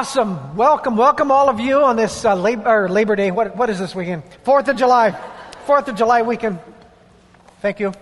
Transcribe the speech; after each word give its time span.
Awesome. 0.00 0.54
Welcome, 0.54 0.96
welcome 0.96 1.32
all 1.32 1.48
of 1.48 1.58
you 1.58 1.82
on 1.82 1.96
this 1.96 2.24
uh, 2.24 2.36
Labor, 2.36 2.88
Labor 2.88 3.16
Day. 3.16 3.32
What, 3.32 3.56
what 3.56 3.68
is 3.68 3.80
this 3.80 3.96
weekend? 3.96 4.22
Fourth 4.44 4.68
of 4.68 4.76
July. 4.76 5.10
Fourth 5.66 5.88
of 5.88 5.96
July 5.96 6.22
weekend. 6.22 6.60
Thank 7.60 7.80
you. 7.80 7.92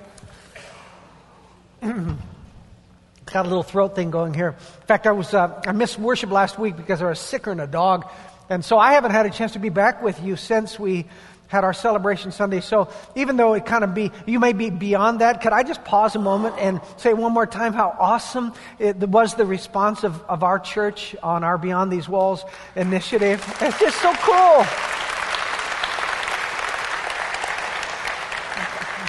Got 1.80 3.46
a 3.46 3.48
little 3.48 3.62
throat 3.62 3.94
thing 3.94 4.10
going 4.10 4.34
here. 4.34 4.48
In 4.48 4.86
fact, 4.86 5.06
I 5.06 5.12
was 5.12 5.32
uh, 5.32 5.62
I 5.66 5.72
missed 5.72 5.98
worship 5.98 6.30
last 6.30 6.58
week 6.58 6.76
because 6.76 7.00
I 7.00 7.06
was 7.06 7.18
sicker 7.18 7.50
than 7.50 7.60
a 7.60 7.66
dog, 7.66 8.06
and 8.50 8.62
so 8.62 8.78
I 8.78 8.92
haven't 8.92 9.12
had 9.12 9.24
a 9.24 9.30
chance 9.30 9.54
to 9.54 9.58
be 9.58 9.70
back 9.70 10.02
with 10.02 10.22
you 10.22 10.36
since 10.36 10.78
we 10.78 11.06
had 11.48 11.64
our 11.64 11.72
celebration 11.72 12.32
Sunday. 12.32 12.60
So 12.60 12.88
even 13.14 13.36
though 13.36 13.54
it 13.54 13.66
kind 13.66 13.84
of 13.84 13.94
be, 13.94 14.12
you 14.26 14.40
may 14.40 14.52
be 14.52 14.70
beyond 14.70 15.20
that, 15.20 15.40
could 15.40 15.52
I 15.52 15.62
just 15.62 15.84
pause 15.84 16.16
a 16.16 16.18
moment 16.18 16.56
and 16.58 16.80
say 16.96 17.14
one 17.14 17.32
more 17.32 17.46
time 17.46 17.72
how 17.72 17.96
awesome 17.98 18.52
it 18.78 18.96
was 19.08 19.34
the 19.34 19.46
response 19.46 20.04
of, 20.04 20.22
of 20.24 20.42
our 20.42 20.58
church 20.58 21.14
on 21.22 21.44
our 21.44 21.58
Beyond 21.58 21.92
These 21.92 22.08
Walls 22.08 22.44
initiative? 22.74 23.44
It's 23.60 23.78
just 23.78 24.00
so 24.00 24.12
cool. 24.14 24.66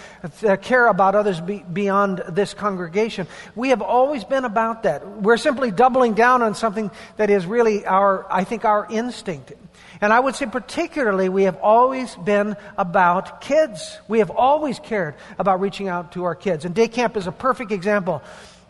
uh, 0.44 0.56
care 0.56 0.86
about 0.86 1.14
others 1.14 1.40
be, 1.40 1.64
beyond 1.72 2.22
this 2.28 2.54
congregation. 2.54 3.26
We 3.54 3.70
have 3.70 3.82
always 3.82 4.24
been 4.24 4.44
about 4.44 4.82
that. 4.84 5.22
We're 5.22 5.38
simply 5.38 5.70
doubling 5.70 6.14
down 6.14 6.42
on 6.42 6.54
something 6.54 6.90
that 7.16 7.30
is 7.30 7.46
really 7.46 7.86
our, 7.86 8.30
I 8.30 8.44
think, 8.44 8.64
our 8.64 8.86
instinct. 8.90 9.52
And 10.00 10.12
I 10.12 10.20
would 10.20 10.36
say, 10.36 10.46
particularly, 10.46 11.28
we 11.28 11.44
have 11.44 11.56
always 11.56 12.14
been 12.16 12.56
about 12.76 13.40
kids. 13.40 13.98
We 14.06 14.18
have 14.18 14.30
always 14.30 14.78
cared 14.78 15.14
about 15.38 15.60
reaching 15.60 15.88
out 15.88 16.12
to 16.12 16.24
our 16.24 16.34
kids. 16.34 16.66
And 16.66 16.74
day 16.74 16.88
camp 16.88 17.16
is 17.16 17.26
a 17.26 17.32
perfect 17.32 17.72
example. 17.72 18.22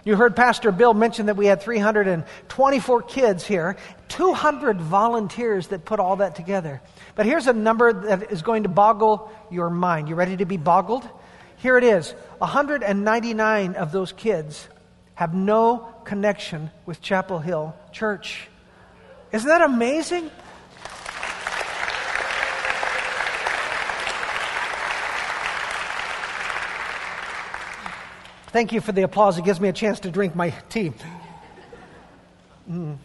You 0.07 0.15
heard 0.15 0.37
Pastor 0.37 0.71
Bill 0.71 0.95
mention 0.95 1.27
that 1.27 1.37
we 1.37 1.47
had 1.47 1.61
324 1.61 3.03
kids 3.03 3.45
here, 3.45 3.77
200 4.09 4.81
volunteers 4.81 5.69
that 5.69 5.85
put 5.85 6.01
all 6.01 6.17
that 6.17 6.35
together. 6.35 6.81
But 7.15 7.27
here's 7.27 7.47
a 7.47 7.53
number 7.53 7.93
that 7.93 8.31
is 8.31 8.43
going 8.43 8.63
to 8.63 8.69
boggle 8.69 9.31
your 9.51 9.71
mind. 9.71 10.09
You 10.09 10.15
ready 10.15 10.37
to 10.37 10.45
be 10.45 10.57
boggled? 10.57 11.09
Here 11.57 11.77
it 11.77 11.85
is 11.85 12.13
199 12.39 13.75
of 13.75 13.93
those 13.93 14.13
kids 14.13 14.69
have 15.15 15.35
no 15.35 15.89
connection 16.05 16.71
with 16.85 17.01
Chapel 17.01 17.39
Hill 17.39 17.75
Church. 17.91 18.49
Isn't 19.33 19.49
that 19.49 19.63
amazing? 19.63 20.31
Thank 28.49 28.73
you 28.73 28.81
for 28.81 28.93
the 28.93 29.03
applause. 29.03 29.37
It 29.39 29.45
gives 29.45 29.61
me 29.61 29.69
a 29.69 29.73
chance 29.73 30.01
to 30.01 30.11
drink 30.11 30.35
my 30.35 30.51
tea. 30.69 30.93
Mm. 32.71 32.97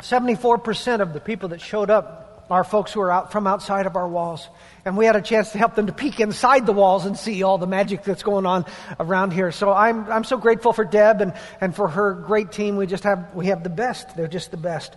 74% 0.00 1.00
of 1.00 1.12
the 1.12 1.20
people 1.20 1.50
that 1.50 1.60
showed 1.60 1.90
up 1.90 2.46
are 2.50 2.64
folks 2.64 2.92
who 2.92 3.00
are 3.00 3.10
out 3.10 3.30
from 3.30 3.46
outside 3.46 3.86
of 3.86 3.96
our 3.96 4.08
walls. 4.08 4.48
And 4.84 4.96
we 4.96 5.04
had 5.04 5.16
a 5.16 5.20
chance 5.20 5.52
to 5.52 5.58
help 5.58 5.74
them 5.74 5.86
to 5.86 5.92
peek 5.92 6.18
inside 6.18 6.64
the 6.64 6.72
walls 6.72 7.04
and 7.04 7.16
see 7.16 7.42
all 7.42 7.58
the 7.58 7.66
magic 7.66 8.04
that's 8.04 8.22
going 8.22 8.46
on 8.46 8.64
around 8.98 9.32
here. 9.32 9.52
So 9.52 9.72
I'm, 9.72 10.10
I'm 10.10 10.24
so 10.24 10.38
grateful 10.38 10.72
for 10.72 10.84
Deb 10.84 11.20
and, 11.20 11.34
and 11.60 11.76
for 11.76 11.88
her 11.88 12.14
great 12.14 12.52
team. 12.52 12.76
We 12.76 12.86
just 12.86 13.04
have, 13.04 13.34
we 13.34 13.46
have 13.46 13.62
the 13.62 13.70
best. 13.70 14.16
They're 14.16 14.28
just 14.28 14.50
the 14.50 14.56
best. 14.56 14.96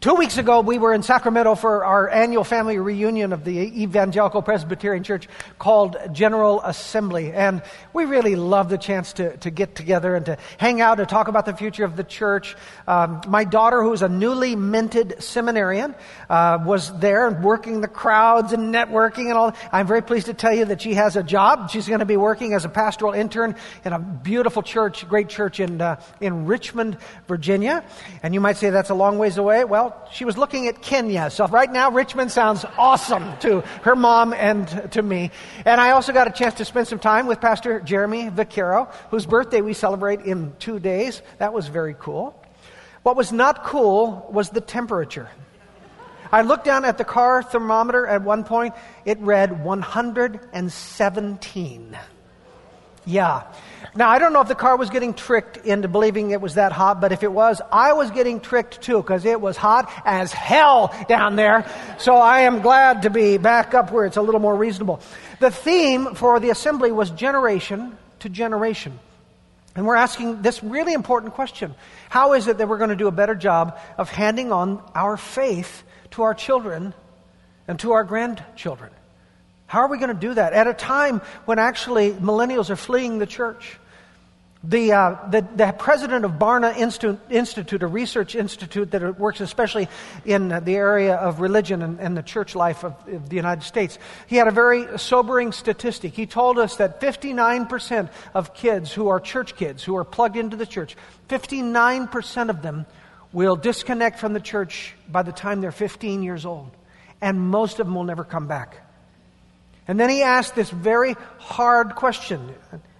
Two 0.00 0.14
weeks 0.14 0.38
ago, 0.38 0.60
we 0.60 0.78
were 0.78 0.94
in 0.94 1.02
Sacramento 1.02 1.56
for 1.56 1.84
our 1.84 2.08
annual 2.08 2.44
family 2.44 2.78
reunion 2.78 3.32
of 3.32 3.42
the 3.42 3.82
Evangelical 3.82 4.42
Presbyterian 4.42 5.02
Church 5.02 5.28
called 5.58 5.96
General 6.12 6.62
Assembly. 6.62 7.32
And 7.32 7.62
we 7.92 8.04
really 8.04 8.36
love 8.36 8.68
the 8.68 8.78
chance 8.78 9.14
to, 9.14 9.36
to 9.38 9.50
get 9.50 9.74
together 9.74 10.14
and 10.14 10.24
to 10.26 10.38
hang 10.56 10.80
out 10.80 11.00
and 11.00 11.08
talk 11.08 11.26
about 11.26 11.46
the 11.46 11.52
future 11.52 11.84
of 11.84 11.96
the 11.96 12.04
church. 12.04 12.54
Um, 12.86 13.22
my 13.26 13.42
daughter, 13.42 13.82
who 13.82 13.92
is 13.92 14.02
a 14.02 14.08
newly 14.08 14.54
minted 14.54 15.20
seminarian, 15.20 15.96
uh, 16.30 16.60
was 16.64 16.96
there 17.00 17.28
working 17.32 17.80
the 17.80 17.88
crowds 17.88 18.52
and 18.52 18.72
networking 18.72 19.30
and 19.30 19.32
all. 19.32 19.52
I'm 19.72 19.88
very 19.88 20.02
pleased 20.02 20.26
to 20.26 20.34
tell 20.34 20.54
you 20.54 20.66
that 20.66 20.80
she 20.80 20.94
has 20.94 21.16
a 21.16 21.24
job. 21.24 21.70
She's 21.70 21.88
going 21.88 21.98
to 21.98 22.06
be 22.06 22.16
working 22.16 22.54
as 22.54 22.64
a 22.64 22.68
pastoral 22.68 23.14
intern 23.14 23.56
in 23.84 23.92
a 23.92 23.98
beautiful 23.98 24.62
church, 24.62 25.08
great 25.08 25.28
church 25.28 25.58
in, 25.58 25.80
uh, 25.80 26.00
in 26.20 26.46
Richmond, 26.46 26.98
Virginia. 27.26 27.84
And 28.22 28.32
you 28.32 28.40
might 28.40 28.58
say 28.58 28.70
that's 28.70 28.90
a 28.90 28.94
long 28.94 29.18
ways 29.18 29.38
away. 29.38 29.64
Well, 29.64 29.87
she 30.12 30.24
was 30.24 30.38
looking 30.38 30.68
at 30.68 30.82
Kenya. 30.82 31.30
So 31.30 31.46
right 31.46 31.70
now, 31.70 31.90
Richmond 31.90 32.30
sounds 32.30 32.64
awesome 32.76 33.36
to 33.38 33.60
her 33.82 33.96
mom 33.96 34.32
and 34.32 34.68
to 34.92 35.02
me. 35.02 35.30
And 35.64 35.80
I 35.80 35.90
also 35.90 36.12
got 36.12 36.26
a 36.26 36.30
chance 36.30 36.54
to 36.54 36.64
spend 36.64 36.88
some 36.88 36.98
time 36.98 37.26
with 37.26 37.40
Pastor 37.40 37.80
Jeremy 37.80 38.28
Vaquero, 38.28 38.90
whose 39.10 39.26
birthday 39.26 39.60
we 39.60 39.72
celebrate 39.72 40.22
in 40.22 40.54
two 40.58 40.78
days. 40.78 41.22
That 41.38 41.52
was 41.52 41.68
very 41.68 41.94
cool. 41.98 42.40
What 43.02 43.16
was 43.16 43.32
not 43.32 43.64
cool 43.64 44.28
was 44.32 44.50
the 44.50 44.60
temperature. 44.60 45.28
I 46.30 46.42
looked 46.42 46.64
down 46.64 46.84
at 46.84 46.98
the 46.98 47.04
car 47.04 47.42
thermometer 47.42 48.06
at 48.06 48.22
one 48.22 48.44
point. 48.44 48.74
It 49.04 49.18
read 49.20 49.64
117. 49.64 51.98
Yeah. 53.08 53.44
Now, 53.94 54.10
I 54.10 54.18
don't 54.18 54.34
know 54.34 54.42
if 54.42 54.48
the 54.48 54.54
car 54.54 54.76
was 54.76 54.90
getting 54.90 55.14
tricked 55.14 55.56
into 55.56 55.88
believing 55.88 56.30
it 56.30 56.42
was 56.42 56.54
that 56.54 56.72
hot, 56.72 57.00
but 57.00 57.10
if 57.10 57.22
it 57.22 57.32
was, 57.32 57.62
I 57.72 57.94
was 57.94 58.10
getting 58.10 58.38
tricked 58.38 58.82
too, 58.82 58.98
because 58.98 59.24
it 59.24 59.40
was 59.40 59.56
hot 59.56 59.90
as 60.04 60.30
hell 60.30 60.94
down 61.08 61.34
there. 61.34 61.64
So 61.98 62.16
I 62.16 62.40
am 62.40 62.60
glad 62.60 63.02
to 63.02 63.10
be 63.10 63.38
back 63.38 63.72
up 63.72 63.90
where 63.90 64.04
it's 64.04 64.18
a 64.18 64.22
little 64.22 64.42
more 64.42 64.54
reasonable. 64.54 65.00
The 65.40 65.50
theme 65.50 66.16
for 66.16 66.38
the 66.38 66.50
assembly 66.50 66.92
was 66.92 67.10
generation 67.10 67.96
to 68.18 68.28
generation. 68.28 68.98
And 69.74 69.86
we're 69.86 69.96
asking 69.96 70.42
this 70.42 70.62
really 70.62 70.92
important 70.92 71.32
question 71.32 71.74
How 72.10 72.34
is 72.34 72.46
it 72.46 72.58
that 72.58 72.68
we're 72.68 72.76
going 72.76 72.90
to 72.90 72.96
do 72.96 73.08
a 73.08 73.12
better 73.12 73.34
job 73.34 73.78
of 73.96 74.10
handing 74.10 74.52
on 74.52 74.82
our 74.94 75.16
faith 75.16 75.82
to 76.10 76.24
our 76.24 76.34
children 76.34 76.92
and 77.66 77.80
to 77.80 77.92
our 77.92 78.04
grandchildren? 78.04 78.90
How 79.68 79.80
are 79.80 79.88
we 79.88 79.98
going 79.98 80.14
to 80.14 80.20
do 80.20 80.32
that 80.32 80.54
at 80.54 80.66
a 80.66 80.72
time 80.72 81.20
when 81.44 81.58
actually 81.58 82.12
millennials 82.12 82.70
are 82.70 82.76
fleeing 82.76 83.18
the 83.18 83.26
church? 83.26 83.78
The, 84.64 84.92
uh, 84.92 85.28
the, 85.30 85.46
the, 85.54 85.72
president 85.78 86.24
of 86.24 86.32
Barna 86.32 86.76
Institute, 86.76 87.82
a 87.82 87.86
research 87.86 88.34
institute 88.34 88.90
that 88.90 89.20
works 89.20 89.40
especially 89.40 89.88
in 90.24 90.48
the 90.48 90.74
area 90.74 91.14
of 91.14 91.40
religion 91.40 91.82
and, 91.82 92.00
and 92.00 92.16
the 92.16 92.24
church 92.24 92.56
life 92.56 92.82
of, 92.82 92.94
of, 93.08 93.28
the 93.28 93.36
United 93.36 93.62
States, 93.62 93.98
he 94.26 94.34
had 94.34 94.48
a 94.48 94.50
very 94.50 94.98
sobering 94.98 95.52
statistic. 95.52 96.14
He 96.14 96.26
told 96.26 96.58
us 96.58 96.76
that 96.78 97.00
59% 97.00 98.08
of 98.34 98.52
kids 98.52 98.92
who 98.92 99.08
are 99.08 99.20
church 99.20 99.54
kids, 99.54 99.84
who 99.84 99.96
are 99.96 100.04
plugged 100.04 100.36
into 100.36 100.56
the 100.56 100.66
church, 100.66 100.96
59% 101.28 102.48
of 102.50 102.62
them 102.62 102.86
will 103.32 103.54
disconnect 103.54 104.18
from 104.18 104.32
the 104.32 104.40
church 104.40 104.94
by 105.08 105.22
the 105.22 105.32
time 105.32 105.60
they're 105.60 105.70
15 105.70 106.22
years 106.22 106.44
old. 106.46 106.70
And 107.20 107.38
most 107.38 107.78
of 107.78 107.86
them 107.86 107.94
will 107.94 108.04
never 108.04 108.24
come 108.24 108.48
back. 108.48 108.87
And 109.88 109.98
then 109.98 110.10
he 110.10 110.22
asked 110.22 110.54
this 110.54 110.70
very 110.70 111.16
hard 111.38 111.94
question. 111.94 112.54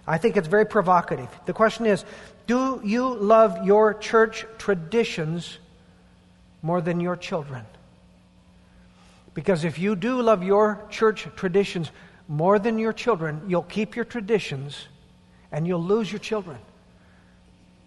I 0.07 0.17
think 0.17 0.35
it's 0.35 0.47
very 0.47 0.65
provocative. 0.65 1.29
The 1.45 1.53
question 1.53 1.85
is 1.85 2.03
Do 2.47 2.81
you 2.83 3.15
love 3.15 3.65
your 3.65 3.93
church 3.93 4.45
traditions 4.57 5.59
more 6.61 6.81
than 6.81 6.99
your 6.99 7.15
children. 7.15 7.65
Because 9.33 9.63
if 9.63 9.79
you 9.79 9.95
do 9.95 10.21
love 10.21 10.43
your 10.43 10.81
church 10.89 11.27
traditions 11.35 11.91
more 12.27 12.59
than 12.59 12.77
your 12.77 12.93
children, 12.93 13.41
you'll 13.47 13.63
keep 13.63 13.95
your 13.95 14.05
traditions 14.05 14.87
and 15.51 15.65
you'll 15.65 15.83
lose 15.83 16.11
your 16.11 16.19
children. 16.19 16.57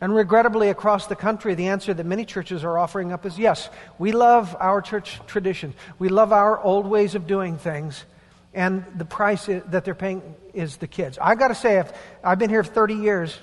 And 0.01 0.15
regrettably, 0.15 0.69
across 0.69 1.07
the 1.07 1.15
country, 1.15 1.55
the 1.55 1.69
answer 1.69 1.95
that 1.95 2.07
many 2.07 2.25
churches 2.25 2.65
are 2.65 2.77
offering 2.77 3.13
up 3.13 3.25
is 3.25 3.39
yes, 3.39 3.69
we 3.99 4.11
love 4.11 4.57
our 4.59 4.81
church 4.81 5.21
tradition. 5.27 5.75
We 5.99 6.09
love 6.09 6.33
our 6.33 6.59
old 6.59 6.87
ways 6.87 7.15
of 7.15 7.29
doing 7.29 7.57
things. 7.57 8.05
And 8.55 8.85
the 8.97 9.05
price 9.05 9.47
that 9.47 9.85
they're 9.85 9.95
paying 9.95 10.23
is 10.53 10.77
the 10.77 10.87
kids. 10.87 11.19
I've 11.21 11.39
got 11.39 11.49
to 11.49 11.55
say, 11.55 11.83
I've 12.23 12.39
been 12.39 12.51
here 12.51 12.65
30 12.65 12.95
years. 12.95 13.39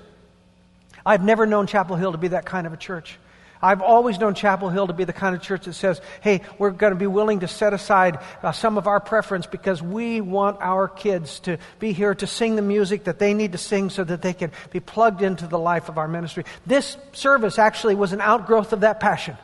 I've 1.05 1.23
never 1.23 1.45
known 1.45 1.65
Chapel 1.67 1.95
Hill 1.95 2.11
to 2.11 2.17
be 2.17 2.29
that 2.29 2.45
kind 2.45 2.67
of 2.67 2.73
a 2.73 2.77
church. 2.77 3.17
I've 3.61 3.81
always 3.81 4.19
known 4.19 4.35
Chapel 4.35 4.69
Hill 4.69 4.87
to 4.87 4.93
be 4.93 5.03
the 5.03 5.13
kind 5.13 5.35
of 5.35 5.41
church 5.41 5.65
that 5.65 5.73
says, 5.73 5.99
hey, 6.21 6.41
we're 6.57 6.69
going 6.69 6.93
to 6.93 6.99
be 6.99 7.07
willing 7.07 7.41
to 7.41 7.47
set 7.47 7.73
aside 7.73 8.19
uh, 8.41 8.53
some 8.53 8.77
of 8.77 8.87
our 8.87 9.01
preference 9.01 9.47
because 9.47 9.81
we 9.81 10.21
want 10.21 10.61
our 10.61 10.87
kids 10.87 11.41
to 11.41 11.57
be 11.77 11.91
here 11.91 12.15
to 12.15 12.27
sing 12.27 12.55
the 12.55 12.61
music 12.61 13.03
that 13.05 13.19
they 13.19 13.33
need 13.33 13.51
to 13.51 13.57
sing 13.57 13.89
so 13.89 14.03
that 14.03 14.21
they 14.21 14.33
can 14.33 14.51
be 14.71 14.79
plugged 14.79 15.21
into 15.21 15.45
the 15.45 15.59
life 15.59 15.89
of 15.89 15.97
our 15.97 16.07
ministry. 16.07 16.45
This 16.65 16.95
service 17.11 17.59
actually 17.59 17.95
was 17.95 18.13
an 18.13 18.21
outgrowth 18.21 18.71
of 18.71 18.81
that 18.81 19.01
passion 19.01 19.35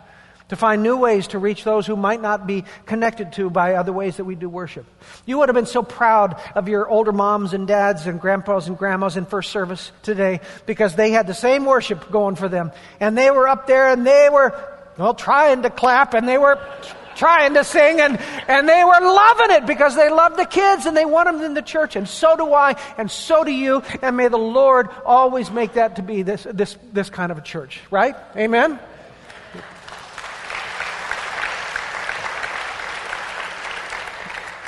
to 0.49 0.55
find 0.55 0.83
new 0.83 0.97
ways 0.97 1.27
to 1.27 1.39
reach 1.39 1.63
those 1.63 1.87
who 1.87 1.95
might 1.95 2.21
not 2.21 2.45
be 2.45 2.65
connected 2.85 3.33
to 3.33 3.49
by 3.49 3.75
other 3.75 3.91
ways 3.91 4.17
that 4.17 4.25
we 4.25 4.35
do 4.35 4.47
worship. 4.47 4.85
You 5.25 5.39
would 5.39 5.49
have 5.49 5.55
been 5.55 5.65
so 5.65 5.81
proud 5.81 6.39
of 6.53 6.69
your 6.69 6.87
older 6.87 7.11
moms 7.11 7.53
and 7.53 7.67
dads 7.67 8.05
and 8.05 8.21
grandpas 8.21 8.67
and 8.67 8.77
grandmas 8.77 9.17
in 9.17 9.25
first 9.25 9.51
service 9.51 9.91
today 10.03 10.41
because 10.65 10.95
they 10.95 11.11
had 11.11 11.25
the 11.25 11.33
same 11.33 11.65
worship 11.65 12.11
going 12.11 12.35
for 12.35 12.47
them. 12.47 12.71
And 12.99 13.17
they 13.17 13.31
were 13.31 13.47
up 13.47 13.65
there 13.65 13.89
and 13.89 14.05
they 14.05 14.29
were, 14.31 14.53
well, 14.97 15.15
trying 15.15 15.63
to 15.63 15.69
clap 15.69 16.13
and 16.13 16.27
they 16.27 16.37
were 16.37 16.59
trying 17.15 17.53
to 17.53 17.63
sing 17.63 17.99
and, 18.01 18.19
and 18.47 18.69
they 18.69 18.83
were 18.83 18.99
loving 18.99 19.51
it 19.51 19.65
because 19.65 19.95
they 19.95 20.09
love 20.09 20.37
the 20.37 20.45
kids 20.45 20.85
and 20.85 20.95
they 20.95 21.05
want 21.05 21.31
them 21.31 21.41
in 21.41 21.53
the 21.53 21.61
church. 21.61 21.95
And 21.95 22.07
so 22.07 22.35
do 22.37 22.53
I 22.53 22.75
and 22.97 23.09
so 23.09 23.43
do 23.43 23.51
you. 23.51 23.81
And 24.01 24.15
may 24.17 24.27
the 24.27 24.37
Lord 24.37 24.89
always 25.05 25.49
make 25.49 25.73
that 25.73 25.95
to 25.95 26.03
be 26.03 26.21
this, 26.21 26.45
this, 26.51 26.77
this 26.93 27.09
kind 27.09 27.31
of 27.31 27.37
a 27.37 27.41
church, 27.41 27.79
right? 27.89 28.15
Amen? 28.35 28.79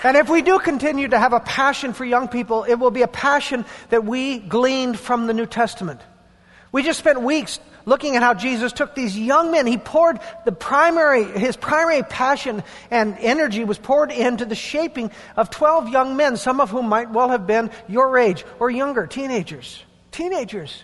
And 0.04 0.16
if 0.16 0.30
we 0.30 0.42
do 0.42 0.60
continue 0.60 1.08
to 1.08 1.20
have 1.20 1.34
a 1.34 1.40
passion 1.40 1.94
for 1.94 2.06
young 2.06 2.28
people, 2.28 2.64
it 2.64 2.76
will 2.76 2.92
be 2.92 3.02
a 3.02 3.08
passion 3.08 3.66
that 3.90 4.06
we 4.06 4.40
gleaned 4.40 5.00
from 5.00 5.28
the 5.28 5.34
New 5.34 5.46
Testament. 5.46 6.02
We 6.72 6.84
just 6.84 7.00
spent 7.00 7.22
weeks 7.22 7.60
looking 7.86 8.18
at 8.18 8.22
how 8.22 8.34
Jesus 8.34 8.74
took 8.74 8.94
these 8.94 9.18
young 9.18 9.50
men. 9.50 9.66
He 9.66 9.78
poured 9.78 10.20
the 10.46 10.52
primary, 10.52 11.24
his 11.24 11.56
primary 11.56 12.04
passion 12.04 12.64
and 12.92 13.18
energy 13.20 13.64
was 13.64 13.80
poured 13.80 14.12
into 14.12 14.46
the 14.46 14.56
shaping 14.56 15.10
of 15.36 15.50
12 15.50 15.90
young 15.90 16.18
men, 16.18 16.38
some 16.38 16.60
of 16.60 16.70
whom 16.70 16.90
might 16.90 17.10
well 17.10 17.30
have 17.30 17.48
been 17.48 17.72
your 17.88 18.18
age 18.18 18.46
or 18.60 18.70
younger, 18.70 19.08
teenagers. 19.08 19.82
Teenagers. 20.12 20.84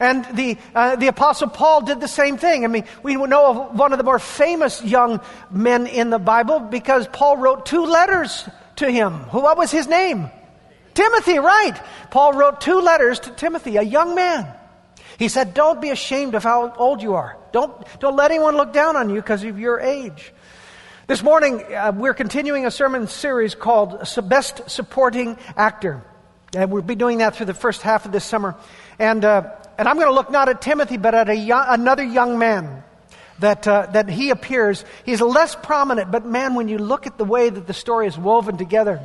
And 0.00 0.24
the, 0.34 0.56
uh, 0.74 0.96
the 0.96 1.08
Apostle 1.08 1.48
Paul 1.48 1.82
did 1.82 2.00
the 2.00 2.08
same 2.08 2.38
thing. 2.38 2.64
I 2.64 2.68
mean, 2.68 2.84
we 3.02 3.16
know 3.16 3.68
of 3.68 3.78
one 3.78 3.92
of 3.92 3.98
the 3.98 4.04
more 4.04 4.18
famous 4.18 4.82
young 4.82 5.20
men 5.50 5.86
in 5.86 6.08
the 6.08 6.18
Bible 6.18 6.58
because 6.58 7.06
Paul 7.06 7.36
wrote 7.36 7.66
two 7.66 7.84
letters 7.84 8.48
to 8.76 8.90
him. 8.90 9.12
Who, 9.12 9.42
what 9.42 9.58
was 9.58 9.70
his 9.70 9.86
name? 9.86 10.30
Timothy, 10.94 11.38
right. 11.38 11.78
Paul 12.10 12.32
wrote 12.32 12.62
two 12.62 12.80
letters 12.80 13.20
to 13.20 13.30
Timothy, 13.30 13.76
a 13.76 13.82
young 13.82 14.14
man. 14.14 14.52
He 15.18 15.28
said, 15.28 15.52
Don't 15.52 15.82
be 15.82 15.90
ashamed 15.90 16.34
of 16.34 16.42
how 16.42 16.72
old 16.72 17.02
you 17.02 17.14
are. 17.14 17.36
Don't, 17.52 17.72
don't 18.00 18.16
let 18.16 18.30
anyone 18.30 18.56
look 18.56 18.72
down 18.72 18.96
on 18.96 19.10
you 19.10 19.16
because 19.16 19.44
of 19.44 19.58
your 19.58 19.80
age. 19.80 20.32
This 21.08 21.22
morning, 21.22 21.62
uh, 21.74 21.92
we're 21.94 22.14
continuing 22.14 22.64
a 22.64 22.70
sermon 22.70 23.06
series 23.06 23.54
called 23.54 24.02
Best 24.24 24.70
Supporting 24.70 25.36
Actor. 25.56 26.02
And 26.56 26.70
we'll 26.70 26.82
be 26.82 26.94
doing 26.94 27.18
that 27.18 27.36
through 27.36 27.46
the 27.46 27.54
first 27.54 27.82
half 27.82 28.06
of 28.06 28.12
this 28.12 28.24
summer. 28.24 28.56
And 28.98 29.24
uh, 29.24 29.56
and 29.80 29.88
I'm 29.88 29.96
going 29.96 30.08
to 30.08 30.12
look 30.12 30.30
not 30.30 30.50
at 30.50 30.60
Timothy, 30.60 30.98
but 30.98 31.14
at 31.14 31.26
young, 31.38 31.64
another 31.66 32.04
young 32.04 32.38
man 32.38 32.84
that, 33.38 33.66
uh, 33.66 33.86
that 33.94 34.10
he 34.10 34.28
appears. 34.28 34.84
He's 35.06 35.22
less 35.22 35.54
prominent, 35.54 36.10
but 36.10 36.26
man, 36.26 36.54
when 36.54 36.68
you 36.68 36.76
look 36.76 37.06
at 37.06 37.16
the 37.16 37.24
way 37.24 37.48
that 37.48 37.66
the 37.66 37.72
story 37.72 38.06
is 38.06 38.18
woven 38.18 38.58
together, 38.58 39.00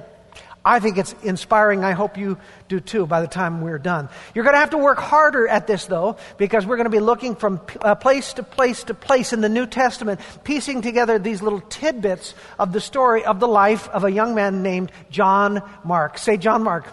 I 0.65 0.81
think 0.81 0.97
it's 0.97 1.15
inspiring. 1.23 1.85
I 1.85 1.93
hope 1.93 2.17
you 2.17 2.37
do 2.67 2.81
too 2.81 3.05
by 3.05 3.21
the 3.21 3.27
time 3.27 3.61
we're 3.61 3.79
done. 3.79 4.09
You're 4.33 4.43
going 4.43 4.55
to 4.55 4.59
have 4.59 4.71
to 4.71 4.77
work 4.77 4.97
harder 4.97 5.47
at 5.47 5.65
this 5.65 5.85
though, 5.85 6.17
because 6.37 6.65
we're 6.65 6.75
going 6.75 6.91
to 6.91 6.97
be 6.97 6.99
looking 6.99 7.37
from 7.37 7.61
uh, 7.79 7.95
place 7.95 8.33
to 8.33 8.43
place 8.43 8.83
to 8.83 8.93
place 8.93 9.31
in 9.31 9.39
the 9.39 9.47
New 9.47 9.67
Testament, 9.67 10.19
piecing 10.43 10.81
together 10.81 11.19
these 11.19 11.41
little 11.41 11.61
tidbits 11.61 12.33
of 12.59 12.73
the 12.73 12.81
story 12.81 13.23
of 13.23 13.39
the 13.39 13.47
life 13.47 13.87
of 13.87 14.03
a 14.03 14.11
young 14.11 14.35
man 14.35 14.61
named 14.61 14.91
John 15.09 15.61
Mark. 15.85 16.17
Say 16.17 16.35
John 16.35 16.63
Mark. 16.63 16.85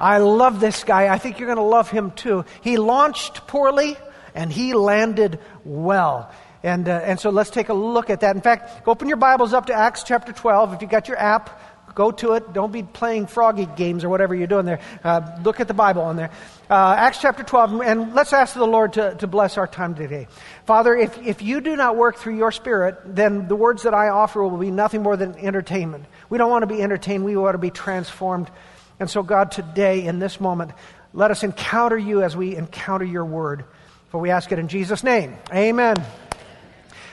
I 0.00 0.18
love 0.18 0.60
this 0.60 0.84
guy. 0.84 1.12
I 1.12 1.18
think 1.18 1.38
you're 1.38 1.46
going 1.46 1.56
to 1.56 1.62
love 1.62 1.90
him 1.90 2.10
too. 2.10 2.44
He 2.60 2.76
launched 2.76 3.46
poorly 3.46 3.96
and 4.34 4.52
he 4.52 4.74
landed 4.74 5.38
well. 5.64 6.30
And, 6.62 6.88
uh, 6.88 7.00
and 7.04 7.20
so 7.20 7.30
let's 7.30 7.50
take 7.50 7.68
a 7.68 7.74
look 7.74 8.10
at 8.10 8.20
that. 8.20 8.34
In 8.34 8.42
fact, 8.42 8.88
open 8.88 9.08
your 9.08 9.16
Bibles 9.18 9.52
up 9.52 9.66
to 9.66 9.74
Acts 9.74 10.02
chapter 10.02 10.32
12. 10.32 10.74
If 10.74 10.82
you 10.82 10.88
got 10.88 11.08
your 11.08 11.18
app, 11.18 11.60
go 11.94 12.10
to 12.10 12.32
it. 12.32 12.52
Don't 12.52 12.72
be 12.72 12.82
playing 12.82 13.26
froggy 13.26 13.66
games 13.66 14.04
or 14.04 14.08
whatever 14.08 14.34
you're 14.34 14.46
doing 14.46 14.66
there. 14.66 14.80
Uh, 15.02 15.38
look 15.44 15.60
at 15.60 15.68
the 15.68 15.74
Bible 15.74 16.02
on 16.02 16.16
there. 16.16 16.30
Uh, 16.68 16.94
Acts 16.98 17.20
chapter 17.20 17.42
12, 17.42 17.80
and 17.82 18.14
let's 18.14 18.32
ask 18.32 18.54
the 18.54 18.66
Lord 18.66 18.94
to, 18.94 19.14
to 19.16 19.26
bless 19.26 19.56
our 19.56 19.66
time 19.66 19.94
today. 19.94 20.26
Father, 20.66 20.96
if, 20.96 21.16
if 21.24 21.40
you 21.40 21.60
do 21.60 21.76
not 21.76 21.96
work 21.96 22.16
through 22.16 22.36
your 22.36 22.52
Spirit, 22.52 22.96
then 23.04 23.48
the 23.48 23.56
words 23.56 23.84
that 23.84 23.94
I 23.94 24.08
offer 24.08 24.42
will 24.42 24.58
be 24.58 24.70
nothing 24.70 25.02
more 25.02 25.16
than 25.16 25.36
entertainment. 25.36 26.04
We 26.28 26.38
don't 26.38 26.50
want 26.50 26.62
to 26.62 26.66
be 26.66 26.82
entertained, 26.82 27.24
we 27.24 27.36
want 27.36 27.54
to 27.54 27.58
be 27.58 27.70
transformed 27.70 28.50
and 28.98 29.10
so, 29.10 29.22
God, 29.22 29.52
today, 29.52 30.06
in 30.06 30.18
this 30.18 30.40
moment, 30.40 30.72
let 31.12 31.30
us 31.30 31.42
encounter 31.42 31.98
you 31.98 32.22
as 32.22 32.36
we 32.36 32.56
encounter 32.56 33.04
your 33.04 33.24
word. 33.24 33.64
For 34.10 34.20
we 34.20 34.30
ask 34.30 34.52
it 34.52 34.58
in 34.58 34.68
Jesus' 34.68 35.02
name. 35.02 35.36
Amen. 35.52 35.96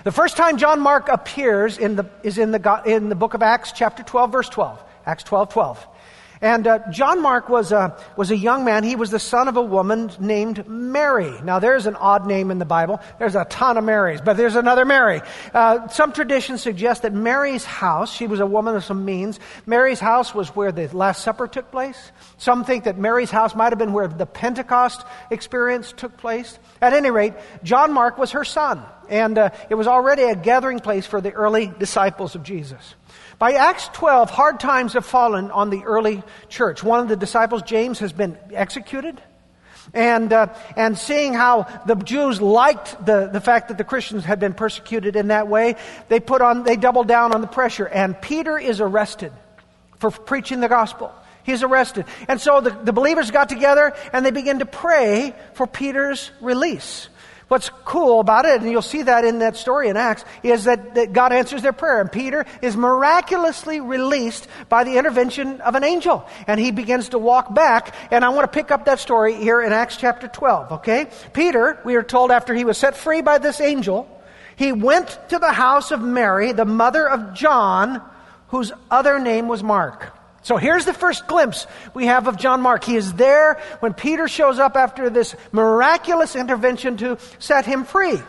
The 0.03 0.12
first 0.12 0.38
time 0.38 0.57
John 0.57 0.80
Mark 0.80 1.09
appears 1.09 1.77
in 1.77 1.95
the, 1.95 2.09
is 2.24 2.38
in 2.38 2.51
the, 2.51 2.81
in 2.85 3.09
the 3.09 3.15
book 3.15 3.33
of 3.33 3.41
Acts, 3.41 3.71
chapter 3.71 4.03
12, 4.03 4.31
verse 4.31 4.50
12. 4.50 4.83
Acts 5.06 5.24
12, 5.24 5.50
12. 5.50 5.88
And 6.44 6.68
uh, 6.68 6.80
John 6.92 7.22
Mark 7.22 7.48
was 7.48 7.72
a, 7.72 7.98
was 8.18 8.30
a 8.30 8.36
young 8.36 8.66
man. 8.66 8.84
He 8.84 8.98
was 8.98 9.12
the 9.12 9.18
son 9.18 9.48
of 9.48 9.56
a 9.56 9.62
woman 9.62 10.12
named 10.19 10.68
Mary. 10.68 11.34
Now, 11.42 11.60
there's 11.60 11.86
an 11.86 11.95
odd 11.95 12.28
name 12.28 12.51
in 12.51 12.60
the 12.60 12.66
Bible. 12.66 13.00
There's 13.18 13.36
a 13.36 13.45
ton 13.45 13.78
of 13.78 13.86
Marys, 13.86 14.19
but 14.19 14.36
there's 14.36 14.57
another 14.57 14.84
Mary. 14.84 15.22
Uh, 15.54 15.88
some 15.88 16.12
traditions 16.12 16.62
suggest 16.62 17.04
that 17.04 17.13
Mary's 17.13 17.63
house, 17.63 18.14
she 18.14 18.28
was 18.28 18.42
a 18.42 18.45
woman 18.45 18.76
of 18.76 18.83
some 18.83 19.06
means, 19.06 19.40
Mary's 19.66 20.02
house 20.02 20.35
was 20.35 20.50
where 20.50 20.73
the 20.73 20.90
Last 20.90 21.23
Supper 21.23 21.47
took 21.47 21.71
place. 21.71 22.12
Some 22.38 22.66
think 22.66 22.83
that 22.83 22.97
Mary's 22.97 23.31
house 23.31 23.56
might 23.56 23.71
have 23.71 23.80
been 23.80 23.94
where 23.94 24.09
the 24.09 24.26
Pentecost 24.26 25.02
experience 25.31 25.94
took 25.95 26.18
place. 26.18 26.59
At 26.81 26.92
any 26.92 27.09
rate, 27.09 27.35
John 27.64 27.94
Mark 27.94 28.18
was 28.18 28.31
her 28.31 28.44
son. 28.44 28.83
And 29.10 29.38
uh, 29.38 29.50
it 29.69 29.76
was 29.76 29.88
already 29.88 30.24
a 30.24 30.36
gathering 30.36 30.80
place 30.80 31.06
for 31.06 31.22
the 31.22 31.31
early 31.31 31.72
disciples 31.80 32.36
of 32.36 32.44
Jesus. 32.44 32.95
By 33.40 33.54
Acts 33.54 33.90
12, 33.94 34.30
hard 34.30 34.60
times 34.60 34.94
have 34.94 35.06
fallen 35.06 35.52
on 35.52 35.69
the 35.69 35.83
early 35.83 36.24
church. 36.50 36.83
One 36.83 37.00
of 37.00 37.07
the 37.07 37.16
disciples, 37.16 37.62
James, 37.64 38.00
has 38.00 38.14
been 38.14 38.38
executed. 38.54 39.22
And, 39.94 40.31
uh, 40.31 40.48
and 40.76 40.98
seeing 40.98 41.33
how 41.33 41.68
the 41.86 41.95
Jews 41.95 42.42
liked 42.42 43.06
the, 43.06 43.28
the 43.28 43.42
fact 43.42 43.68
that 43.68 43.78
the 43.78 43.83
Christians 43.83 44.24
had 44.24 44.40
been 44.40 44.54
persecuted 44.54 45.16
in 45.16 45.28
that 45.28 45.48
way, 45.48 45.76
they 46.07 46.19
put 46.19 46.42
on, 46.42 46.64
they 46.64 46.78
doubled 46.78 47.07
down 47.07 47.33
on 47.33 47.42
the 47.42 47.48
pressure. 47.48 47.86
And 47.86 48.19
Peter 48.19 48.57
is 48.57 48.80
arrested 48.80 49.33
for 49.98 50.10
preaching 50.10 50.60
the 50.60 50.69
gospel. 50.69 51.14
He's 51.44 51.64
arrested. 51.64 52.06
And 52.28 52.40
so 52.40 52.62
the, 52.62 52.69
the 52.69 52.94
believers 52.94 53.30
got 53.30 53.50
together 53.50 53.94
and 54.14 54.26
they 54.26 54.31
began 54.31 54.60
to 54.60 54.66
pray 54.66 55.36
for 55.54 55.68
Peter's 55.68 56.31
release. 56.40 57.10
What's 57.54 57.69
cool 57.86 58.19
about 58.19 58.45
it, 58.45 58.64
and 58.64 58.72
you'll 58.72 58.81
see 58.81 59.04
that 59.04 59.26
in 59.26 59.38
that 59.38 59.56
story 59.56 59.88
in 59.88 59.95
Acts, 59.95 60.26
is 60.42 60.64
that, 60.64 60.95
that 60.95 61.14
God 61.14 61.31
answers 61.31 61.62
their 61.62 61.72
prayer. 61.72 62.02
And 62.02 62.12
Peter 62.12 62.48
is 62.64 62.76
miraculously 62.76 63.80
released 63.80 64.48
by 64.69 64.83
the 64.83 64.98
intervention 64.98 65.62
of 65.62 65.76
an 65.76 65.83
angel. 65.83 66.28
And 66.48 66.60
he 66.60 66.72
begins 66.72 67.10
to 67.10 67.19
walk 67.19 67.54
back. 67.54 67.94
And 68.10 68.26
I 68.26 68.30
want 68.30 68.52
to 68.52 68.56
pick 68.56 68.72
up 68.72 68.86
that 68.86 68.98
story 68.98 69.36
here 69.36 69.62
in 69.62 69.72
Acts 69.72 69.98
chapter 69.98 70.28
12, 70.28 70.72
okay? 70.72 71.06
Peter, 71.33 71.80
we 71.86 71.94
are 71.94 72.02
told 72.02 72.31
after 72.31 72.56
he 72.56 72.66
was 72.66 72.80
set 72.80 72.98
free 72.98 73.22
by 73.22 73.38
this 73.38 73.62
angel, 73.62 74.10
he 74.56 74.72
went 74.72 75.16
to 75.30 75.38
the 75.38 75.52
house 75.52 75.92
of 75.92 76.02
Mary, 76.02 76.54
the 76.54 76.66
mother 76.66 77.07
of 77.07 77.36
John, 77.36 78.02
whose 78.48 78.72
other 78.90 79.19
name 79.19 79.48
was 79.48 79.62
Mark. 79.62 80.12
So 80.44 80.57
here's 80.57 80.85
the 80.85 80.94
first 80.94 81.26
glimpse 81.28 81.66
we 81.94 82.06
have 82.06 82.28
of 82.28 82.38
John 82.38 82.62
Mark. 82.62 82.83
He 82.83 82.95
is 82.95 83.14
there 83.14 83.62
when 83.80 83.94
Peter 83.94 84.28
shows 84.28 84.59
up 84.59 84.76
after 84.76 85.09
this 85.09 85.35
miraculous 85.52 86.35
intervention 86.35 86.97
to 86.97 87.18
set 87.40 87.66
him 87.66 87.85
free. 87.85 88.19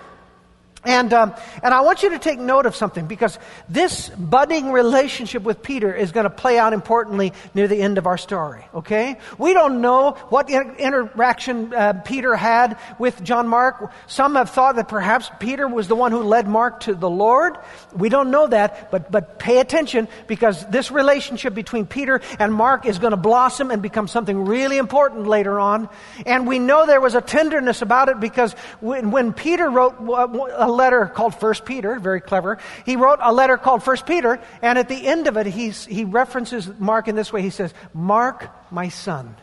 And, 0.85 1.13
um, 1.15 1.35
and 1.63 1.73
I 1.73 1.81
want 1.81 2.03
you 2.03 2.11
to 2.11 2.19
take 2.19 2.39
note 2.39 2.67
of 2.67 2.77
something 2.77 3.07
because 3.07 3.39
this 3.69 4.11
budding 4.11 4.71
relationship 4.71 5.43
with 5.43 5.63
Peter 5.63 5.95
is 5.95 6.13
going 6.13 6.25
to 6.25 6.31
play 6.31 6.59
out 6.59 6.73
importantly 6.75 7.33
near 7.55 7.69
the 7.69 7.81
end 7.81 7.97
of 7.97 8.07
our 8.07 8.19
story, 8.19 8.67
okay? 8.75 9.17
We 9.39 9.55
don't 9.55 9.81
know 9.81 10.13
what 10.29 10.51
in- 10.51 10.77
interaction 10.77 11.73
uh, 11.73 11.95
Peter 12.05 12.37
had 12.37 12.79
with 12.99 13.23
John 13.25 13.49
Mark. 13.49 13.93
Some 14.07 14.35
have 14.35 14.51
thought 14.51 14.77
that 14.77 14.89
perhaps 14.89 15.31
Peter 15.41 15.67
was 15.67 15.89
the 15.89 15.95
one 15.95 16.13
who 16.13 16.23
led 16.23 16.47
Mark 16.47 16.81
to 16.81 16.95
the 16.95 17.09
Lord. 17.09 17.57
We 17.95 18.11
don't 18.11 18.31
know 18.31 18.47
that, 18.47 18.91
but, 18.91 19.11
but 19.11 19.39
pay 19.39 19.61
attention 19.61 20.09
because 20.27 20.67
this 20.67 20.91
relationship 20.91 21.55
between 21.55 21.87
Peter 21.87 22.21
and 22.39 22.53
Mark 22.53 22.85
is 22.85 22.99
going 22.99 23.13
to 23.13 23.17
blossom 23.17 23.71
and 23.71 23.81
become 23.81 24.07
something 24.07 24.45
really 24.45 24.77
important 24.77 25.27
later 25.27 25.59
on. 25.59 25.89
And 26.27 26.47
we 26.47 26.59
know 26.59 26.85
there 26.85 27.01
was 27.01 27.15
a 27.15 27.23
tenderness 27.23 27.81
about 27.81 28.11
it 28.11 28.21
because 28.21 28.53
when, 28.81 29.11
when 29.11 29.33
Peter 29.33 29.71
wrote 29.71 29.97
a 29.99 30.74
letter 30.75 31.07
called 31.07 31.35
First 31.35 31.65
Peter, 31.65 31.99
very 31.99 32.21
clever. 32.21 32.59
He 32.85 32.97
wrote 32.97 33.19
a 33.23 33.33
letter 33.33 33.57
called 33.57 33.83
First 33.83 34.07
Peter, 34.07 34.41
and 34.61 34.79
at 34.79 34.89
the 34.89 35.07
end 35.07 35.27
of 35.27 35.37
it, 35.37 35.47
he's, 35.47 35.87
he 35.87 36.05
references 36.05 36.71
Mark 36.79 37.09
in 37.09 37.17
this 37.17 37.33
way. 37.33 37.43
He 37.43 37.51
says, 37.51 37.73
Mark, 37.93 38.49
my 38.71 38.89
son. 38.89 39.37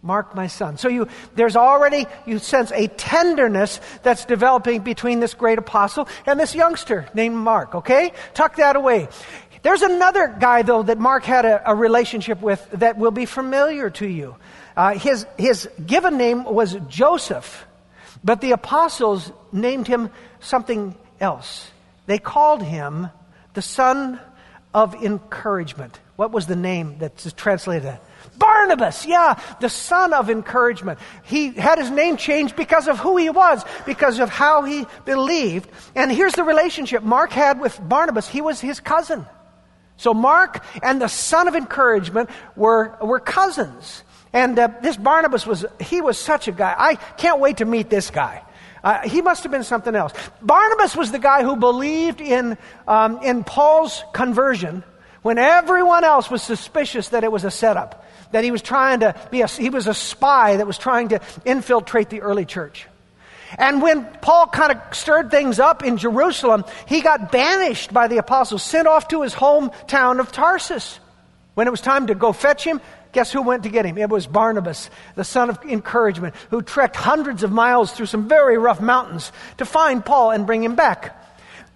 Mark, 0.00 0.34
my 0.34 0.46
son. 0.46 0.76
So 0.76 0.88
you, 0.88 1.08
there's 1.34 1.56
already, 1.56 2.06
you 2.24 2.38
sense 2.38 2.70
a 2.70 2.86
tenderness 2.86 3.80
that's 4.02 4.24
developing 4.24 4.82
between 4.82 5.18
this 5.18 5.34
great 5.34 5.58
apostle 5.58 6.08
and 6.24 6.38
this 6.38 6.54
youngster 6.54 7.08
named 7.14 7.34
Mark, 7.34 7.74
okay? 7.74 8.12
Tuck 8.32 8.56
that 8.56 8.76
away. 8.76 9.08
There's 9.62 9.82
another 9.82 10.28
guy, 10.38 10.62
though, 10.62 10.84
that 10.84 10.98
Mark 10.98 11.24
had 11.24 11.44
a, 11.44 11.72
a 11.72 11.74
relationship 11.74 12.40
with 12.40 12.64
that 12.74 12.96
will 12.96 13.10
be 13.10 13.26
familiar 13.26 13.90
to 13.90 14.06
you. 14.06 14.36
Uh, 14.76 14.94
his, 14.94 15.26
his 15.36 15.68
given 15.84 16.16
name 16.16 16.44
was 16.44 16.76
Joseph. 16.88 17.66
But 18.22 18.40
the 18.40 18.52
apostles 18.52 19.32
named 19.52 19.86
him 19.86 20.10
something 20.40 20.94
else. 21.20 21.70
They 22.06 22.18
called 22.18 22.62
him 22.62 23.08
the 23.54 23.62
son 23.62 24.20
of 24.74 24.94
encouragement. 24.94 25.98
What 26.16 26.32
was 26.32 26.46
the 26.46 26.56
name 26.56 26.96
that's 26.98 27.32
translated? 27.32 27.98
Barnabas, 28.36 29.06
yeah, 29.06 29.40
the 29.60 29.68
son 29.68 30.12
of 30.12 30.30
encouragement. 30.30 30.98
He 31.24 31.52
had 31.52 31.78
his 31.78 31.90
name 31.90 32.16
changed 32.16 32.56
because 32.56 32.88
of 32.88 32.98
who 32.98 33.16
he 33.16 33.30
was, 33.30 33.64
because 33.86 34.18
of 34.18 34.28
how 34.28 34.62
he 34.62 34.86
believed. 35.04 35.68
And 35.94 36.10
here's 36.10 36.34
the 36.34 36.44
relationship 36.44 37.02
Mark 37.02 37.30
had 37.30 37.60
with 37.60 37.78
Barnabas. 37.88 38.28
He 38.28 38.40
was 38.40 38.60
his 38.60 38.80
cousin. 38.80 39.26
So 39.96 40.14
Mark 40.14 40.64
and 40.82 41.00
the 41.00 41.08
son 41.08 41.48
of 41.48 41.56
encouragement 41.56 42.30
were, 42.56 42.96
were 43.02 43.20
cousins. 43.20 44.02
And 44.32 44.58
uh, 44.58 44.68
this 44.82 44.96
Barnabas 44.96 45.46
was, 45.46 45.64
he 45.80 46.00
was 46.00 46.18
such 46.18 46.48
a 46.48 46.52
guy. 46.52 46.74
I 46.76 46.94
can't 46.94 47.40
wait 47.40 47.58
to 47.58 47.64
meet 47.64 47.88
this 47.88 48.10
guy. 48.10 48.42
Uh, 48.84 49.08
he 49.08 49.22
must 49.22 49.42
have 49.42 49.52
been 49.52 49.64
something 49.64 49.94
else. 49.94 50.12
Barnabas 50.40 50.94
was 50.94 51.10
the 51.10 51.18
guy 51.18 51.42
who 51.42 51.56
believed 51.56 52.20
in, 52.20 52.56
um, 52.86 53.22
in 53.22 53.44
Paul's 53.44 54.04
conversion 54.12 54.84
when 55.22 55.38
everyone 55.38 56.04
else 56.04 56.30
was 56.30 56.42
suspicious 56.42 57.08
that 57.10 57.24
it 57.24 57.32
was 57.32 57.44
a 57.44 57.50
setup, 57.50 58.04
that 58.30 58.44
he 58.44 58.50
was 58.50 58.62
trying 58.62 59.00
to 59.00 59.14
be 59.30 59.40
a, 59.40 59.46
he 59.46 59.70
was 59.70 59.86
a 59.86 59.94
spy 59.94 60.56
that 60.56 60.66
was 60.66 60.78
trying 60.78 61.08
to 61.08 61.20
infiltrate 61.44 62.08
the 62.08 62.20
early 62.20 62.44
church. 62.44 62.86
And 63.56 63.80
when 63.80 64.04
Paul 64.20 64.46
kind 64.46 64.72
of 64.72 64.94
stirred 64.94 65.30
things 65.30 65.58
up 65.58 65.82
in 65.82 65.96
Jerusalem, 65.96 66.64
he 66.86 67.00
got 67.00 67.32
banished 67.32 67.92
by 67.92 68.06
the 68.06 68.18
apostles, 68.18 68.62
sent 68.62 68.86
off 68.86 69.08
to 69.08 69.22
his 69.22 69.34
hometown 69.34 70.20
of 70.20 70.30
Tarsus. 70.30 71.00
When 71.54 71.66
it 71.66 71.70
was 71.70 71.80
time 71.80 72.06
to 72.06 72.14
go 72.14 72.32
fetch 72.32 72.62
him, 72.62 72.80
Guess 73.18 73.32
who 73.32 73.42
went 73.42 73.64
to 73.64 73.68
get 73.68 73.84
him? 73.84 73.98
It 73.98 74.08
was 74.08 74.28
Barnabas, 74.28 74.90
the 75.16 75.24
son 75.24 75.50
of 75.50 75.58
encouragement, 75.64 76.36
who 76.50 76.62
trekked 76.62 76.94
hundreds 76.94 77.42
of 77.42 77.50
miles 77.50 77.90
through 77.90 78.06
some 78.06 78.28
very 78.28 78.58
rough 78.58 78.80
mountains 78.80 79.32
to 79.56 79.64
find 79.64 80.06
Paul 80.06 80.30
and 80.30 80.46
bring 80.46 80.62
him 80.62 80.76
back. 80.76 81.20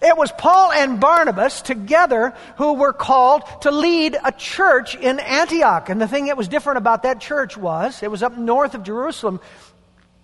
It 0.00 0.16
was 0.16 0.30
Paul 0.38 0.70
and 0.70 1.00
Barnabas 1.00 1.60
together 1.60 2.32
who 2.58 2.74
were 2.74 2.92
called 2.92 3.42
to 3.62 3.72
lead 3.72 4.16
a 4.24 4.30
church 4.30 4.94
in 4.94 5.18
Antioch. 5.18 5.88
And 5.88 6.00
the 6.00 6.06
thing 6.06 6.26
that 6.26 6.36
was 6.36 6.46
different 6.46 6.78
about 6.78 7.02
that 7.02 7.20
church 7.20 7.56
was, 7.56 8.04
it 8.04 8.10
was 8.12 8.22
up 8.22 8.38
north 8.38 8.76
of 8.76 8.84
Jerusalem, 8.84 9.40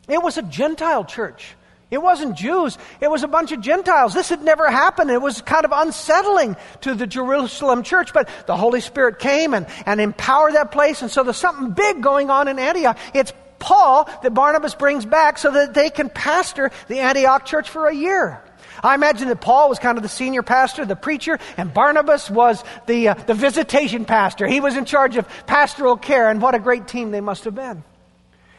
it 0.06 0.22
was 0.22 0.38
a 0.38 0.42
Gentile 0.42 1.04
church. 1.04 1.56
It 1.90 2.02
wasn't 2.02 2.36
Jews, 2.36 2.76
it 3.00 3.10
was 3.10 3.22
a 3.22 3.28
bunch 3.28 3.50
of 3.52 3.62
Gentiles. 3.62 4.12
This 4.12 4.28
had 4.28 4.42
never 4.42 4.70
happened. 4.70 5.10
It 5.10 5.22
was 5.22 5.40
kind 5.40 5.64
of 5.64 5.72
unsettling 5.74 6.56
to 6.82 6.94
the 6.94 7.06
Jerusalem 7.06 7.82
church, 7.82 8.12
but 8.12 8.28
the 8.46 8.56
Holy 8.56 8.82
Spirit 8.82 9.18
came 9.18 9.54
and, 9.54 9.66
and 9.86 9.98
empowered 9.98 10.54
that 10.54 10.70
place. 10.70 11.00
And 11.00 11.10
so 11.10 11.22
there's 11.22 11.38
something 11.38 11.70
big 11.70 12.02
going 12.02 12.28
on 12.28 12.46
in 12.46 12.58
Antioch. 12.58 12.98
It's 13.14 13.32
Paul 13.58 14.04
that 14.22 14.34
Barnabas 14.34 14.74
brings 14.74 15.06
back 15.06 15.38
so 15.38 15.50
that 15.50 15.72
they 15.72 15.88
can 15.88 16.10
pastor 16.10 16.70
the 16.88 16.98
Antioch 17.00 17.46
church 17.46 17.70
for 17.70 17.86
a 17.86 17.94
year. 17.94 18.42
I 18.82 18.94
imagine 18.94 19.28
that 19.28 19.40
Paul 19.40 19.68
was 19.68 19.78
kind 19.78 19.96
of 19.98 20.02
the 20.02 20.08
senior 20.08 20.42
pastor, 20.42 20.84
the 20.84 20.94
preacher, 20.94 21.38
and 21.56 21.72
Barnabas 21.72 22.30
was 22.30 22.62
the, 22.86 23.08
uh, 23.08 23.14
the 23.14 23.34
visitation 23.34 24.04
pastor. 24.04 24.46
He 24.46 24.60
was 24.60 24.76
in 24.76 24.84
charge 24.84 25.16
of 25.16 25.26
pastoral 25.46 25.96
care, 25.96 26.30
and 26.30 26.40
what 26.40 26.54
a 26.54 26.58
great 26.58 26.86
team 26.86 27.10
they 27.10 27.20
must 27.20 27.44
have 27.44 27.54
been. 27.54 27.82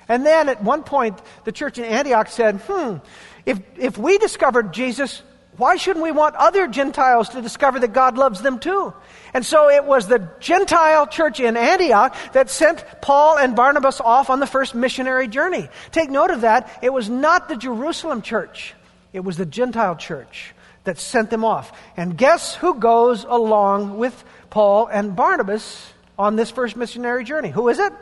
And 0.10 0.26
then 0.26 0.50
at 0.50 0.64
one 0.64 0.84
point, 0.84 1.22
the 1.46 1.52
church 1.52 1.78
in 1.78 1.86
Antioch 1.86 2.28
said, 2.28 2.58
hmm, 2.68 2.98
if, 3.46 3.62
if 3.78 3.98
we 3.98 4.18
discovered 4.18 4.74
Jesus, 4.74 5.22
why 5.56 5.76
shouldn't 5.76 6.04
we 6.04 6.12
want 6.12 6.36
other 6.36 6.68
Gentiles 6.68 7.30
to 7.30 7.42
discover 7.42 7.80
that 7.82 7.94
God 7.94 8.18
loves 8.18 8.42
them 8.42 8.60
too? 8.60 8.94
And 9.34 9.46
so 9.46 9.70
it 9.70 9.84
was 9.84 10.08
the 10.08 10.28
Gentile 10.40 11.06
church 11.06 11.40
in 11.40 11.58
Antioch 11.58 12.16
that 12.32 12.50
sent 12.50 12.84
Paul 13.02 13.38
and 13.38 13.56
Barnabas 13.56 14.02
off 14.02 14.30
on 14.30 14.40
the 14.40 14.48
first 14.48 14.74
missionary 14.74 15.28
journey. 15.28 15.70
Take 15.92 16.10
note 16.10 16.32
of 16.32 16.42
that. 16.42 16.80
It 16.82 16.92
was 16.92 17.10
not 17.10 17.50
the 17.50 17.58
Jerusalem 17.58 18.22
church, 18.22 18.74
it 19.14 19.20
was 19.20 19.38
the 19.38 19.46
Gentile 19.46 19.96
church 19.96 20.56
that 20.86 20.98
sent 20.98 21.30
them 21.30 21.44
off. 21.44 21.72
And 21.98 22.18
guess 22.18 22.56
who 22.56 22.76
goes 22.76 23.26
along 23.26 23.98
with 23.98 24.24
Paul 24.50 24.88
and 24.88 25.16
Barnabas 25.16 25.94
on 26.18 26.36
this 26.36 26.50
first 26.50 26.76
missionary 26.76 27.26
journey? 27.26 27.50
Who 27.50 27.68
is 27.70 27.80
it? 27.80 27.94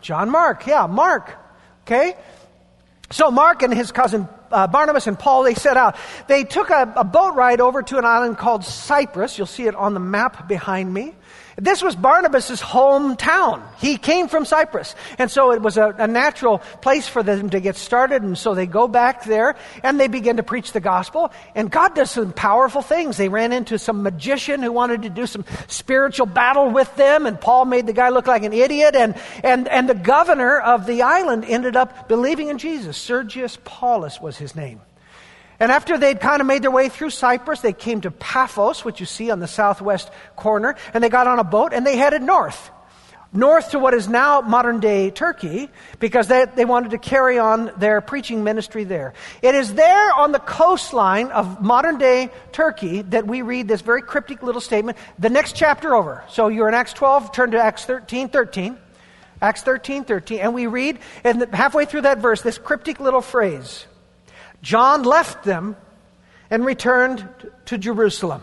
John 0.00 0.30
Mark, 0.30 0.66
yeah, 0.66 0.86
Mark. 0.86 1.34
Okay? 1.82 2.14
So 3.10 3.30
Mark 3.30 3.62
and 3.62 3.72
his 3.72 3.92
cousin 3.92 4.28
uh, 4.50 4.66
Barnabas 4.66 5.06
and 5.06 5.18
Paul, 5.18 5.42
they 5.42 5.54
set 5.54 5.76
out. 5.76 5.96
They 6.28 6.44
took 6.44 6.70
a, 6.70 6.92
a 6.96 7.04
boat 7.04 7.34
ride 7.34 7.60
over 7.60 7.82
to 7.82 7.98
an 7.98 8.04
island 8.04 8.38
called 8.38 8.64
Cyprus. 8.64 9.38
You'll 9.38 9.46
see 9.46 9.66
it 9.66 9.74
on 9.74 9.94
the 9.94 10.00
map 10.00 10.48
behind 10.48 10.92
me. 10.92 11.14
This 11.56 11.82
was 11.82 11.96
Barnabas' 11.96 12.60
hometown. 12.60 13.62
He 13.78 13.96
came 13.96 14.28
from 14.28 14.44
Cyprus. 14.44 14.94
And 15.18 15.30
so 15.30 15.52
it 15.52 15.62
was 15.62 15.78
a, 15.78 15.88
a, 15.98 16.06
natural 16.06 16.58
place 16.58 17.08
for 17.08 17.22
them 17.22 17.48
to 17.50 17.60
get 17.60 17.76
started. 17.76 18.22
And 18.22 18.36
so 18.36 18.54
they 18.54 18.66
go 18.66 18.86
back 18.86 19.24
there 19.24 19.56
and 19.82 19.98
they 19.98 20.08
begin 20.08 20.36
to 20.36 20.42
preach 20.42 20.72
the 20.72 20.80
gospel. 20.80 21.32
And 21.54 21.70
God 21.70 21.94
does 21.94 22.10
some 22.10 22.34
powerful 22.34 22.82
things. 22.82 23.16
They 23.16 23.30
ran 23.30 23.52
into 23.52 23.78
some 23.78 24.02
magician 24.02 24.62
who 24.62 24.70
wanted 24.70 25.02
to 25.02 25.08
do 25.08 25.26
some 25.26 25.46
spiritual 25.66 26.26
battle 26.26 26.70
with 26.70 26.94
them. 26.96 27.24
And 27.24 27.40
Paul 27.40 27.64
made 27.64 27.86
the 27.86 27.94
guy 27.94 28.10
look 28.10 28.26
like 28.26 28.42
an 28.42 28.52
idiot. 28.52 28.94
And, 28.94 29.14
and, 29.42 29.66
and 29.66 29.88
the 29.88 29.94
governor 29.94 30.60
of 30.60 30.84
the 30.84 31.02
island 31.02 31.46
ended 31.46 31.74
up 31.74 32.06
believing 32.06 32.48
in 32.48 32.58
Jesus. 32.58 32.98
Sergius 32.98 33.58
Paulus 33.64 34.20
was 34.20 34.36
his 34.36 34.54
name. 34.54 34.82
And 35.58 35.72
after 35.72 35.98
they'd 35.98 36.20
kind 36.20 36.40
of 36.40 36.46
made 36.46 36.62
their 36.62 36.70
way 36.70 36.88
through 36.88 37.10
Cyprus, 37.10 37.60
they 37.60 37.72
came 37.72 38.00
to 38.02 38.10
Paphos, 38.10 38.84
which 38.84 39.00
you 39.00 39.06
see 39.06 39.30
on 39.30 39.40
the 39.40 39.48
southwest 39.48 40.10
corner, 40.36 40.76
and 40.92 41.02
they 41.02 41.08
got 41.08 41.26
on 41.26 41.38
a 41.38 41.44
boat 41.44 41.72
and 41.72 41.86
they 41.86 41.96
headed 41.96 42.22
north. 42.22 42.70
North 43.32 43.70
to 43.70 43.78
what 43.78 43.92
is 43.92 44.08
now 44.08 44.40
modern 44.40 44.80
day 44.80 45.10
Turkey, 45.10 45.68
because 45.98 46.28
they, 46.28 46.46
they 46.54 46.64
wanted 46.64 46.92
to 46.92 46.98
carry 46.98 47.38
on 47.38 47.72
their 47.76 48.00
preaching 48.00 48.44
ministry 48.44 48.84
there. 48.84 49.14
It 49.42 49.54
is 49.54 49.74
there 49.74 50.12
on 50.12 50.32
the 50.32 50.38
coastline 50.38 51.30
of 51.32 51.60
modern 51.62 51.98
day 51.98 52.30
Turkey 52.52 53.02
that 53.02 53.26
we 53.26 53.42
read 53.42 53.68
this 53.68 53.80
very 53.80 54.00
cryptic 54.00 54.42
little 54.42 54.60
statement, 54.60 54.96
the 55.18 55.28
next 55.28 55.56
chapter 55.56 55.94
over. 55.94 56.24
So 56.28 56.48
you're 56.48 56.68
in 56.68 56.74
Acts 56.74 56.92
12, 56.94 57.32
turn 57.32 57.50
to 57.50 57.58
Acts 57.58 57.84
13, 57.84 58.28
13. 58.28 58.78
Acts 59.42 59.62
13, 59.62 60.04
13. 60.04 60.38
And 60.40 60.54
we 60.54 60.66
read, 60.66 60.98
and 61.22 61.42
halfway 61.52 61.84
through 61.84 62.02
that 62.02 62.18
verse, 62.18 62.40
this 62.40 62.56
cryptic 62.56 63.00
little 63.00 63.20
phrase. 63.20 63.86
John 64.66 65.04
left 65.04 65.44
them 65.44 65.76
and 66.50 66.64
returned 66.64 67.24
to 67.66 67.78
Jerusalem. 67.78 68.42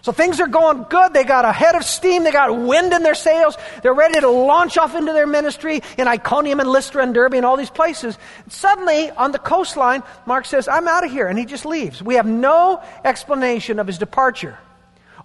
So 0.00 0.12
things 0.12 0.40
are 0.40 0.46
going 0.46 0.86
good. 0.88 1.12
They 1.12 1.24
got 1.24 1.44
a 1.44 1.52
head 1.52 1.74
of 1.74 1.84
steam. 1.84 2.24
They 2.24 2.32
got 2.32 2.56
wind 2.56 2.94
in 2.94 3.02
their 3.02 3.14
sails. 3.14 3.58
They're 3.82 3.92
ready 3.92 4.18
to 4.18 4.30
launch 4.30 4.78
off 4.78 4.94
into 4.94 5.12
their 5.12 5.26
ministry 5.26 5.82
in 5.98 6.08
Iconium 6.08 6.58
and 6.58 6.70
Lystra 6.70 7.02
and 7.02 7.12
Derbe 7.12 7.34
and 7.34 7.44
all 7.44 7.58
these 7.58 7.68
places. 7.68 8.16
Suddenly, 8.48 9.10
on 9.10 9.32
the 9.32 9.38
coastline, 9.38 10.02
Mark 10.24 10.46
says, 10.46 10.68
I'm 10.68 10.88
out 10.88 11.04
of 11.04 11.10
here. 11.10 11.26
And 11.26 11.38
he 11.38 11.44
just 11.44 11.66
leaves. 11.66 12.02
We 12.02 12.14
have 12.14 12.24
no 12.24 12.82
explanation 13.04 13.78
of 13.78 13.86
his 13.86 13.98
departure. 13.98 14.58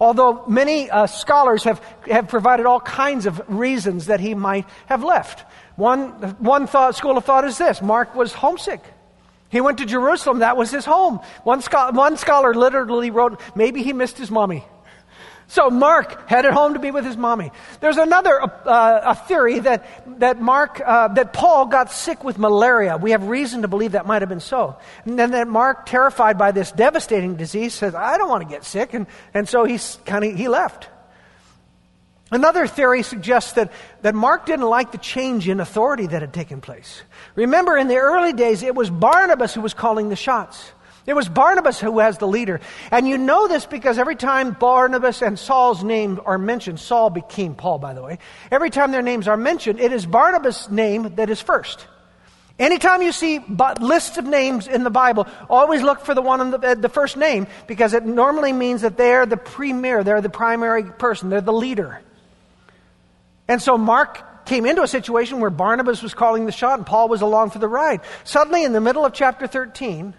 Although 0.02 0.46
many 0.46 0.90
uh, 0.90 1.08
scholars 1.08 1.64
have, 1.64 1.80
have 2.12 2.28
provided 2.28 2.66
all 2.66 2.82
kinds 2.82 3.28
of 3.28 3.42
reasons 3.48 4.08
that 4.08 4.20
he 4.20 4.36
might 4.36 4.68
have 4.88 5.06
left. 5.06 5.50
One, 5.78 6.10
one 6.40 6.68
thought, 6.68 6.96
school 6.98 7.16
of 7.16 7.24
thought 7.24 7.46
is 7.46 7.58
this 7.58 7.82
Mark 7.82 8.14
was 8.14 8.34
homesick. 8.34 8.82
He 9.56 9.62
went 9.62 9.78
to 9.78 9.86
Jerusalem. 9.86 10.40
That 10.40 10.58
was 10.58 10.70
his 10.70 10.84
home. 10.84 11.22
One, 11.46 11.62
scho- 11.62 11.94
one 11.94 12.18
scholar 12.18 12.54
literally 12.54 13.10
wrote, 13.10 13.40
maybe 13.56 13.84
he 13.84 13.94
missed 13.94 14.18
his 14.18 14.30
mommy. 14.30 14.66
So 15.48 15.70
Mark 15.70 16.28
headed 16.28 16.52
home 16.52 16.74
to 16.74 16.80
be 16.82 16.92
with 16.92 17.06
his 17.06 17.16
mommy. 17.16 17.52
There's 17.80 17.96
another 17.96 18.42
uh, 18.42 19.02
a 19.06 19.16
theory 19.16 19.60
that 19.60 20.20
that 20.20 20.42
Mark 20.42 20.82
uh, 20.86 21.08
that 21.10 21.32
Paul 21.32 21.68
got 21.68 21.90
sick 21.90 22.22
with 22.22 22.38
malaria. 22.38 22.98
We 22.98 23.12
have 23.12 23.30
reason 23.30 23.62
to 23.62 23.70
believe 23.70 23.94
that 23.94 24.06
might 24.06 24.24
have 24.24 24.28
been 24.28 24.42
so. 24.42 24.76
And 25.06 25.18
then 25.18 25.32
that 25.32 25.48
Mark, 25.48 25.86
terrified 25.86 26.38
by 26.38 26.52
this 26.52 26.74
devastating 26.74 27.36
disease, 27.36 27.74
says, 27.74 27.96
"I 27.96 28.18
don't 28.18 28.28
want 28.28 28.44
to 28.44 28.50
get 28.50 28.66
sick," 28.66 28.94
and 28.94 29.08
and 29.34 29.48
so 29.48 29.64
he's 29.64 30.00
kind 30.06 30.26
of 30.26 30.36
he 30.36 30.50
left. 30.50 30.90
Another 32.32 32.66
theory 32.66 33.04
suggests 33.04 33.54
that, 33.54 33.72
that 34.02 34.16
Mark 34.16 34.48
didn't 34.48 34.68
like 34.68 34.92
the 34.92 34.98
change 34.98 35.48
in 35.48 35.60
authority 35.60 36.08
that 36.08 36.22
had 36.22 36.34
taken 36.34 36.60
place. 36.60 37.04
Remember, 37.36 37.78
in 37.78 37.88
the 37.88 37.98
early 37.98 38.34
days, 38.34 38.64
it 38.64 38.74
was 38.74 38.90
Barnabas 38.90 39.54
who 39.54 39.62
was 39.62 39.76
calling 39.76 40.10
the 40.10 40.16
shots. 40.16 40.72
It 41.06 41.14
was 41.14 41.30
Barnabas 41.30 41.80
who 41.80 41.92
was 41.92 42.18
the 42.18 42.28
leader. 42.28 42.62
And 42.90 43.08
you 43.08 43.20
know 43.20 43.48
this 43.48 43.68
because 43.68 44.00
every 44.00 44.16
time 44.16 44.54
Barnabas 44.54 45.22
and 45.22 45.38
Saul's 45.38 45.84
name 45.84 46.20
are 46.26 46.40
mentioned, 46.40 46.80
Saul 46.80 47.12
became 47.12 47.54
Paul, 47.54 47.78
by 47.78 47.94
the 47.94 48.02
way, 48.02 48.18
every 48.50 48.72
time 48.72 48.92
their 48.92 49.04
names 49.04 49.28
are 49.28 49.38
mentioned, 49.38 49.80
it 49.80 49.94
is 49.94 50.08
Barnabas' 50.08 50.70
name 50.72 51.16
that 51.16 51.30
is 51.30 51.40
first. 51.40 51.86
Anytime 52.58 53.04
you 53.04 53.12
see 53.12 53.40
lists 53.82 54.18
of 54.18 54.26
names 54.26 54.68
in 54.68 54.84
the 54.84 54.90
Bible, 54.90 55.28
always 55.48 55.84
look 55.84 56.00
for 56.06 56.16
the 56.16 56.22
one 56.22 56.42
in 56.42 56.52
the, 56.52 56.58
uh, 56.58 56.76
the 56.76 56.90
first 56.90 57.18
name 57.18 57.48
because 57.68 57.94
it 57.94 58.06
normally 58.06 58.54
means 58.54 58.82
that 58.82 58.98
they're 58.98 59.26
the 59.26 59.38
premier, 59.38 60.04
they're 60.04 60.22
the 60.22 60.30
primary 60.30 60.84
person, 60.84 61.30
they're 61.30 61.42
the 61.42 61.54
leader. 61.54 62.02
And 63.48 63.62
so 63.62 63.78
Mark 63.78 64.46
came 64.46 64.66
into 64.66 64.82
a 64.82 64.88
situation 64.88 65.40
where 65.40 65.50
Barnabas 65.50 66.02
was 66.02 66.14
calling 66.14 66.46
the 66.46 66.52
shot 66.52 66.80
and 66.80 66.86
Paul 66.86 67.10
was 67.10 67.22
along 67.22 67.50
for 67.50 67.60
the 67.60 67.68
ride. 67.68 68.02
Suddenly, 68.24 68.64
in 68.64 68.74
the 68.74 68.82
middle 68.82 69.06
of 69.06 69.14
chapter 69.14 69.48
13, 69.48 70.14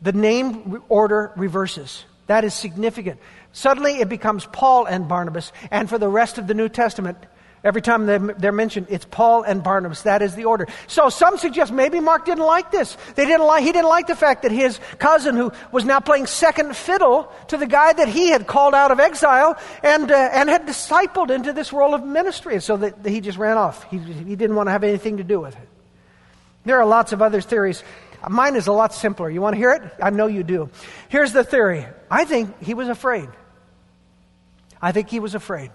the 0.00 0.12
name 0.12 0.82
order 0.88 1.32
reverses. 1.36 2.04
That 2.26 2.44
is 2.44 2.54
significant. 2.54 3.20
Suddenly 3.52 4.00
it 4.00 4.08
becomes 4.08 4.46
Paul 4.46 4.86
and 4.86 5.08
Barnabas, 5.08 5.52
and 5.70 5.88
for 5.88 5.98
the 5.98 6.08
rest 6.08 6.38
of 6.38 6.46
the 6.46 6.54
New 6.54 6.68
Testament, 6.68 7.18
Every 7.64 7.80
time 7.80 8.06
they're 8.06 8.50
mentioned, 8.50 8.88
it's 8.90 9.04
Paul 9.04 9.44
and 9.44 9.62
Barnabas. 9.62 10.02
That 10.02 10.20
is 10.20 10.34
the 10.34 10.46
order. 10.46 10.66
So 10.88 11.10
some 11.10 11.38
suggest 11.38 11.72
maybe 11.72 12.00
Mark 12.00 12.24
didn't 12.24 12.44
like 12.44 12.72
this. 12.72 12.96
They 13.14 13.24
didn't 13.24 13.46
like, 13.46 13.62
he 13.62 13.70
didn't 13.70 13.88
like 13.88 14.08
the 14.08 14.16
fact 14.16 14.42
that 14.42 14.50
his 14.50 14.80
cousin, 14.98 15.36
who 15.36 15.52
was 15.70 15.84
now 15.84 16.00
playing 16.00 16.26
second 16.26 16.74
fiddle 16.74 17.32
to 17.48 17.56
the 17.56 17.68
guy 17.68 17.92
that 17.92 18.08
he 18.08 18.30
had 18.30 18.48
called 18.48 18.74
out 18.74 18.90
of 18.90 18.98
exile 18.98 19.56
and, 19.84 20.10
uh, 20.10 20.30
and 20.32 20.48
had 20.48 20.66
discipled 20.66 21.30
into 21.30 21.52
this 21.52 21.72
role 21.72 21.94
of 21.94 22.04
ministry. 22.04 22.60
So 22.60 22.78
that 22.78 23.06
he 23.06 23.20
just 23.20 23.38
ran 23.38 23.56
off. 23.56 23.84
He, 23.84 23.98
he 23.98 24.34
didn't 24.34 24.56
want 24.56 24.66
to 24.66 24.72
have 24.72 24.82
anything 24.82 25.18
to 25.18 25.24
do 25.24 25.38
with 25.38 25.54
it. 25.54 25.68
There 26.64 26.80
are 26.80 26.86
lots 26.86 27.12
of 27.12 27.22
other 27.22 27.40
theories. 27.40 27.84
Mine 28.28 28.56
is 28.56 28.66
a 28.66 28.72
lot 28.72 28.92
simpler. 28.92 29.30
You 29.30 29.40
want 29.40 29.54
to 29.54 29.58
hear 29.58 29.72
it? 29.72 29.82
I 30.02 30.10
know 30.10 30.26
you 30.26 30.42
do. 30.42 30.68
Here's 31.08 31.32
the 31.32 31.44
theory. 31.44 31.86
I 32.10 32.24
think 32.24 32.60
he 32.60 32.74
was 32.74 32.88
afraid. 32.88 33.28
I 34.80 34.90
think 34.90 35.10
he 35.10 35.20
was 35.20 35.36
afraid. 35.36 35.70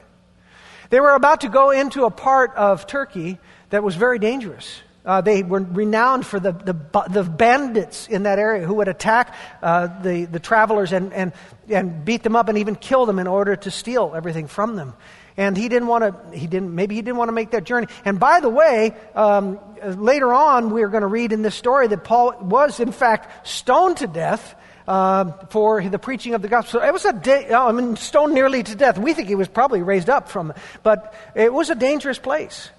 They 0.89 0.99
were 0.99 1.15
about 1.15 1.41
to 1.41 1.49
go 1.49 1.71
into 1.71 2.05
a 2.05 2.11
part 2.11 2.55
of 2.55 2.87
Turkey 2.87 3.39
that 3.69 3.83
was 3.83 3.95
very 3.95 4.19
dangerous. 4.19 4.81
Uh, 5.07 5.21
they 5.21 5.41
were 5.41 5.61
renowned 5.61 6.25
for 6.25 6.37
the, 6.37 6.51
the, 6.51 6.75
the, 7.09 7.23
bandits 7.23 8.09
in 8.09 8.23
that 8.23 8.39
area 8.39 8.65
who 8.65 8.73
would 8.73 8.89
attack 8.89 9.33
uh, 9.63 9.87
the, 10.01 10.25
the 10.25 10.39
travelers 10.39 10.91
and, 10.91 11.13
and, 11.13 11.31
and 11.69 12.03
beat 12.03 12.23
them 12.23 12.35
up 12.35 12.49
and 12.49 12.57
even 12.57 12.75
kill 12.75 13.05
them 13.05 13.17
in 13.17 13.25
order 13.25 13.55
to 13.55 13.71
steal 13.71 14.11
everything 14.13 14.47
from 14.47 14.75
them. 14.75 14.93
And 15.37 15.55
he 15.55 15.69
didn't 15.69 15.87
want 15.87 16.03
to, 16.03 16.37
he 16.37 16.45
didn't, 16.45 16.75
maybe 16.75 16.95
he 16.95 17.01
didn't 17.01 17.15
want 17.15 17.29
to 17.29 17.33
make 17.33 17.51
that 17.51 17.63
journey. 17.63 17.87
And 18.03 18.19
by 18.19 18.41
the 18.41 18.49
way, 18.49 18.97
um, 19.15 19.59
later 19.81 20.33
on, 20.33 20.71
we're 20.71 20.89
going 20.89 21.01
to 21.01 21.07
read 21.07 21.31
in 21.31 21.41
this 21.41 21.55
story 21.55 21.87
that 21.87 22.03
Paul 22.03 22.35
was, 22.41 22.81
in 22.81 22.91
fact, 22.91 23.47
stoned 23.47 23.97
to 23.97 24.07
death 24.07 24.55
uh, 24.87 25.31
for 25.49 25.83
the 25.83 25.99
preaching 25.99 26.33
of 26.33 26.41
the 26.41 26.47
gospel. 26.47 26.81
It 26.81 26.93
was 26.93 27.05
a 27.05 27.13
day, 27.13 27.53
I 27.53 27.71
mean, 27.71 27.95
stoned 27.97 28.33
nearly 28.33 28.63
to 28.63 28.75
death. 28.75 28.97
We 28.97 29.13
think 29.13 29.27
he 29.27 29.35
was 29.35 29.47
probably 29.47 29.81
raised 29.81 30.09
up 30.09 30.29
from 30.29 30.53
but 30.83 31.13
it 31.35 31.53
was 31.53 31.69
a 31.69 31.75
dangerous 31.75 32.19
place. 32.19 32.69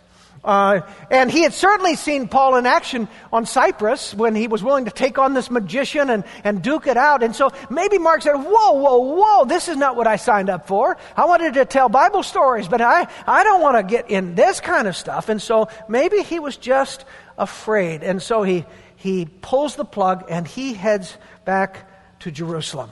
Uh, 0.44 0.80
and 1.10 1.30
he 1.30 1.42
had 1.42 1.52
certainly 1.52 1.96
seen 1.96 2.28
Paul 2.28 2.56
in 2.56 2.64
action 2.64 3.08
on 3.32 3.44
Cyprus 3.44 4.14
when 4.14 4.34
he 4.34 4.46
was 4.46 4.62
willing 4.62 4.84
to 4.84 4.90
take 4.90 5.18
on 5.18 5.34
this 5.34 5.50
magician 5.50 6.10
and, 6.10 6.24
and 6.44 6.62
duke 6.62 6.86
it 6.86 6.96
out. 6.96 7.22
And 7.22 7.34
so 7.34 7.50
maybe 7.68 7.98
Mark 7.98 8.22
said, 8.22 8.34
Whoa, 8.34 8.72
whoa, 8.72 8.98
whoa, 8.98 9.44
this 9.46 9.68
is 9.68 9.76
not 9.76 9.96
what 9.96 10.06
I 10.06 10.16
signed 10.16 10.48
up 10.48 10.68
for. 10.68 10.96
I 11.16 11.24
wanted 11.24 11.54
to 11.54 11.64
tell 11.64 11.88
Bible 11.88 12.22
stories, 12.22 12.68
but 12.68 12.80
I, 12.80 13.08
I 13.26 13.42
don't 13.42 13.60
want 13.60 13.76
to 13.78 13.82
get 13.82 14.10
in 14.10 14.36
this 14.36 14.60
kind 14.60 14.86
of 14.86 14.96
stuff. 14.96 15.28
And 15.28 15.42
so 15.42 15.68
maybe 15.88 16.22
he 16.22 16.38
was 16.38 16.56
just 16.56 17.04
afraid. 17.36 18.04
And 18.04 18.22
so 18.22 18.42
he, 18.42 18.64
he 18.96 19.26
pulls 19.26 19.74
the 19.74 19.84
plug 19.84 20.26
and 20.30 20.46
he 20.46 20.72
heads 20.72 21.16
back 21.44 21.87
to 22.20 22.30
Jerusalem. 22.30 22.90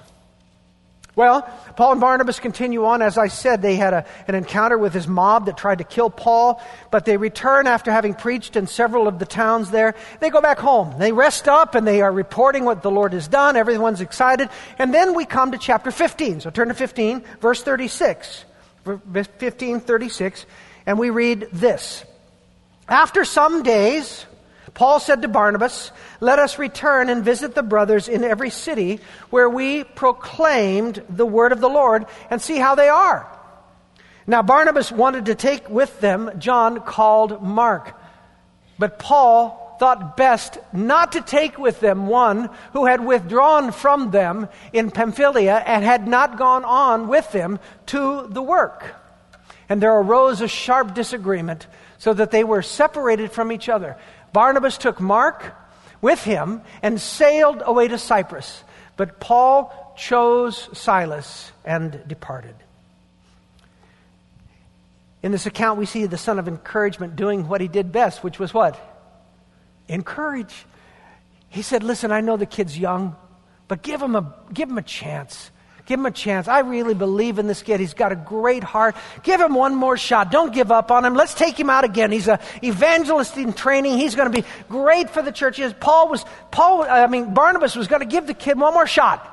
Well, 1.17 1.51
Paul 1.77 1.93
and 1.93 2.01
Barnabas 2.01 2.41
continue 2.41 2.85
on. 2.85 3.01
As 3.01 3.17
I 3.17 3.29
said, 3.29 3.63
they 3.63 3.77
had 3.77 3.95
a, 3.95 4.05
an 4.29 4.35
encounter 4.35 4.77
with 4.77 4.93
this 4.93 5.07
mob 5.07 5.47
that 5.47 5.57
tried 5.57 5.79
to 5.79 5.85
kill 5.85 6.11
Paul, 6.11 6.63
but 6.91 7.07
they 7.07 7.17
return 7.17 7.67
after 7.67 7.91
having 7.91 8.13
preached 8.13 8.55
in 8.55 8.67
several 8.67 9.09
of 9.09 9.19
the 9.19 9.25
towns 9.25 9.71
there. 9.71 9.95
They 10.21 10.29
go 10.29 10.43
back 10.43 10.59
home. 10.59 10.99
They 10.99 11.13
rest 11.13 11.49
up 11.49 11.75
and 11.75 11.87
they 11.87 12.03
are 12.03 12.13
reporting 12.13 12.67
what 12.67 12.83
the 12.83 12.91
Lord 12.91 13.15
has 13.15 13.29
done. 13.29 13.57
Everyone's 13.57 14.03
excited. 14.03 14.51
And 14.79 14.93
then 14.93 15.15
we 15.15 15.25
come 15.25 15.53
to 15.53 15.59
chapter 15.59 15.91
15. 15.91 16.43
So 16.43 16.51
turn 16.51 16.69
to 16.69 16.75
15, 16.75 17.25
verse 17.41 17.63
36. 17.63 18.45
15, 19.39 19.81
36. 19.81 20.47
And 20.85 20.99
we 20.99 21.09
read 21.09 21.49
this. 21.51 22.05
After 22.89 23.25
some 23.25 23.63
days, 23.63 24.27
Paul 24.77 25.01
said 25.01 25.23
to 25.23 25.29
Barnabas, 25.29 25.91
Let 26.21 26.39
us 26.39 26.59
return 26.59 27.09
and 27.09 27.25
visit 27.25 27.55
the 27.55 27.63
brothers 27.63 28.09
in 28.09 28.23
every 28.23 28.51
city 28.51 29.01
where 29.31 29.49
we 29.49 29.85
proclaimed 29.85 31.03
the 31.09 31.25
word 31.25 31.53
of 31.53 31.63
the 31.63 31.69
Lord 31.69 32.05
and 32.29 32.43
see 32.43 32.59
how 32.59 32.75
they 32.75 32.91
are. 32.91 33.27
Now, 34.27 34.43
Barnabas 34.43 34.93
wanted 34.93 35.27
to 35.27 35.35
take 35.35 35.71
with 35.71 35.99
them 36.01 36.31
John 36.39 36.83
called 36.83 37.43
Mark. 37.43 37.99
But 38.79 38.99
Paul 38.99 39.79
thought 39.81 40.15
best 40.15 40.59
not 40.75 41.13
to 41.13 41.23
take 41.23 41.57
with 41.57 41.81
them 41.81 42.07
one 42.07 42.51
who 42.75 42.85
had 42.85 43.03
withdrawn 43.03 43.73
from 43.73 44.11
them 44.11 44.47
in 44.75 44.91
Pamphylia 44.91 45.57
and 45.57 45.87
had 45.87 46.07
not 46.07 46.37
gone 46.37 46.67
on 46.67 47.09
with 47.09 47.33
them 47.33 47.61
to 47.87 48.27
the 48.29 48.43
work. 48.43 48.95
And 49.71 49.83
there 49.83 49.99
arose 49.99 50.43
a 50.43 50.49
sharp 50.49 50.93
disagreement 50.93 51.67
so 51.99 52.13
that 52.13 52.31
they 52.31 52.45
were 52.45 52.63
separated 52.63 53.33
from 53.33 53.51
each 53.51 53.69
other. 53.69 53.97
Barnabas 54.33 54.79
took 54.79 55.01
Mark 55.01 55.55
with 56.01 56.23
him 56.23 56.63
and 56.83 57.01
sailed 57.01 57.63
away 57.65 57.89
to 57.89 57.99
Cyprus, 57.99 58.63
but 58.97 59.21
Paul 59.21 59.95
chose 59.97 60.69
Silas 60.73 61.53
and 61.65 62.03
departed. 62.07 62.55
In 65.23 65.33
this 65.33 65.47
account, 65.47 65.79
we 65.79 65.87
see 65.87 66.07
the 66.07 66.19
son 66.19 66.39
of 66.39 66.47
encouragement 66.47 67.17
doing 67.17 67.49
what 67.49 67.61
he 67.61 67.69
did 67.69 67.91
best, 67.91 68.23
which 68.23 68.39
was 68.39 68.55
what? 68.55 68.79
Encourage. 69.89 70.67
He 71.49 71.63
said, 71.63 71.83
Listen, 71.83 72.13
I 72.13 72.21
know 72.21 72.37
the 72.37 72.47
kid's 72.47 72.79
young, 72.79 73.17
but 73.67 73.83
give 73.83 74.01
him 74.01 74.15
a, 74.15 74.35
give 74.53 74.69
him 74.69 74.79
a 74.79 74.83
chance. 74.83 75.51
Give 75.87 76.01
him 76.01 76.07
a 76.07 76.11
chance. 76.11 76.49
I 76.49 76.61
really 76.61 76.95
believe 76.95 77.39
in 77.39 77.47
this 77.47 77.63
kid. 77.63 77.79
He's 77.79 77.95
got 77.95 78.11
a 78.11 78.17
great 78.17 78.65
heart. 78.65 78.97
Give 79.23 79.41
him 79.41 79.55
one 79.55 79.77
more 79.77 79.97
shot. 79.97 80.33
Don't 80.33 80.53
give 80.53 80.73
up 80.73 80.91
on 80.91 81.05
him. 81.05 81.15
Let's 81.15 81.33
take 81.33 81.59
him 81.59 81.71
out 81.71 81.85
again. 81.85 82.11
He's 82.11 82.27
an 82.27 82.41
evangelist 82.61 83.37
in 83.37 83.53
training. 83.53 83.97
He's 83.97 84.17
going 84.17 84.31
to 84.31 84.43
be 84.43 84.47
great 84.69 85.11
for 85.11 85.23
the 85.23 85.31
churches. 85.31 85.73
Paul 85.79 86.09
was, 86.09 86.25
Paul, 86.51 86.83
I 86.83 87.07
mean, 87.07 87.35
Barnabas 87.35 87.77
was 87.77 87.87
going 87.87 88.01
to 88.01 88.07
give 88.07 88.27
the 88.27 88.35
kid 88.35 88.59
one 88.59 88.75
more 88.75 88.89
shot. 88.89 89.33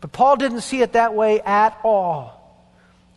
But 0.00 0.12
Paul 0.12 0.36
didn't 0.36 0.62
see 0.62 0.80
it 0.80 0.94
that 0.94 1.14
way 1.14 1.42
at 1.42 1.78
all. 1.84 2.38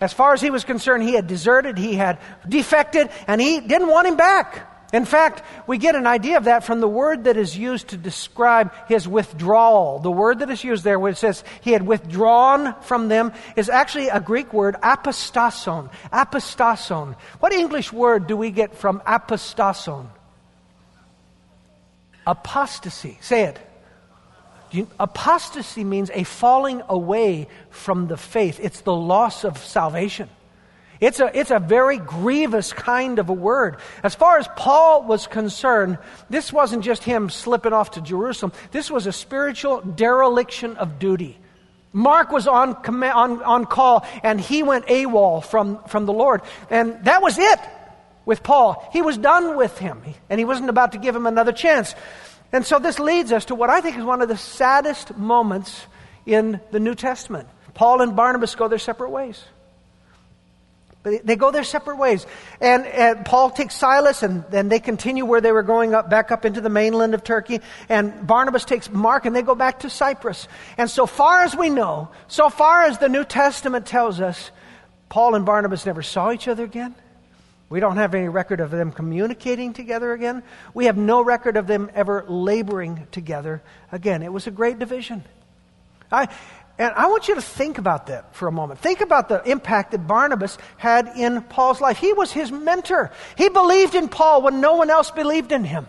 As 0.02 0.12
far 0.12 0.34
as 0.34 0.42
he 0.42 0.50
was 0.50 0.66
concerned, 0.66 1.04
he 1.04 1.14
had 1.14 1.28
deserted, 1.28 1.78
he 1.78 1.96
had 1.96 2.20
defected, 2.48 3.10
and 3.28 3.40
he 3.40 3.62
didn't 3.62 3.88
want 3.88 4.10
him 4.10 4.18
back. 4.18 4.75
In 4.94 5.06
fact, 5.06 5.42
we 5.68 5.78
get 5.78 5.96
an 5.96 6.08
idea 6.08 6.38
of 6.38 6.46
that 6.46 6.64
from 6.64 6.80
the 6.80 6.88
word 6.88 7.24
that 7.26 7.38
is 7.38 7.58
used 7.58 7.90
to 7.90 7.98
describe 7.98 8.72
his 8.88 9.08
withdrawal. 9.08 10.00
The 10.00 10.12
word 10.12 10.40
that 10.40 10.50
is 10.50 10.64
used 10.64 10.84
there, 10.84 11.00
where 11.00 11.12
it 11.12 11.18
says 11.18 11.44
he 11.62 11.72
had 11.72 11.86
withdrawn 11.86 12.80
from 12.82 13.08
them, 13.08 13.34
is 13.56 13.70
actually 13.70 14.10
a 14.10 14.20
Greek 14.20 14.54
word, 14.54 14.76
apostason. 14.82 15.92
Apostason. 16.14 17.16
What 17.40 17.52
English 17.52 17.92
word 17.92 18.28
do 18.28 18.38
we 18.38 18.52
get 18.52 18.76
from 18.76 19.02
apostason? 19.02 20.08
Apostasy. 22.28 23.18
Say 23.22 23.44
it. 23.44 23.60
You, 24.72 24.88
apostasy 25.00 25.84
means 25.84 26.12
a 26.14 26.24
falling 26.24 26.82
away 26.90 27.48
from 27.70 28.08
the 28.08 28.18
faith. 28.18 28.60
It's 28.62 28.82
the 28.82 28.96
loss 28.96 29.44
of 29.44 29.58
salvation. 29.58 30.30
It's 31.00 31.20
a, 31.20 31.38
it's 31.38 31.52
a 31.52 31.60
very 31.60 31.98
grievous 31.98 32.72
kind 32.72 33.20
of 33.20 33.30
a 33.30 33.34
word. 33.34 33.78
As 34.04 34.16
far 34.16 34.38
as 34.38 34.48
Paul 34.56 35.04
was 35.04 35.28
concerned, 35.28 35.98
this 36.30 36.54
wasn't 36.54 36.84
just 36.84 37.04
him 37.04 37.30
slipping 37.30 37.74
off 37.74 37.92
to 37.92 38.02
Jerusalem. 38.02 38.54
This 38.72 38.90
was 38.90 39.08
a 39.08 39.12
spiritual 39.12 39.82
dereliction 39.82 40.78
of 40.78 41.00
duty. 41.00 41.38
Mark 41.92 42.32
was 42.32 42.48
on, 42.48 42.76
on, 42.76 43.44
on 43.44 43.66
call 43.66 44.06
and 44.22 44.40
he 44.40 44.64
went 44.64 44.86
AWOL 44.88 45.44
from, 45.44 45.82
from 45.88 46.06
the 46.06 46.14
Lord. 46.14 46.42
And 46.70 47.06
that 47.06 47.22
was 47.22 47.38
it 47.38 47.60
with 48.26 48.44
Paul. 48.44 48.88
He 48.92 49.02
was 49.02 49.18
done 49.18 49.56
with 49.56 49.78
him 49.78 50.02
and 50.30 50.40
he 50.40 50.46
wasn't 50.46 50.70
about 50.70 50.92
to 50.92 50.98
give 50.98 51.16
him 51.16 51.26
another 51.26 51.54
chance. 51.54 51.96
And 52.52 52.66
so 52.66 52.80
this 52.80 53.00
leads 53.00 53.32
us 53.32 53.46
to 53.46 53.56
what 53.56 53.70
I 53.70 53.82
think 53.82 53.98
is 53.98 54.04
one 54.04 54.22
of 54.22 54.28
the 54.28 54.38
saddest 54.38 55.18
moments 55.18 55.86
in 56.26 56.60
the 56.72 56.80
New 56.80 56.96
Testament. 56.96 57.48
Paul 57.74 58.02
and 58.02 58.16
Barnabas 58.16 58.56
go 58.56 58.68
their 58.68 58.80
separate 58.80 59.12
ways. 59.12 59.44
But 61.06 61.24
they 61.24 61.36
go 61.36 61.52
their 61.52 61.64
separate 61.64 61.98
ways. 61.98 62.26
And, 62.60 62.84
and, 62.88 63.24
Paul 63.24 63.52
takes 63.52 63.76
Silas, 63.76 64.24
and 64.24 64.44
then 64.50 64.70
they 64.70 64.80
continue 64.80 65.24
where 65.24 65.40
they 65.40 65.52
were 65.52 65.62
going 65.62 65.94
up, 65.94 66.10
back 66.10 66.32
up 66.32 66.46
into 66.46 66.62
the 66.62 66.70
mainland 66.70 67.14
of 67.14 67.24
Turkey. 67.24 67.62
And 67.90 68.26
Barnabas 68.26 68.66
takes 68.66 68.90
Mark, 68.90 69.28
and 69.28 69.36
they 69.36 69.44
go 69.44 69.54
back 69.54 69.82
to 69.82 69.90
Cyprus. 69.92 70.48
And 70.80 70.90
so 70.90 71.06
far 71.06 71.44
as 71.44 71.56
we 71.56 71.70
know, 71.70 72.10
so 72.28 72.50
far 72.50 72.86
as 72.86 72.98
the 72.98 73.08
New 73.08 73.24
Testament 73.24 73.86
tells 73.86 74.20
us, 74.20 74.50
Paul 75.08 75.36
and 75.36 75.46
Barnabas 75.46 75.86
never 75.86 76.02
saw 76.02 76.32
each 76.32 76.48
other 76.48 76.64
again. 76.64 76.96
We 77.70 77.80
don't 77.80 77.98
have 77.98 78.16
any 78.16 78.28
record 78.28 78.60
of 78.60 78.72
them 78.72 78.92
communicating 78.92 79.74
together 79.74 80.12
again. 80.12 80.42
We 80.74 80.86
have 80.86 80.98
no 80.98 81.22
record 81.24 81.56
of 81.56 81.68
them 81.68 81.92
ever 81.94 82.26
laboring 82.28 83.06
together 83.12 83.62
again. 83.92 84.24
It 84.24 84.34
was 84.34 84.48
a 84.48 84.52
great 84.52 84.80
division. 84.80 85.24
I, 86.12 86.30
and 86.78 86.94
I 86.94 87.08
want 87.08 87.28
you 87.28 87.36
to 87.36 87.42
think 87.42 87.78
about 87.78 88.08
that 88.08 88.36
for 88.36 88.48
a 88.48 88.52
moment. 88.52 88.80
Think 88.80 89.02
about 89.02 89.30
the 89.30 89.42
impact 89.50 89.92
that 89.92 90.08
Barnabas 90.08 90.58
had 90.78 91.08
in 91.16 91.42
Paul's 91.42 91.80
life. 91.80 91.98
He 91.98 92.12
was 92.12 92.32
his 92.32 92.52
mentor. 92.52 93.12
He 93.38 93.48
believed 93.50 93.96
in 93.96 94.10
Paul 94.10 94.42
when 94.42 94.60
no 94.60 94.76
one 94.76 94.90
else 94.90 95.10
believed 95.12 95.52
in 95.52 95.64
him. 95.64 95.88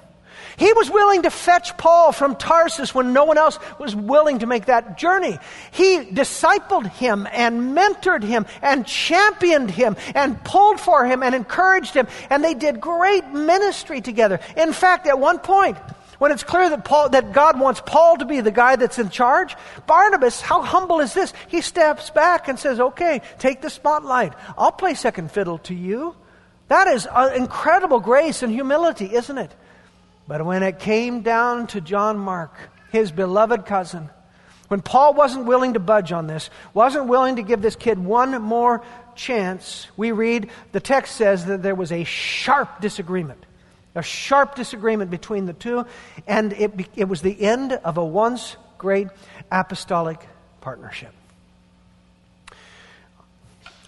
He 0.57 0.73
was 0.73 0.91
willing 0.91 1.23
to 1.23 1.31
fetch 1.31 1.77
Paul 1.77 2.13
from 2.13 2.37
Tarsus 2.37 2.95
when 2.95 3.13
no 3.13 3.25
one 3.25 3.37
else 3.37 3.59
was 3.79 3.95
willing 3.95 4.39
to 4.39 4.47
make 4.47 4.67
that 4.67 4.97
journey. 4.97 5.39
He 5.71 5.99
discipled 5.99 6.87
him 6.93 7.29
and 7.31 7.77
mentored 7.77 8.23
him 8.23 8.47
and 8.63 8.87
championed 8.87 9.71
him 9.71 9.97
and 10.15 10.43
pulled 10.45 10.81
for 10.81 11.05
him 11.05 11.23
and 11.23 11.35
encouraged 11.35 11.95
him. 11.95 12.07
And 12.31 12.43
they 12.43 12.55
did 12.55 12.81
great 12.81 13.27
ministry 13.29 14.01
together. 14.01 14.41
In 14.57 14.73
fact, 14.73 15.07
at 15.07 15.19
one 15.19 15.41
point, 15.41 15.77
when 16.19 16.33
it's 16.33 16.43
clear 16.43 16.69
that 16.71 16.85
Paul, 16.85 17.11
that 17.11 17.33
God 17.33 17.61
wants 17.61 17.83
Paul 17.85 18.17
to 18.19 18.25
be 18.25 18.41
the 18.41 18.51
guy 18.51 18.77
that's 18.77 18.99
in 18.99 19.11
charge, 19.11 19.55
Barnabas, 19.87 20.41
how 20.41 20.63
humble 20.63 21.01
is 21.01 21.15
this? 21.15 21.33
He 21.49 21.61
steps 21.61 22.11
back 22.11 22.49
and 22.49 22.59
says, 22.59 22.81
okay, 22.81 23.23
take 23.39 23.63
the 23.63 23.71
spotlight. 23.71 24.33
I'll 24.57 24.73
play 24.73 24.95
second 24.95 25.31
fiddle 25.31 25.59
to 25.59 25.75
you. 25.75 26.17
That 26.69 26.89
is 26.89 27.07
uh, 27.07 27.33
incredible 27.37 28.01
grace 28.01 28.43
and 28.43 28.53
humility, 28.53 29.15
isn't 29.15 29.39
it? 29.39 29.55
But 30.27 30.45
when 30.45 30.63
it 30.63 30.79
came 30.79 31.23
down 31.23 31.69
to 31.69 31.81
John 31.81 32.19
Mark, 32.19 32.53
his 32.91 33.13
beloved 33.13 33.67
cousin, 33.67 34.11
when 34.69 34.83
Paul 34.83 35.15
wasn't 35.15 35.47
willing 35.47 35.75
to 35.75 35.81
budge 35.81 36.11
on 36.11 36.27
this, 36.27 36.51
wasn't 36.75 37.07
willing 37.07 37.37
to 37.37 37.43
give 37.43 37.63
this 37.63 37.77
kid 37.77 37.99
one 37.99 38.43
more 38.43 38.83
chance, 39.15 39.87
we 39.97 40.11
read 40.11 40.51
the 40.73 40.81
text 40.81 41.15
says 41.15 41.47
that 41.47 41.63
there 41.63 41.77
was 41.77 41.93
a 41.93 42.03
sharp 42.03 42.81
disagreement 42.81 43.46
a 43.97 44.03
sharp 44.03 44.55
disagreement 44.55 45.11
between 45.11 45.47
the 45.47 45.53
two, 45.53 45.87
and 46.27 46.53
it, 46.53 46.73
it 46.97 47.09
was 47.09 47.23
the 47.23 47.41
end 47.41 47.73
of 47.73 47.97
a 47.97 48.05
once 48.05 48.57
great 48.79 49.09
apostolic 49.51 50.21
partnership. 50.61 51.13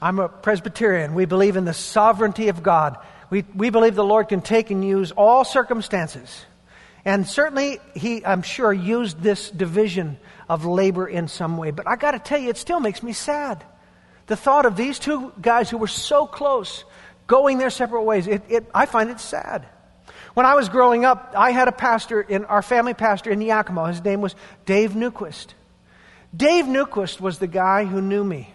I'm 0.00 0.18
a 0.18 0.28
Presbyterian. 0.28 1.14
We 1.14 1.24
believe 1.24 1.56
in 1.56 1.64
the 1.64 1.74
sovereignty 1.74 2.48
of 2.48 2.62
God. 2.62 2.98
We, 3.30 3.44
we 3.54 3.70
believe 3.70 3.94
the 3.94 4.04
Lord 4.04 4.28
can 4.28 4.40
take 4.40 4.70
and 4.70 4.84
use 4.84 5.10
all 5.12 5.44
circumstances. 5.44 6.44
And 7.04 7.26
certainly, 7.26 7.80
He, 7.94 8.24
I'm 8.24 8.42
sure, 8.42 8.72
used 8.72 9.20
this 9.20 9.50
division 9.50 10.18
of 10.48 10.64
labor 10.64 11.06
in 11.06 11.28
some 11.28 11.56
way. 11.56 11.72
But 11.72 11.88
I 11.88 11.96
got 11.96 12.12
to 12.12 12.18
tell 12.18 12.38
you, 12.38 12.48
it 12.48 12.56
still 12.56 12.80
makes 12.80 13.02
me 13.02 13.12
sad. 13.12 13.64
The 14.26 14.36
thought 14.36 14.66
of 14.66 14.76
these 14.76 14.98
two 14.98 15.32
guys 15.40 15.68
who 15.68 15.78
were 15.78 15.86
so 15.86 16.26
close 16.26 16.84
going 17.26 17.58
their 17.58 17.70
separate 17.70 18.02
ways, 18.02 18.26
it, 18.26 18.42
it, 18.48 18.70
I 18.74 18.86
find 18.86 19.10
it 19.10 19.20
sad. 19.20 19.66
When 20.38 20.46
I 20.46 20.54
was 20.54 20.68
growing 20.68 21.04
up, 21.04 21.34
I 21.36 21.50
had 21.50 21.66
a 21.66 21.72
pastor 21.72 22.20
in 22.20 22.44
our 22.44 22.62
family 22.62 22.94
pastor 22.94 23.28
in 23.28 23.40
Yakima. 23.40 23.88
His 23.88 24.04
name 24.04 24.20
was 24.20 24.36
Dave 24.66 24.92
Newquist. 24.92 25.48
Dave 26.32 26.66
Newquist 26.66 27.20
was 27.20 27.40
the 27.40 27.48
guy 27.48 27.84
who 27.84 28.00
knew 28.00 28.22
me. 28.22 28.54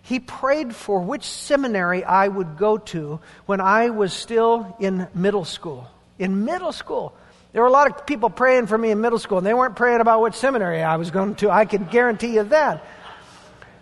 He 0.00 0.20
prayed 0.20 0.74
for 0.74 1.00
which 1.02 1.24
seminary 1.24 2.02
I 2.02 2.28
would 2.28 2.56
go 2.56 2.78
to 2.78 3.20
when 3.44 3.60
I 3.60 3.90
was 3.90 4.14
still 4.14 4.74
in 4.80 5.06
middle 5.14 5.44
school. 5.44 5.86
In 6.18 6.46
middle 6.46 6.72
school. 6.72 7.12
There 7.52 7.60
were 7.60 7.68
a 7.68 7.72
lot 7.72 7.90
of 7.90 8.06
people 8.06 8.30
praying 8.30 8.66
for 8.66 8.78
me 8.78 8.90
in 8.90 9.02
middle 9.02 9.18
school, 9.18 9.36
and 9.36 9.46
they 9.46 9.52
weren't 9.52 9.76
praying 9.76 10.00
about 10.00 10.22
which 10.22 10.32
seminary 10.32 10.82
I 10.82 10.96
was 10.96 11.10
going 11.10 11.34
to. 11.34 11.50
I 11.50 11.66
can 11.66 11.84
guarantee 11.84 12.36
you 12.36 12.44
that. 12.44 12.82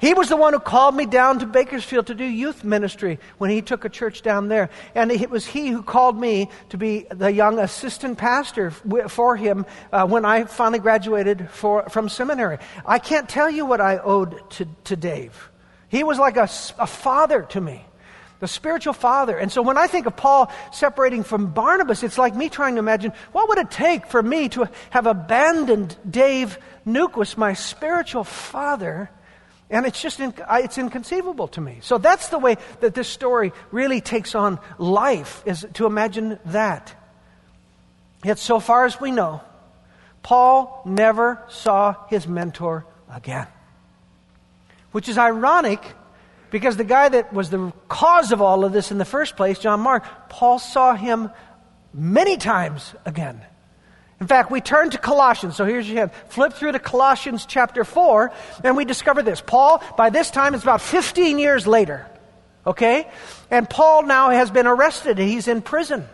He 0.00 0.12
was 0.14 0.28
the 0.28 0.37
one 0.37 0.52
who 0.52 0.59
called 0.59 0.94
me 0.94 1.06
down 1.06 1.38
to 1.38 1.46
Bakersfield 1.46 2.09
to 2.09 2.14
do 2.14 2.24
youth 2.24 2.64
ministry 2.64 3.18
when 3.38 3.50
he 3.50 3.62
took 3.62 3.85
a 3.85 3.88
church 3.88 4.22
down 4.22 4.48
there. 4.48 4.68
And 4.94 5.11
it 5.11 5.30
was 5.30 5.46
he 5.46 5.68
who 5.68 5.82
called 5.82 6.18
me 6.18 6.50
to 6.68 6.76
be 6.76 7.06
the 7.11 7.32
young 7.32 7.59
assistant 7.59 8.18
pastor 8.18 8.70
for 8.70 9.37
him 9.37 9.64
uh, 9.92 10.06
when 10.06 10.24
I 10.24 10.44
finally 10.44 10.78
graduated 10.78 11.48
for, 11.50 11.88
from 11.88 12.09
seminary. 12.09 12.59
I 12.85 12.98
can't 12.98 13.28
tell 13.28 13.50
you 13.50 13.64
what 13.64 13.80
I 13.80 13.98
owed 13.98 14.50
to, 14.50 14.68
to 14.85 14.96
Dave. 14.96 15.50
He 15.88 16.04
was 16.04 16.18
like 16.18 16.37
a, 16.37 16.48
a 16.78 16.87
father 16.87 17.42
to 17.50 17.61
me 17.61 17.85
the 18.38 18.48
spiritual 18.48 18.92
father. 18.92 19.37
And 19.37 19.50
so 19.50 19.62
when 19.62 19.78
I 19.78 19.87
think 19.87 20.06
of 20.06 20.16
Paul 20.16 20.52
separating 20.72 21.22
from 21.24 21.52
Barnabas, 21.52 22.02
it's 22.02 22.18
like 22.18 22.35
me 22.35 22.48
trying 22.48 22.74
to 22.74 22.80
imagine 22.80 23.12
what 23.32 23.48
would 23.48 23.59
it 23.59 23.70
take 23.70 24.06
for 24.06 24.22
me 24.22 24.48
to 24.50 24.68
have 24.90 25.06
abandoned 25.06 25.96
Dave 26.09 26.59
Newquist, 26.87 27.37
my 27.37 27.54
spiritual 27.54 28.24
father, 28.24 29.11
and 29.68 29.85
it's 29.87 30.00
just 30.00 30.20
in, 30.20 30.33
it's 30.50 30.79
inconceivable 30.79 31.48
to 31.48 31.61
me. 31.61 31.79
So 31.83 31.98
that's 31.98 32.29
the 32.29 32.38
way 32.38 32.57
that 32.81 32.94
this 32.94 33.09
story 33.09 33.52
really 33.72 34.00
takes 34.00 34.35
on 34.35 34.61
life, 34.79 35.42
is 35.44 35.66
to 35.74 35.87
imagine 35.87 36.38
that. 36.46 36.94
Yet, 38.24 38.38
so 38.38 38.61
far 38.61 38.85
as 38.87 39.00
we 39.00 39.11
know, 39.11 39.40
Paul 40.22 40.83
never 40.85 41.42
saw 41.48 42.07
his 42.09 42.26
mentor 42.26 42.87
again. 43.12 43.46
Which 44.92 45.09
is 45.09 45.18
ironic 45.18 45.81
because 46.50 46.76
the 46.76 46.85
guy 46.85 47.09
that 47.09 47.33
was 47.33 47.50
the 47.50 47.72
cause 47.88 48.33
of 48.33 48.40
all 48.40 48.64
of 48.64 48.72
this 48.72 48.90
in 48.90 48.98
the 48.98 49.05
first 49.05 49.37
place, 49.37 49.59
John 49.59 49.81
Mark, 49.81 50.05
Paul 50.29 50.59
saw 50.59 50.94
him 50.94 51.31
many 51.92 52.37
times 52.37 52.94
again. 53.05 53.42
In 54.20 54.26
fact, 54.26 54.50
we 54.50 54.61
turn 54.61 54.90
to 54.90 54.98
Colossians. 54.98 55.57
So 55.57 55.64
here's 55.64 55.88
your 55.88 55.98
hand. 55.98 56.11
Flip 56.29 56.52
through 56.55 56.72
to 56.72 56.79
Colossians 56.79 57.44
chapter 57.44 57.85
4, 57.85 58.33
and 58.64 58.76
we 58.76 58.85
discover 58.85 59.22
this. 59.22 59.42
Paul, 59.42 59.83
by 59.96 60.11
this 60.11 60.31
time, 60.31 60.55
it's 60.55 60.62
about 60.62 60.81
15 60.81 61.38
years 61.38 61.66
later. 61.66 62.07
Okay? 62.66 63.09
And 63.50 63.68
Paul 63.68 64.05
now 64.05 64.31
has 64.31 64.50
been 64.50 64.66
arrested. 64.66 65.18
He's 65.18 65.48
in 65.48 65.61
prison. 65.61 66.07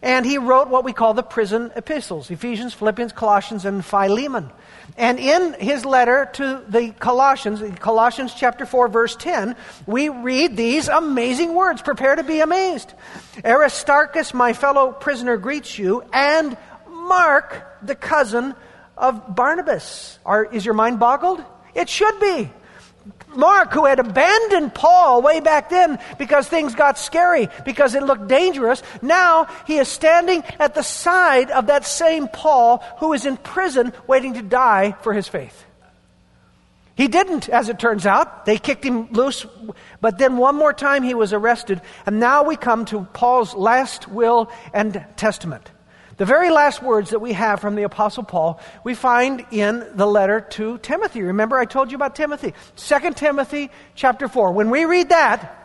And 0.00 0.26
he 0.26 0.36
wrote 0.36 0.68
what 0.68 0.84
we 0.84 0.92
call 0.92 1.14
the 1.14 1.22
prison 1.22 1.72
epistles 1.76 2.30
Ephesians, 2.30 2.74
Philippians, 2.74 3.12
Colossians, 3.12 3.64
and 3.64 3.82
Philemon. 3.82 4.50
And 4.98 5.18
in 5.18 5.54
his 5.54 5.86
letter 5.86 6.28
to 6.34 6.62
the 6.68 6.90
Colossians, 6.92 7.62
Colossians 7.78 8.34
chapter 8.34 8.66
4, 8.66 8.88
verse 8.88 9.16
10, 9.16 9.56
we 9.86 10.10
read 10.10 10.58
these 10.58 10.88
amazing 10.88 11.54
words. 11.54 11.80
Prepare 11.80 12.16
to 12.16 12.22
be 12.22 12.40
amazed. 12.40 12.92
Aristarchus, 13.44 14.34
my 14.34 14.52
fellow 14.52 14.92
prisoner, 14.92 15.38
greets 15.38 15.78
you, 15.78 16.04
and 16.12 16.54
Mark, 17.08 17.78
the 17.82 17.94
cousin 17.94 18.54
of 18.96 19.34
Barnabas. 19.34 20.18
Are, 20.24 20.44
is 20.44 20.64
your 20.64 20.74
mind 20.74 20.98
boggled? 20.98 21.42
It 21.74 21.88
should 21.88 22.18
be. 22.20 22.50
Mark, 23.36 23.72
who 23.72 23.84
had 23.84 23.98
abandoned 23.98 24.74
Paul 24.74 25.20
way 25.20 25.40
back 25.40 25.68
then 25.68 25.98
because 26.18 26.48
things 26.48 26.74
got 26.74 26.98
scary, 26.98 27.48
because 27.64 27.94
it 27.94 28.02
looked 28.02 28.28
dangerous, 28.28 28.82
now 29.02 29.46
he 29.66 29.76
is 29.78 29.88
standing 29.88 30.42
at 30.58 30.74
the 30.74 30.82
side 30.82 31.50
of 31.50 31.66
that 31.66 31.84
same 31.84 32.28
Paul 32.28 32.82
who 32.98 33.12
is 33.12 33.26
in 33.26 33.36
prison 33.36 33.92
waiting 34.06 34.34
to 34.34 34.42
die 34.42 34.92
for 35.02 35.12
his 35.12 35.28
faith. 35.28 35.64
He 36.96 37.08
didn't, 37.08 37.48
as 37.48 37.68
it 37.68 37.80
turns 37.80 38.06
out. 38.06 38.46
They 38.46 38.56
kicked 38.56 38.84
him 38.84 39.08
loose, 39.10 39.44
but 40.00 40.16
then 40.18 40.36
one 40.36 40.54
more 40.54 40.72
time 40.72 41.02
he 41.02 41.14
was 41.14 41.32
arrested, 41.32 41.82
and 42.06 42.20
now 42.20 42.44
we 42.44 42.56
come 42.56 42.84
to 42.86 43.02
Paul's 43.12 43.52
last 43.52 44.06
will 44.06 44.48
and 44.72 45.04
testament. 45.16 45.70
The 46.16 46.24
very 46.24 46.50
last 46.50 46.82
words 46.82 47.10
that 47.10 47.18
we 47.18 47.32
have 47.32 47.60
from 47.60 47.74
the 47.74 47.82
Apostle 47.82 48.22
Paul, 48.22 48.60
we 48.84 48.94
find 48.94 49.44
in 49.50 49.86
the 49.94 50.06
letter 50.06 50.40
to 50.40 50.78
Timothy. 50.78 51.22
Remember, 51.22 51.58
I 51.58 51.64
told 51.64 51.90
you 51.90 51.96
about 51.96 52.14
Timothy. 52.14 52.54
2 52.76 53.12
Timothy 53.14 53.70
chapter 53.94 54.28
4. 54.28 54.52
When 54.52 54.70
we 54.70 54.84
read 54.84 55.08
that, 55.08 55.60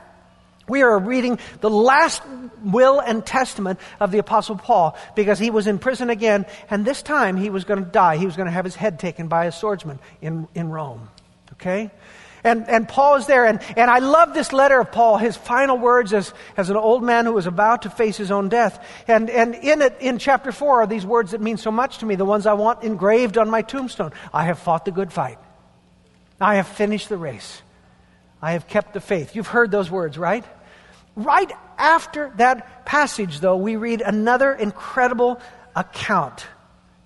we 0.67 0.81
are 0.81 0.97
reading 0.99 1.39
the 1.61 1.69
last 1.69 2.21
will 2.63 2.99
and 2.99 3.25
testament 3.25 3.79
of 3.99 4.11
the 4.11 4.19
Apostle 4.19 4.55
Paul 4.55 4.97
because 5.15 5.39
he 5.39 5.49
was 5.49 5.67
in 5.67 5.79
prison 5.79 6.09
again, 6.09 6.45
and 6.69 6.85
this 6.85 7.01
time 7.01 7.37
he 7.37 7.49
was 7.49 7.63
going 7.63 7.83
to 7.83 7.89
die. 7.89 8.17
He 8.17 8.25
was 8.25 8.35
going 8.35 8.45
to 8.45 8.51
have 8.51 8.65
his 8.65 8.75
head 8.75 8.99
taken 8.99 9.27
by 9.27 9.45
a 9.45 9.51
swordsman 9.51 9.99
in, 10.21 10.47
in 10.53 10.69
Rome. 10.69 11.09
Okay? 11.53 11.91
And, 12.43 12.67
and 12.69 12.87
Paul 12.87 13.15
is 13.15 13.25
there. 13.25 13.45
And, 13.45 13.59
and 13.75 13.89
I 13.89 13.99
love 13.99 14.33
this 14.33 14.53
letter 14.53 14.79
of 14.79 14.91
Paul, 14.91 15.17
his 15.17 15.35
final 15.35 15.77
words 15.77 16.13
as, 16.13 16.33
as 16.55 16.69
an 16.69 16.77
old 16.77 17.03
man 17.03 17.25
who 17.25 17.33
was 17.33 17.47
about 17.47 17.83
to 17.83 17.89
face 17.89 18.17
his 18.17 18.31
own 18.31 18.49
death. 18.49 18.83
And, 19.07 19.29
and 19.29 19.55
in 19.55 19.81
it, 19.81 19.97
in 19.99 20.17
chapter 20.17 20.51
4, 20.51 20.83
are 20.83 20.87
these 20.87 21.05
words 21.05 21.31
that 21.31 21.41
mean 21.41 21.57
so 21.57 21.71
much 21.71 21.99
to 21.99 22.05
me, 22.05 22.15
the 22.15 22.25
ones 22.25 22.45
I 22.45 22.53
want 22.53 22.83
engraved 22.83 23.37
on 23.37 23.49
my 23.49 23.61
tombstone. 23.61 24.13
I 24.33 24.45
have 24.45 24.59
fought 24.59 24.85
the 24.85 24.91
good 24.91 25.11
fight. 25.11 25.37
I 26.39 26.55
have 26.55 26.67
finished 26.67 27.09
the 27.09 27.17
race. 27.17 27.61
I 28.41 28.53
have 28.53 28.67
kept 28.67 28.93
the 28.93 29.01
faith. 29.01 29.35
You've 29.35 29.47
heard 29.47 29.71
those 29.71 29.91
words, 29.91 30.17
right? 30.17 30.45
Right 31.15 31.51
after 31.77 32.31
that 32.37 32.85
passage, 32.85 33.41
though, 33.41 33.57
we 33.57 33.75
read 33.75 34.01
another 34.01 34.53
incredible 34.53 35.41
account 35.75 36.45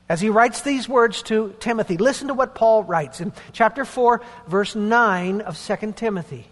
as 0.10 0.22
he 0.22 0.30
writes 0.30 0.62
these 0.62 0.90
words 0.90 1.22
to 1.24 1.56
Timothy. 1.60 1.98
Listen 1.98 2.28
to 2.28 2.34
what 2.34 2.56
Paul 2.56 2.84
writes 2.84 3.22
in 3.22 3.34
chapter 3.52 3.86
4, 3.86 4.22
verse 4.48 4.76
9 4.76 5.42
of 5.42 5.58
2 5.58 5.94
Timothy. 5.94 6.46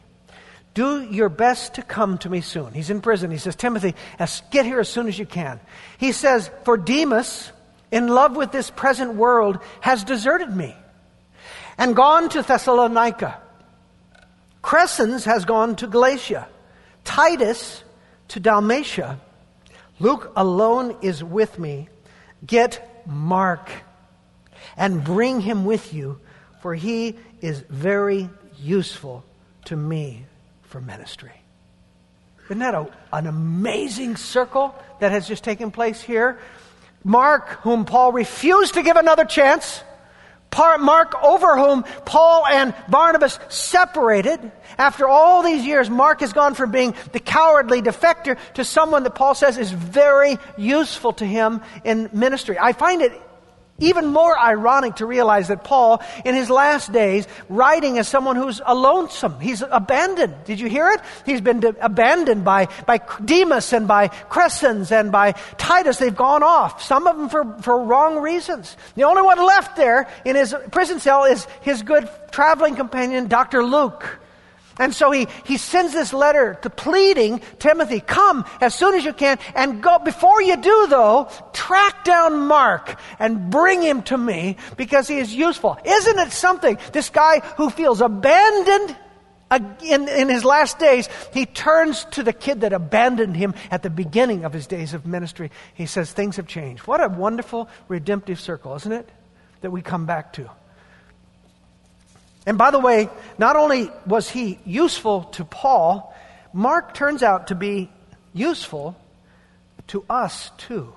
Do 0.74 1.02
your 1.02 1.28
best 1.28 1.76
to 1.76 1.82
come 1.82 2.18
to 2.20 2.30
me 2.30 2.40
soon. 2.40 2.74
He's 2.74 2.90
in 2.90 3.02
prison. 3.02 3.30
He 3.30 3.38
says, 3.38 3.58
Timothy, 3.58 3.94
get 4.52 4.66
here 4.66 4.80
as 4.80 4.88
soon 4.88 5.08
as 5.08 5.20
you 5.20 5.26
can. 5.26 5.60
He 5.98 6.14
says, 6.14 6.50
For 6.64 6.78
Demas, 6.78 7.52
in 7.92 8.08
love 8.08 8.38
with 8.38 8.54
this 8.54 8.70
present 8.70 9.16
world, 9.16 9.60
has 9.82 10.06
deserted 10.06 10.56
me 10.56 10.74
and 11.78 11.94
gone 11.94 12.30
to 12.30 12.42
Thessalonica. 12.42 13.42
Crescens 14.64 15.26
has 15.26 15.44
gone 15.44 15.76
to 15.78 15.88
Galatia. 15.88 16.48
Titus 17.04 17.84
to 18.30 18.40
Dalmatia. 18.40 19.20
Luke 20.00 20.32
alone 20.36 20.96
is 21.02 21.22
with 21.22 21.60
me. 21.60 21.90
Get 22.46 22.88
Mark 23.08 23.70
and 24.78 25.04
bring 25.04 25.42
him 25.42 25.66
with 25.66 25.94
you, 25.94 26.20
for 26.62 26.76
he 26.76 27.18
is 27.42 27.62
very 27.70 28.30
useful 28.60 29.24
to 29.66 29.76
me 29.76 30.26
for 30.64 30.82
ministry. 30.82 31.32
Isn't 32.46 32.60
that 32.60 32.74
a, 32.74 32.88
an 33.14 33.28
amazing 33.28 34.18
circle 34.18 34.76
that 35.00 35.12
has 35.12 35.28
just 35.28 35.44
taken 35.44 35.72
place 35.72 36.02
here? 36.02 36.40
Mark, 37.04 37.50
whom 37.62 37.86
Paul 37.86 38.12
refused 38.12 38.76
to 38.76 38.84
give 38.84 38.98
another 38.98 39.26
chance, 39.26 39.84
Mark, 40.58 41.16
over 41.24 41.58
whom 41.58 41.84
Paul 42.06 42.46
and 42.48 42.74
Barnabas 42.90 43.40
separated. 43.50 44.52
After 44.78 45.08
all 45.08 45.44
these 45.44 45.66
years, 45.66 45.90
Mark 45.90 46.22
has 46.22 46.34
gone 46.34 46.54
from 46.56 46.72
being 46.72 46.96
the 47.12 47.20
cowardly 47.20 47.82
defector 47.82 48.38
to 48.56 48.64
someone 48.64 49.04
that 49.04 49.16
Paul 49.16 49.36
says 49.36 49.58
is 49.58 49.72
very 49.72 50.38
useful 50.58 51.14
to 51.14 51.26
him 51.26 51.62
in 51.84 52.10
ministry. 52.14 52.58
I 52.60 52.74
find 52.74 53.02
it 53.02 53.14
even 53.82 54.08
more 54.08 54.38
ironic 54.38 54.96
to 54.96 55.06
realize 55.06 55.50
that 55.50 55.64
Paul, 55.64 56.02
in 56.24 56.36
his 56.36 56.50
last 56.50 56.92
days, 56.92 57.28
writing 57.50 57.98
as 57.98 58.08
someone 58.08 58.36
who's 58.36 58.62
a 58.66 58.74
lonesome. 58.74 59.40
He's 59.40 59.62
abandoned. 59.62 60.36
Did 60.46 60.60
you 60.60 60.70
hear 60.70 60.90
it? 60.90 61.02
He's 61.26 61.42
been 61.42 61.60
de- 61.60 61.76
abandoned 61.84 62.46
by, 62.46 62.68
by 62.86 63.02
Demas 63.24 63.74
and 63.74 63.88
by 63.88 64.08
Crescens 64.08 64.92
and 64.92 65.12
by 65.12 65.34
Titus. 65.58 65.98
They've 65.98 66.16
gone 66.16 66.44
off. 66.44 66.82
Some 66.82 67.08
of 67.08 67.18
them 67.18 67.30
for, 67.30 67.62
for 67.62 67.84
wrong 67.84 68.20
reasons. 68.20 68.78
The 68.96 69.04
only 69.04 69.24
one 69.24 69.40
left 69.46 69.76
there 69.76 70.08
in 70.24 70.36
his 70.36 70.56
prison 70.72 71.00
cell 71.00 71.26
is 71.26 71.46
his 71.62 71.82
good 71.82 72.10
traveling 72.32 72.76
companion, 72.76 73.28
Dr. 73.28 73.64
Luke. 73.64 74.21
And 74.82 74.96
so 74.96 75.12
he, 75.12 75.28
he 75.46 75.58
sends 75.58 75.94
this 75.94 76.12
letter 76.12 76.58
to 76.64 76.70
pleading 76.72 77.42
Timothy, 77.60 78.00
come 78.00 78.46
as 78.60 78.74
soon 78.74 78.96
as 78.96 79.06
you 79.06 79.14
can 79.14 79.38
and 79.54 79.80
go. 79.80 80.00
Before 80.00 80.42
you 80.42 80.58
do 80.58 80.88
though, 80.90 81.30
track 81.54 82.04
down 82.04 82.48
Mark 82.48 83.00
and 83.20 83.52
bring 83.52 83.84
him 83.84 84.02
to 84.04 84.18
me 84.18 84.58
because 84.78 85.08
he 85.08 85.20
is 85.20 85.36
useful. 85.36 85.78
Isn't 85.86 86.18
it 86.18 86.32
something? 86.32 86.80
This 86.94 87.12
guy 87.12 87.42
who 87.58 87.70
feels 87.70 88.02
abandoned 88.02 88.98
in, 89.84 90.10
in 90.10 90.30
his 90.30 90.44
last 90.44 90.80
days, 90.80 91.08
he 91.32 91.46
turns 91.46 92.06
to 92.06 92.24
the 92.24 92.34
kid 92.34 92.62
that 92.62 92.74
abandoned 92.74 93.36
him 93.36 93.54
at 93.70 93.84
the 93.84 93.92
beginning 93.92 94.46
of 94.46 94.52
his 94.52 94.66
days 94.66 94.96
of 94.96 95.06
ministry. 95.06 95.52
He 95.76 95.86
says, 95.86 96.12
things 96.12 96.38
have 96.38 96.48
changed. 96.48 96.88
What 96.88 97.04
a 97.04 97.08
wonderful 97.08 97.70
redemptive 97.88 98.40
circle, 98.40 98.76
isn't 98.78 98.92
it? 98.92 99.08
That 99.62 99.70
we 99.70 99.84
come 99.84 100.08
back 100.08 100.34
to. 100.34 100.50
And 102.46 102.58
by 102.58 102.72
the 102.72 102.80
way, 102.80 103.08
not 103.42 103.56
only 103.56 103.90
was 104.06 104.30
he 104.30 104.60
useful 104.66 105.24
to 105.24 105.44
Paul, 105.44 106.16
Mark 106.54 106.94
turns 106.94 107.24
out 107.24 107.48
to 107.48 107.56
be 107.56 107.90
useful 108.34 108.96
to 109.88 110.06
us 110.08 110.52
too, 110.58 110.94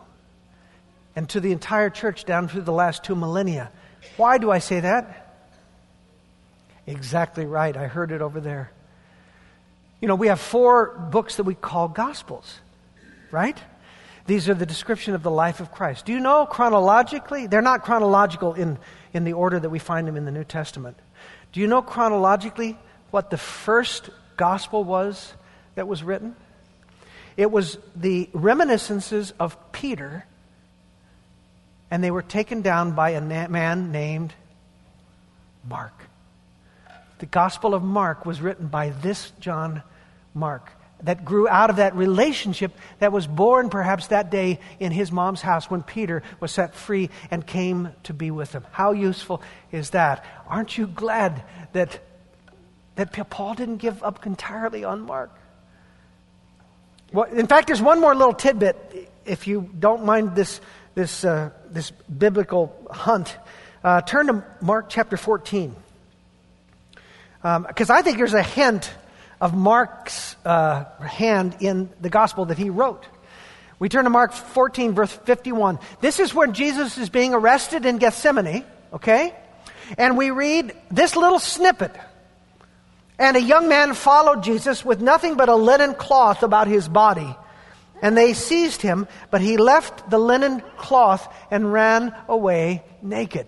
and 1.16 1.26
to 1.30 1.40
the 1.40 1.52
entire 1.52 1.88
church 1.88 2.26
down 2.26 2.48
through 2.48 2.61
the 2.61 2.72
last 2.72 3.02
two 3.02 3.16
millennia. 3.16 3.72
Why 4.18 4.37
do 4.37 4.50
I 4.50 4.59
say 4.59 4.80
that? 4.80 5.40
Exactly 6.87 7.46
right. 7.46 7.74
I 7.74 7.87
heard 7.87 8.12
it 8.12 8.20
over 8.20 8.40
there. 8.40 8.70
You 10.02 10.09
know, 10.09 10.14
we 10.14 10.26
have 10.26 10.38
four 10.38 11.09
books 11.11 11.37
that 11.37 11.44
we 11.44 11.54
call 11.54 11.88
Gospels, 11.88 12.61
right? 13.30 13.57
These 14.26 14.50
are 14.50 14.54
the 14.54 14.66
description 14.66 15.14
of 15.14 15.22
the 15.22 15.30
life 15.30 15.61
of 15.61 15.72
Christ. 15.72 16.04
Do 16.04 16.12
you 16.12 16.20
know 16.20 16.44
chronologically? 16.44 17.46
They're 17.46 17.62
not 17.62 17.85
chronological 17.85 18.52
in, 18.52 18.76
in 19.14 19.24
the 19.24 19.33
order 19.33 19.59
that 19.59 19.70
we 19.70 19.78
find 19.78 20.07
them 20.07 20.18
in 20.18 20.26
the 20.26 20.30
New 20.30 20.44
Testament. 20.44 20.98
Do 21.54 21.60
you 21.60 21.68
know 21.68 21.82
chronologically 21.82 22.76
what 23.12 23.30
the 23.30 23.38
first 23.38 24.10
gospel 24.36 24.82
was 24.82 25.32
that 25.76 25.86
was 25.86 26.02
written? 26.02 26.34
It 27.36 27.48
was 27.48 27.78
the 27.94 28.28
reminiscences 28.32 29.32
of 29.38 29.56
Peter, 29.70 30.26
and 31.92 32.02
they 32.02 32.10
were 32.10 32.22
taken 32.22 32.60
down 32.62 32.96
by 32.96 33.10
a 33.10 33.20
na- 33.20 33.46
man 33.46 33.92
named 33.92 34.34
Mark. 35.68 35.94
The 37.18 37.26
Gospel 37.26 37.72
of 37.72 37.84
Mark 37.84 38.26
was 38.26 38.40
written 38.40 38.66
by 38.66 38.88
this 38.88 39.30
John 39.38 39.84
Mark 40.34 40.72
that 41.04 41.24
grew 41.24 41.48
out 41.48 41.70
of 41.70 41.76
that 41.76 41.94
relationship 41.94 42.72
that 42.98 43.12
was 43.12 43.26
born 43.26 43.70
perhaps 43.70 44.08
that 44.08 44.30
day 44.30 44.58
in 44.80 44.92
his 44.92 45.12
mom's 45.12 45.40
house 45.40 45.70
when 45.70 45.82
Peter 45.82 46.22
was 46.40 46.50
set 46.50 46.74
free 46.74 47.10
and 47.30 47.46
came 47.46 47.90
to 48.04 48.14
be 48.14 48.30
with 48.30 48.52
him. 48.52 48.64
How 48.72 48.92
useful 48.92 49.42
is 49.70 49.90
that? 49.90 50.24
Aren't 50.48 50.76
you 50.76 50.86
glad 50.86 51.42
that, 51.72 52.00
that 52.96 53.12
Paul 53.30 53.54
didn't 53.54 53.78
give 53.78 54.02
up 54.02 54.26
entirely 54.26 54.84
on 54.84 55.02
Mark? 55.02 55.30
Well, 57.12 57.30
in 57.30 57.46
fact, 57.46 57.68
there's 57.68 57.82
one 57.82 58.00
more 58.00 58.14
little 58.14 58.34
tidbit, 58.34 59.10
if 59.24 59.46
you 59.46 59.70
don't 59.78 60.04
mind 60.04 60.34
this, 60.34 60.60
this, 60.94 61.24
uh, 61.24 61.50
this 61.70 61.90
biblical 61.90 62.74
hunt. 62.90 63.36
Uh, 63.84 64.00
turn 64.00 64.26
to 64.26 64.44
Mark 64.60 64.86
chapter 64.88 65.16
14. 65.16 65.76
Because 67.42 67.90
um, 67.90 67.96
I 67.96 68.00
think 68.02 68.16
there's 68.16 68.34
a 68.34 68.42
hint 68.42 68.90
of 69.40 69.54
Mark's 69.54 70.34
uh, 70.44 70.85
hand 71.00 71.57
in 71.61 71.90
the 72.00 72.11
gospel 72.11 72.46
that 72.46 72.59
he 72.59 72.70
wrote. 72.70 73.07
We 73.78 73.88
turn 73.88 74.04
to 74.04 74.11
Mark 74.11 74.33
14, 74.33 74.94
verse 74.94 75.12
51. 75.12 75.78
This 76.00 76.20
is 76.20 76.35
when 76.35 76.52
Jesus 76.52 76.96
is 76.96 77.11
being 77.11 77.35
arrested 77.35 77.85
in 77.87 77.98
Gethsemane, 77.98 78.64
okay? 78.92 79.35
And 79.98 80.16
we 80.16 80.30
read 80.30 80.74
this 80.90 81.16
little 81.16 81.38
snippet. 81.38 81.94
And 83.18 83.37
a 83.37 83.42
young 83.42 83.68
man 83.68 83.94
followed 83.94 84.42
Jesus 84.42 84.85
with 84.85 85.00
nothing 85.00 85.37
but 85.37 85.48
a 85.48 85.54
linen 85.54 85.94
cloth 85.94 86.42
about 86.42 86.66
his 86.66 86.88
body. 86.88 87.35
And 88.02 88.16
they 88.16 88.33
seized 88.35 88.83
him, 88.83 89.07
but 89.30 89.40
he 89.40 89.57
left 89.57 90.11
the 90.11 90.18
linen 90.18 90.62
cloth 90.76 91.33
and 91.50 91.72
ran 91.72 92.14
away 92.28 92.83
naked. 93.02 93.46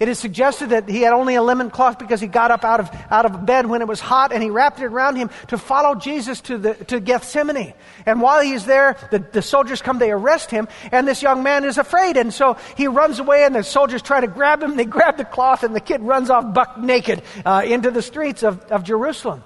It 0.00 0.08
is 0.08 0.18
suggested 0.18 0.70
that 0.70 0.88
he 0.88 1.02
had 1.02 1.12
only 1.12 1.34
a 1.34 1.42
linen 1.42 1.70
cloth 1.70 1.98
because 1.98 2.22
he 2.22 2.26
got 2.26 2.50
up 2.50 2.64
out 2.64 2.80
of, 2.80 2.90
out 3.10 3.26
of 3.26 3.44
bed 3.44 3.66
when 3.66 3.82
it 3.82 3.86
was 3.86 4.00
hot 4.00 4.32
and 4.32 4.42
he 4.42 4.48
wrapped 4.48 4.80
it 4.80 4.86
around 4.86 5.16
him 5.16 5.28
to 5.48 5.58
follow 5.58 5.94
Jesus 5.94 6.40
to, 6.42 6.56
the, 6.56 6.74
to 6.86 7.00
Gethsemane. 7.00 7.74
And 8.06 8.22
while 8.22 8.40
he's 8.40 8.64
there, 8.64 8.96
the, 9.10 9.18
the 9.18 9.42
soldiers 9.42 9.82
come, 9.82 9.98
they 9.98 10.10
arrest 10.10 10.50
him, 10.50 10.68
and 10.90 11.06
this 11.06 11.20
young 11.20 11.42
man 11.42 11.66
is 11.66 11.76
afraid. 11.76 12.16
And 12.16 12.32
so 12.32 12.56
he 12.78 12.88
runs 12.88 13.18
away, 13.18 13.44
and 13.44 13.54
the 13.54 13.62
soldiers 13.62 14.00
try 14.00 14.22
to 14.22 14.26
grab 14.26 14.62
him. 14.62 14.76
They 14.76 14.86
grab 14.86 15.18
the 15.18 15.26
cloth, 15.26 15.64
and 15.64 15.76
the 15.76 15.80
kid 15.80 16.00
runs 16.00 16.30
off 16.30 16.54
buck 16.54 16.78
naked 16.78 17.22
uh, 17.44 17.62
into 17.66 17.90
the 17.90 18.00
streets 18.00 18.42
of, 18.42 18.58
of 18.72 18.84
Jerusalem. 18.84 19.44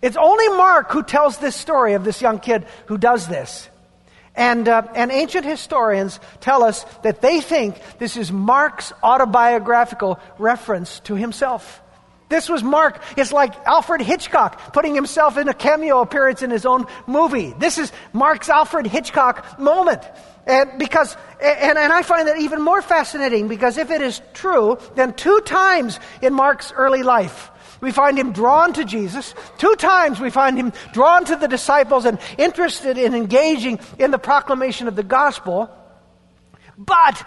It's 0.00 0.16
only 0.16 0.46
Mark 0.56 0.92
who 0.92 1.02
tells 1.02 1.38
this 1.38 1.56
story 1.56 1.94
of 1.94 2.04
this 2.04 2.22
young 2.22 2.38
kid 2.38 2.66
who 2.86 2.98
does 2.98 3.26
this. 3.26 3.68
And, 4.38 4.68
uh, 4.68 4.82
and 4.94 5.10
ancient 5.10 5.44
historians 5.44 6.20
tell 6.40 6.62
us 6.62 6.84
that 7.02 7.20
they 7.20 7.40
think 7.40 7.76
this 7.98 8.16
is 8.16 8.30
Mark's 8.30 8.92
autobiographical 9.02 10.20
reference 10.38 11.00
to 11.00 11.16
himself. 11.16 11.82
This 12.28 12.48
was 12.48 12.62
Mark. 12.62 13.02
It's 13.16 13.32
like 13.32 13.54
Alfred 13.66 14.00
Hitchcock 14.00 14.72
putting 14.72 14.94
himself 14.94 15.38
in 15.38 15.48
a 15.48 15.54
cameo 15.54 16.02
appearance 16.02 16.42
in 16.42 16.50
his 16.50 16.66
own 16.66 16.86
movie. 17.08 17.52
This 17.58 17.78
is 17.78 17.90
Mark's 18.12 18.48
Alfred 18.48 18.86
Hitchcock 18.86 19.58
moment. 19.58 20.02
And 20.46 20.78
because, 20.78 21.16
and, 21.42 21.76
and 21.76 21.92
I 21.92 22.02
find 22.02 22.28
that 22.28 22.38
even 22.38 22.62
more 22.62 22.80
fascinating 22.80 23.48
because 23.48 23.76
if 23.76 23.90
it 23.90 24.02
is 24.02 24.22
true, 24.34 24.78
then 24.94 25.14
two 25.14 25.40
times 25.40 25.98
in 26.22 26.32
Mark's 26.32 26.70
early 26.72 27.02
life, 27.02 27.50
we 27.80 27.92
find 27.92 28.18
him 28.18 28.32
drawn 28.32 28.72
to 28.74 28.84
Jesus. 28.84 29.34
Two 29.58 29.74
times 29.76 30.20
we 30.20 30.30
find 30.30 30.58
him 30.58 30.72
drawn 30.92 31.24
to 31.26 31.36
the 31.36 31.48
disciples 31.48 32.04
and 32.04 32.18
interested 32.36 32.98
in 32.98 33.14
engaging 33.14 33.78
in 33.98 34.10
the 34.10 34.18
proclamation 34.18 34.88
of 34.88 34.96
the 34.96 35.02
gospel. 35.02 35.70
But 36.76 37.24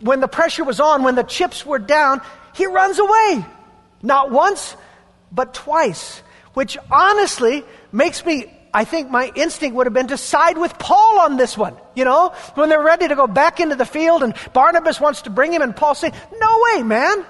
when 0.00 0.20
the 0.20 0.28
pressure 0.28 0.64
was 0.64 0.80
on, 0.80 1.02
when 1.02 1.14
the 1.14 1.22
chips 1.22 1.64
were 1.64 1.78
down, 1.78 2.20
he 2.54 2.66
runs 2.66 2.98
away. 2.98 3.44
Not 4.02 4.30
once, 4.30 4.76
but 5.30 5.54
twice. 5.54 6.22
Which 6.54 6.78
honestly 6.90 7.64
makes 7.92 8.24
me, 8.24 8.46
I 8.72 8.84
think 8.84 9.10
my 9.10 9.30
instinct 9.34 9.76
would 9.76 9.86
have 9.86 9.94
been 9.94 10.08
to 10.08 10.16
side 10.16 10.58
with 10.58 10.78
Paul 10.78 11.20
on 11.20 11.36
this 11.36 11.56
one. 11.56 11.76
You 11.94 12.04
know, 12.04 12.34
when 12.54 12.68
they're 12.68 12.82
ready 12.82 13.08
to 13.08 13.14
go 13.14 13.26
back 13.26 13.60
into 13.60 13.76
the 13.76 13.84
field 13.84 14.22
and 14.22 14.34
Barnabas 14.52 15.00
wants 15.00 15.22
to 15.22 15.30
bring 15.30 15.52
him 15.52 15.62
and 15.62 15.74
Paul 15.74 15.94
saying, 15.94 16.14
no 16.32 16.62
way, 16.74 16.82
man. 16.82 17.24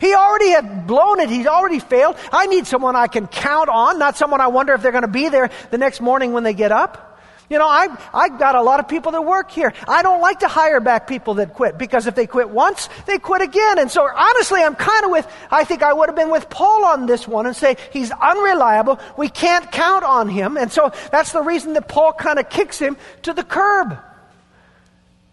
He 0.00 0.14
already 0.14 0.50
had 0.50 0.86
blown 0.86 1.20
it. 1.20 1.30
He's 1.30 1.46
already 1.46 1.78
failed. 1.78 2.16
I 2.32 2.46
need 2.46 2.66
someone 2.66 2.96
I 2.96 3.06
can 3.06 3.26
count 3.26 3.68
on, 3.68 3.98
not 3.98 4.16
someone 4.16 4.40
I 4.40 4.48
wonder 4.48 4.74
if 4.74 4.82
they're 4.82 4.92
going 4.92 5.02
to 5.02 5.08
be 5.08 5.28
there 5.28 5.50
the 5.70 5.78
next 5.78 6.00
morning 6.00 6.32
when 6.32 6.44
they 6.44 6.54
get 6.54 6.72
up. 6.72 7.08
You 7.50 7.56
know, 7.56 7.66
I, 7.66 7.88
I've 8.12 8.38
got 8.38 8.56
a 8.56 8.62
lot 8.62 8.78
of 8.78 8.88
people 8.88 9.12
that 9.12 9.22
work 9.22 9.50
here. 9.50 9.72
I 9.86 10.02
don't 10.02 10.20
like 10.20 10.40
to 10.40 10.48
hire 10.48 10.80
back 10.80 11.06
people 11.06 11.34
that 11.34 11.54
quit 11.54 11.78
because 11.78 12.06
if 12.06 12.14
they 12.14 12.26
quit 12.26 12.50
once, 12.50 12.90
they 13.06 13.18
quit 13.18 13.40
again. 13.40 13.78
And 13.78 13.90
so 13.90 14.06
honestly, 14.06 14.60
I'm 14.60 14.74
kind 14.74 15.06
of 15.06 15.10
with, 15.10 15.26
I 15.50 15.64
think 15.64 15.82
I 15.82 15.94
would 15.94 16.10
have 16.10 16.16
been 16.16 16.30
with 16.30 16.50
Paul 16.50 16.84
on 16.84 17.06
this 17.06 17.26
one 17.26 17.46
and 17.46 17.56
say, 17.56 17.76
he's 17.90 18.10
unreliable. 18.10 19.00
We 19.16 19.30
can't 19.30 19.72
count 19.72 20.04
on 20.04 20.28
him. 20.28 20.58
And 20.58 20.70
so 20.70 20.92
that's 21.10 21.32
the 21.32 21.40
reason 21.40 21.72
that 21.72 21.88
Paul 21.88 22.12
kind 22.12 22.38
of 22.38 22.50
kicks 22.50 22.78
him 22.78 22.98
to 23.22 23.32
the 23.32 23.44
curb. 23.44 23.98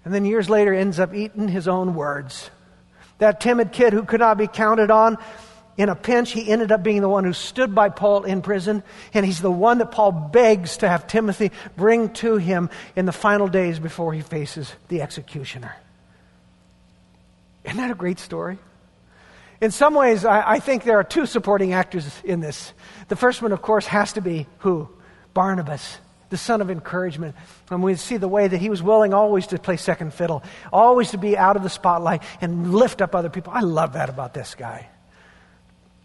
And 0.05 0.13
then 0.13 0.23
years 0.23 0.49
later 0.49 0.73
ends 0.73 0.99
up 0.99 1.13
eating 1.13 1.49
his 1.49 1.67
own 1.67 1.95
words. 1.95 2.49
That 3.17 3.39
timid 3.39 3.71
kid 3.71 3.93
who 3.93 4.03
could 4.03 4.19
not 4.19 4.37
be 4.37 4.47
counted 4.47 4.91
on, 4.91 5.17
in 5.77 5.89
a 5.89 5.95
pinch, 5.95 6.31
he 6.31 6.49
ended 6.49 6.71
up 6.71 6.83
being 6.83 7.01
the 7.01 7.09
one 7.09 7.25
who 7.25 7.33
stood 7.33 7.75
by 7.75 7.89
Paul 7.89 8.23
in 8.23 8.41
prison, 8.41 8.81
and 9.13 9.25
he's 9.25 9.41
the 9.41 9.51
one 9.51 9.79
that 9.79 9.91
Paul 9.91 10.11
begs 10.11 10.77
to 10.77 10.87
have 10.87 11.05
Timothy 11.05 11.51
bring 11.75 12.09
to 12.13 12.37
him 12.37 12.69
in 12.95 13.05
the 13.05 13.11
final 13.11 13.47
days 13.47 13.77
before 13.77 14.13
he 14.13 14.21
faces 14.21 14.73
the 14.87 15.01
executioner. 15.01 15.75
Isn't 17.65 17.77
that 17.77 17.91
a 17.91 17.95
great 17.95 18.19
story? 18.19 18.57
In 19.59 19.71
some 19.71 19.95
ways, 19.95 20.23
I, 20.23 20.51
I 20.53 20.59
think 20.59 20.83
there 20.83 20.99
are 20.99 21.03
two 21.03 21.25
supporting 21.25 21.73
actors 21.73 22.09
in 22.23 22.39
this. 22.39 22.73
The 23.07 23.15
first 23.15 23.41
one, 23.41 23.51
of 23.51 23.61
course, 23.61 23.85
has 23.87 24.13
to 24.13 24.21
be 24.21 24.47
who? 24.59 24.87
Barnabas 25.33 25.97
the 26.29 26.37
son 26.37 26.61
of 26.61 26.69
encouragement. 26.69 27.35
And 27.69 27.83
we 27.83 27.95
see 27.95 28.17
the 28.17 28.27
way 28.27 28.47
that 28.47 28.57
he 28.57 28.69
was 28.69 28.81
willing 28.81 29.13
always 29.13 29.47
to 29.47 29.59
play 29.59 29.77
second 29.77 30.13
fiddle, 30.13 30.43
always 30.71 31.11
to 31.11 31.17
be 31.17 31.37
out 31.37 31.55
of 31.55 31.63
the 31.63 31.69
spotlight 31.69 32.23
and 32.41 32.73
lift 32.73 33.01
up 33.01 33.15
other 33.15 33.29
people. 33.29 33.53
I 33.55 33.61
love 33.61 33.93
that 33.93 34.09
about 34.09 34.33
this 34.33 34.55
guy. 34.55 34.89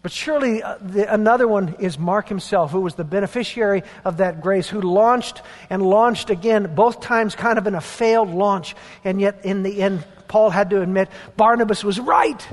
But 0.01 0.11
surely 0.11 0.63
uh, 0.63 0.77
the, 0.81 1.13
another 1.13 1.47
one 1.47 1.75
is 1.79 1.99
Mark 1.99 2.27
himself, 2.27 2.71
who 2.71 2.81
was 2.81 2.95
the 2.95 3.03
beneficiary 3.03 3.83
of 4.03 4.17
that 4.17 4.41
grace, 4.41 4.67
who 4.67 4.81
launched 4.81 5.41
and 5.69 5.83
launched 5.83 6.31
again, 6.31 6.73
both 6.73 7.01
times 7.01 7.35
kind 7.35 7.59
of 7.59 7.67
in 7.67 7.75
a 7.75 7.81
failed 7.81 8.29
launch. 8.29 8.75
And 9.03 9.21
yet, 9.21 9.45
in 9.45 9.61
the 9.61 9.81
end, 9.81 10.03
Paul 10.27 10.49
had 10.49 10.71
to 10.71 10.81
admit 10.81 11.09
Barnabas 11.37 11.83
was 11.83 11.99
right. 11.99 12.47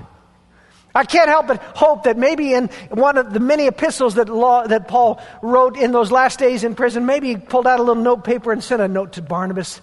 I 0.95 1.05
can't 1.05 1.29
help 1.29 1.47
but 1.47 1.63
hope 1.63 2.05
that 2.05 2.17
maybe 2.17 2.55
in 2.55 2.69
one 2.91 3.19
of 3.19 3.33
the 3.33 3.41
many 3.41 3.67
epistles 3.67 4.15
that, 4.15 4.29
law, 4.29 4.67
that 4.67 4.89
Paul 4.89 5.21
wrote 5.43 5.77
in 5.77 5.93
those 5.93 6.11
last 6.11 6.39
days 6.39 6.65
in 6.65 6.75
prison, 6.75 7.07
maybe 7.07 7.29
he 7.29 7.37
pulled 7.37 7.67
out 7.67 7.79
a 7.79 7.83
little 7.83 8.03
note 8.03 8.25
paper 8.25 8.53
and 8.53 8.65
sent 8.65 8.81
a 8.81 8.89
note 8.89 9.13
to 9.13 9.23
Barnabas. 9.23 9.81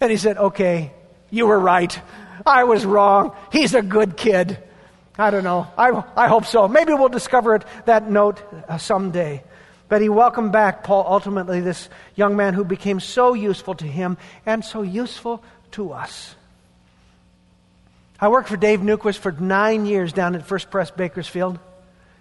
And 0.00 0.10
he 0.10 0.16
said, 0.16 0.36
Okay, 0.38 0.92
you 1.30 1.46
were 1.46 1.58
right. 1.58 1.98
I 2.44 2.64
was 2.64 2.84
wrong. 2.84 3.36
He's 3.52 3.74
a 3.74 3.82
good 3.82 4.16
kid. 4.16 4.58
I 5.18 5.30
don't 5.30 5.44
know. 5.44 5.66
I, 5.76 6.02
I 6.16 6.28
hope 6.28 6.46
so. 6.46 6.66
Maybe 6.66 6.94
we'll 6.94 7.10
discover 7.10 7.54
it, 7.56 7.64
that 7.84 8.10
note 8.10 8.42
uh, 8.68 8.78
someday. 8.78 9.44
But 9.88 10.00
he 10.00 10.08
welcomed 10.08 10.52
back 10.52 10.84
Paul, 10.84 11.04
ultimately, 11.06 11.60
this 11.60 11.88
young 12.14 12.36
man 12.36 12.54
who 12.54 12.64
became 12.64 13.00
so 13.00 13.34
useful 13.34 13.74
to 13.74 13.86
him 13.86 14.16
and 14.46 14.64
so 14.64 14.82
useful 14.82 15.42
to 15.72 15.92
us. 15.92 16.36
I 18.22 18.28
worked 18.28 18.50
for 18.50 18.58
Dave 18.58 18.80
Newquist 18.80 19.18
for 19.18 19.32
nine 19.32 19.86
years 19.86 20.12
down 20.12 20.34
at 20.34 20.46
First 20.46 20.70
Pres 20.70 20.90
Bakersfield 20.90 21.58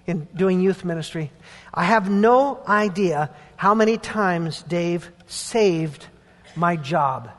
in 0.08 0.30
doing 0.34 0.62
youth 0.62 0.86
ministry. 0.86 1.30
I 1.74 1.84
have 1.84 2.10
no 2.10 2.62
idea 2.66 3.32
how 3.58 3.76
many 3.76 3.98
times 3.98 4.64
Dave 4.64 5.12
saved 5.28 6.08
my 6.56 6.78
job. 6.78 7.30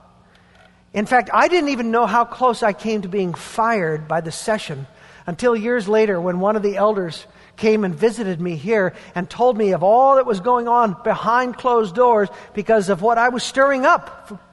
In 0.92 1.06
fact, 1.06 1.30
I 1.32 1.48
didn't 1.48 1.70
even 1.70 1.90
know 1.90 2.04
how 2.04 2.26
close 2.26 2.62
I 2.62 2.74
came 2.74 3.00
to 3.02 3.08
being 3.08 3.32
fired 3.32 4.06
by 4.06 4.20
the 4.20 4.30
session 4.30 4.86
until 5.26 5.56
years 5.56 5.88
later 5.88 6.20
when 6.20 6.38
one 6.38 6.54
of 6.54 6.62
the 6.62 6.76
elders 6.76 7.26
came 7.56 7.82
and 7.82 7.94
visited 7.94 8.42
me 8.42 8.56
here 8.56 8.92
and 9.14 9.30
told 9.30 9.56
me 9.56 9.72
of 9.72 9.82
all 9.82 10.16
that 10.16 10.26
was 10.26 10.40
going 10.40 10.68
on 10.68 10.96
behind 11.02 11.56
closed 11.56 11.94
doors 11.94 12.28
because 12.52 12.90
of 12.90 13.00
what 13.00 13.16
I 13.16 13.30
was 13.30 13.42
stirring 13.42 13.86
up. 13.86 14.49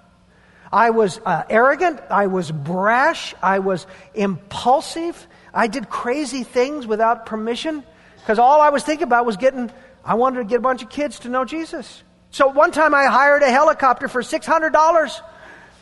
I 0.71 0.89
was 0.89 1.19
uh, 1.25 1.43
arrogant, 1.49 1.99
I 2.09 2.27
was 2.27 2.51
brash, 2.51 3.33
I 3.41 3.59
was 3.59 3.87
impulsive, 4.13 5.27
I 5.53 5.67
did 5.67 5.89
crazy 5.89 6.43
things 6.43 6.85
without 6.85 7.25
permission 7.25 7.83
because 8.19 8.39
all 8.39 8.61
I 8.61 8.69
was 8.69 8.83
thinking 8.83 9.07
about 9.07 9.25
was 9.25 9.37
getting, 9.37 9.71
I 10.03 10.15
wanted 10.15 10.39
to 10.39 10.45
get 10.45 10.57
a 10.57 10.61
bunch 10.61 10.83
of 10.83 10.89
kids 10.89 11.19
to 11.19 11.29
know 11.29 11.45
Jesus. 11.45 12.03
So 12.31 12.47
one 12.47 12.71
time 12.71 12.93
I 12.93 13.05
hired 13.05 13.41
a 13.43 13.49
helicopter 13.49 14.07
for 14.07 14.21
$600 14.21 15.21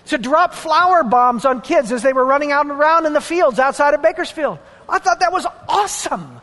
to 0.07 0.17
drop 0.17 0.53
flower 0.53 1.03
bombs 1.03 1.45
on 1.45 1.61
kids 1.61 1.91
as 1.91 2.03
they 2.03 2.13
were 2.13 2.25
running 2.25 2.51
out 2.51 2.65
and 2.65 2.71
around 2.71 3.07
in 3.07 3.13
the 3.13 3.21
fields 3.21 3.57
outside 3.57 3.95
of 3.95 4.01
Bakersfield. 4.01 4.59
I 4.87 4.99
thought 4.99 5.19
that 5.21 5.31
was 5.31 5.47
awesome. 5.67 6.39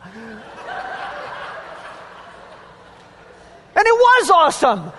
And 3.75 3.87
it 3.87 3.95
was 3.95 4.29
awesome. 4.29 4.91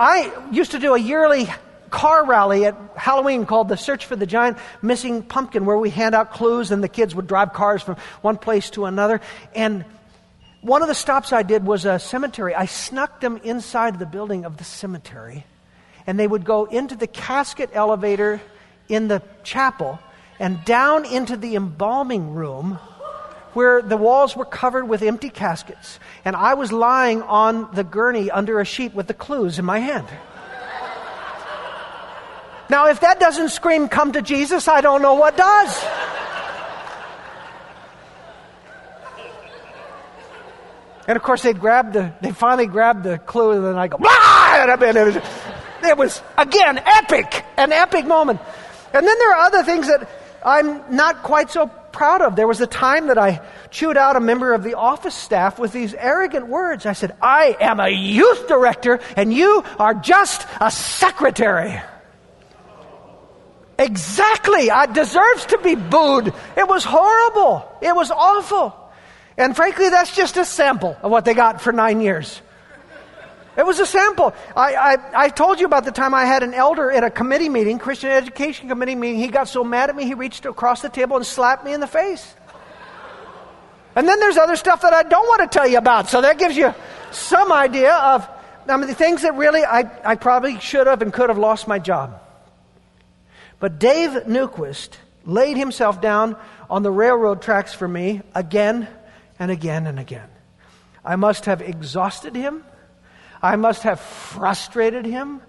I 0.00 0.32
used 0.50 0.70
to 0.70 0.78
do 0.78 0.94
a 0.94 0.98
yearly 0.98 1.46
car 1.90 2.24
rally 2.24 2.64
at 2.64 2.74
Halloween 2.96 3.44
called 3.44 3.68
the 3.68 3.76
Search 3.76 4.06
for 4.06 4.16
the 4.16 4.24
Giant 4.24 4.56
Missing 4.80 5.24
Pumpkin, 5.24 5.66
where 5.66 5.76
we 5.76 5.90
hand 5.90 6.14
out 6.14 6.32
clues 6.32 6.70
and 6.70 6.82
the 6.82 6.88
kids 6.88 7.14
would 7.14 7.26
drive 7.26 7.52
cars 7.52 7.82
from 7.82 7.96
one 8.22 8.38
place 8.38 8.70
to 8.70 8.86
another. 8.86 9.20
And 9.54 9.84
one 10.62 10.80
of 10.80 10.88
the 10.88 10.94
stops 10.94 11.34
I 11.34 11.42
did 11.42 11.66
was 11.66 11.84
a 11.84 11.98
cemetery. 11.98 12.54
I 12.54 12.64
snuck 12.64 13.20
them 13.20 13.42
inside 13.44 13.98
the 13.98 14.06
building 14.06 14.46
of 14.46 14.56
the 14.56 14.64
cemetery, 14.64 15.44
and 16.06 16.18
they 16.18 16.26
would 16.26 16.46
go 16.46 16.64
into 16.64 16.96
the 16.96 17.06
casket 17.06 17.68
elevator 17.74 18.40
in 18.88 19.08
the 19.08 19.20
chapel 19.44 19.98
and 20.38 20.64
down 20.64 21.04
into 21.04 21.36
the 21.36 21.56
embalming 21.56 22.32
room 22.32 22.78
where 23.52 23.82
the 23.82 23.96
walls 23.96 24.36
were 24.36 24.44
covered 24.44 24.88
with 24.88 25.02
empty 25.02 25.30
caskets. 25.30 25.98
And 26.24 26.36
I 26.36 26.54
was 26.54 26.72
lying 26.72 27.22
on 27.22 27.74
the 27.74 27.84
gurney 27.84 28.30
under 28.30 28.60
a 28.60 28.64
sheet 28.64 28.94
with 28.94 29.06
the 29.06 29.14
clues 29.14 29.58
in 29.58 29.64
my 29.64 29.78
hand. 29.78 30.08
Now, 32.68 32.86
if 32.86 33.00
that 33.00 33.18
doesn't 33.18 33.48
scream, 33.48 33.88
come 33.88 34.12
to 34.12 34.22
Jesus, 34.22 34.68
I 34.68 34.80
don't 34.80 35.02
know 35.02 35.14
what 35.14 35.36
does. 35.36 35.84
And 41.08 41.16
of 41.16 41.24
course, 41.24 41.42
they'd 41.42 41.58
grab 41.58 41.92
the, 41.92 42.12
they 42.20 42.30
finally 42.30 42.68
grabbed 42.68 43.02
the 43.02 43.18
clue, 43.18 43.50
and 43.50 43.64
then 43.64 43.76
I 43.76 43.88
go, 43.88 43.98
ah! 44.00 44.62
And 44.62 44.96
it 44.96 45.04
was, 45.04 45.16
it 45.82 45.98
was, 45.98 46.22
again, 46.38 46.78
epic, 46.78 47.44
an 47.56 47.72
epic 47.72 48.06
moment. 48.06 48.40
And 48.94 49.04
then 49.04 49.18
there 49.18 49.32
are 49.32 49.46
other 49.46 49.64
things 49.64 49.88
that 49.88 50.08
I'm 50.44 50.94
not 50.94 51.24
quite 51.24 51.50
so 51.50 51.66
proud 52.00 52.22
of. 52.22 52.34
There 52.34 52.48
was 52.48 52.62
a 52.62 52.66
time 52.66 53.08
that 53.08 53.18
I 53.18 53.42
chewed 53.70 53.98
out 53.98 54.16
a 54.16 54.20
member 54.20 54.54
of 54.54 54.62
the 54.62 54.72
office 54.72 55.14
staff 55.14 55.58
with 55.58 55.70
these 55.70 55.92
arrogant 55.92 56.46
words. 56.46 56.86
I 56.86 56.94
said, 56.94 57.14
I 57.20 57.54
am 57.60 57.78
a 57.78 57.90
youth 57.90 58.48
director 58.48 59.00
and 59.16 59.30
you 59.30 59.62
are 59.78 59.92
just 59.92 60.46
a 60.62 60.70
secretary. 60.70 61.78
Exactly. 63.78 64.70
I 64.70 64.86
deserves 64.86 65.44
to 65.52 65.58
be 65.58 65.74
booed. 65.74 66.32
It 66.56 66.66
was 66.66 66.84
horrible. 66.84 67.70
It 67.82 67.94
was 67.94 68.10
awful. 68.10 68.74
And 69.36 69.54
frankly, 69.54 69.90
that's 69.90 70.16
just 70.16 70.38
a 70.38 70.46
sample 70.46 70.96
of 71.02 71.10
what 71.10 71.26
they 71.26 71.34
got 71.34 71.60
for 71.60 71.70
nine 71.70 72.00
years. 72.00 72.40
It 73.56 73.66
was 73.66 73.80
a 73.80 73.86
sample. 73.86 74.32
I, 74.56 74.74
I, 74.74 75.24
I, 75.24 75.28
told 75.28 75.58
you 75.58 75.66
about 75.66 75.84
the 75.84 75.90
time 75.90 76.14
I 76.14 76.24
had 76.24 76.42
an 76.42 76.54
elder 76.54 76.90
at 76.90 77.02
a 77.02 77.10
committee 77.10 77.48
meeting, 77.48 77.78
Christian 77.78 78.10
Education 78.10 78.68
Committee 78.68 78.94
meeting. 78.94 79.18
He 79.18 79.28
got 79.28 79.48
so 79.48 79.64
mad 79.64 79.90
at 79.90 79.96
me, 79.96 80.04
he 80.04 80.14
reached 80.14 80.46
across 80.46 80.82
the 80.82 80.88
table 80.88 81.16
and 81.16 81.26
slapped 81.26 81.64
me 81.64 81.72
in 81.72 81.80
the 81.80 81.88
face. 81.88 82.34
And 83.96 84.06
then 84.06 84.20
there's 84.20 84.36
other 84.36 84.56
stuff 84.56 84.82
that 84.82 84.92
I 84.92 85.02
don't 85.02 85.26
want 85.26 85.50
to 85.50 85.58
tell 85.58 85.66
you 85.66 85.78
about. 85.78 86.08
So 86.08 86.20
that 86.20 86.38
gives 86.38 86.56
you 86.56 86.72
some 87.10 87.50
idea 87.50 87.92
of 87.92 88.28
I 88.68 88.76
mean, 88.76 88.86
the 88.86 88.94
things 88.94 89.22
that 89.22 89.36
really 89.36 89.64
I, 89.64 89.90
I 90.04 90.14
probably 90.14 90.58
should 90.60 90.86
have 90.86 91.02
and 91.02 91.12
could 91.12 91.28
have 91.28 91.38
lost 91.38 91.66
my 91.66 91.78
job. 91.78 92.20
But 93.58 93.78
Dave 93.78 94.10
Newquist 94.26 94.90
laid 95.24 95.56
himself 95.56 96.00
down 96.00 96.36
on 96.68 96.82
the 96.82 96.90
railroad 96.90 97.42
tracks 97.42 97.74
for 97.74 97.88
me 97.88 98.22
again 98.34 98.88
and 99.38 99.50
again 99.50 99.86
and 99.86 99.98
again. 99.98 100.28
I 101.04 101.16
must 101.16 101.46
have 101.46 101.60
exhausted 101.60 102.36
him. 102.36 102.64
I 103.42 103.56
must 103.56 103.82
have 103.82 104.00
frustrated 104.00 105.06
him. 105.06 105.40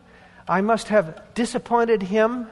I 0.48 0.62
must 0.62 0.88
have 0.90 1.22
disappointed 1.34 2.02
him. 2.02 2.48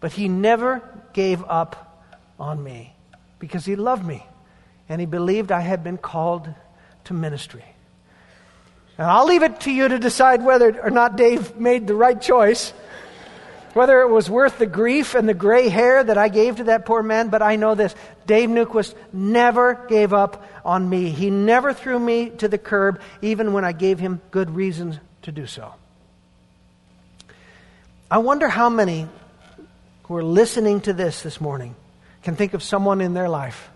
But 0.00 0.12
he 0.12 0.28
never 0.28 0.82
gave 1.12 1.44
up 1.44 2.10
on 2.38 2.62
me 2.62 2.94
because 3.38 3.64
he 3.64 3.76
loved 3.76 4.04
me 4.04 4.26
and 4.88 5.00
he 5.00 5.06
believed 5.06 5.52
I 5.52 5.60
had 5.60 5.84
been 5.84 5.98
called 5.98 6.52
to 7.04 7.14
ministry. 7.14 7.64
And 8.98 9.06
I'll 9.06 9.26
leave 9.26 9.42
it 9.42 9.60
to 9.60 9.70
you 9.70 9.88
to 9.88 9.98
decide 9.98 10.44
whether 10.44 10.80
or 10.80 10.90
not 10.90 11.16
Dave 11.16 11.56
made 11.56 11.86
the 11.86 11.94
right 11.94 12.20
choice, 12.20 12.72
whether 13.74 14.00
it 14.00 14.08
was 14.08 14.28
worth 14.28 14.58
the 14.58 14.66
grief 14.66 15.14
and 15.14 15.28
the 15.28 15.34
gray 15.34 15.68
hair 15.68 16.02
that 16.02 16.18
I 16.18 16.28
gave 16.28 16.56
to 16.56 16.64
that 16.64 16.86
poor 16.86 17.02
man. 17.02 17.28
But 17.28 17.42
I 17.42 17.56
know 17.56 17.74
this 17.74 17.94
Dave 18.26 18.48
Newquist 18.48 18.94
never 19.12 19.74
gave 19.88 20.12
up 20.12 20.44
on 20.64 20.88
me. 20.88 21.10
He 21.10 21.30
never 21.30 21.72
threw 21.72 21.98
me 21.98 22.30
to 22.38 22.48
the 22.48 22.58
curb, 22.58 23.00
even 23.20 23.52
when 23.52 23.64
I 23.64 23.72
gave 23.72 23.98
him 23.98 24.20
good 24.30 24.50
reasons 24.50 24.98
to 25.22 25.32
do 25.32 25.46
so. 25.46 25.74
I 28.10 28.18
wonder 28.18 28.48
how 28.48 28.68
many 28.68 29.08
who 30.04 30.16
are 30.16 30.24
listening 30.24 30.80
to 30.82 30.92
this 30.92 31.22
this 31.22 31.40
morning 31.40 31.74
can 32.22 32.36
think 32.36 32.54
of 32.54 32.62
someone 32.62 33.00
in 33.00 33.14
their 33.14 33.28
life, 33.28 33.70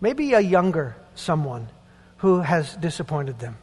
maybe 0.00 0.34
a 0.34 0.40
younger 0.40 0.96
someone, 1.14 1.68
who 2.18 2.40
has 2.40 2.74
disappointed 2.76 3.38
them 3.38 3.56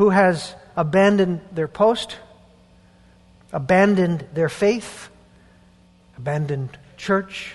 who 0.00 0.08
has 0.08 0.54
abandoned 0.78 1.42
their 1.52 1.68
post, 1.68 2.16
abandoned 3.52 4.26
their 4.32 4.48
faith, 4.48 5.08
abandoned 6.16 6.76
church, 6.96 7.54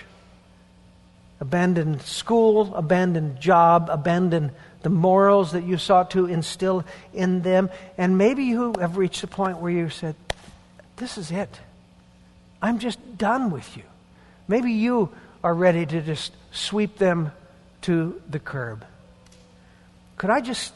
abandoned 1.40 2.02
school, 2.02 2.74
abandoned 2.74 3.40
job, 3.40 3.88
abandoned 3.90 4.50
the 4.82 4.90
morals 4.90 5.52
that 5.52 5.64
you 5.64 5.76
sought 5.76 6.12
to 6.12 6.26
instill 6.26 6.84
in 7.12 7.42
them. 7.42 7.70
And 7.98 8.18
maybe 8.18 8.44
you 8.44 8.74
have 8.78 8.96
reached 8.96 9.20
the 9.20 9.26
point 9.26 9.58
where 9.58 9.72
you 9.72 9.90
said, 9.90 10.14
This 10.96 11.18
is 11.18 11.30
it. 11.30 11.60
I'm 12.62 12.78
just 12.78 13.18
done 13.18 13.50
with 13.50 13.76
you. 13.76 13.82
Maybe 14.48 14.72
you 14.72 15.10
are 15.42 15.54
ready 15.54 15.86
to 15.86 16.00
just 16.00 16.32
sweep 16.50 16.98
them 16.98 17.32
to 17.82 18.20
the 18.28 18.38
curb. 18.38 18.84
Could 20.16 20.30
I 20.30 20.40
just 20.40 20.72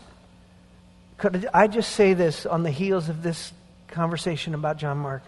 could 1.19 1.49
I 1.53 1.67
just 1.67 1.93
say 1.93 2.15
this 2.15 2.47
on 2.47 2.63
the 2.63 2.71
heels 2.71 3.09
of 3.09 3.23
this 3.23 3.53
conversation 3.91 4.55
about 4.55 4.79
John 4.79 4.99
Mark? 4.99 5.23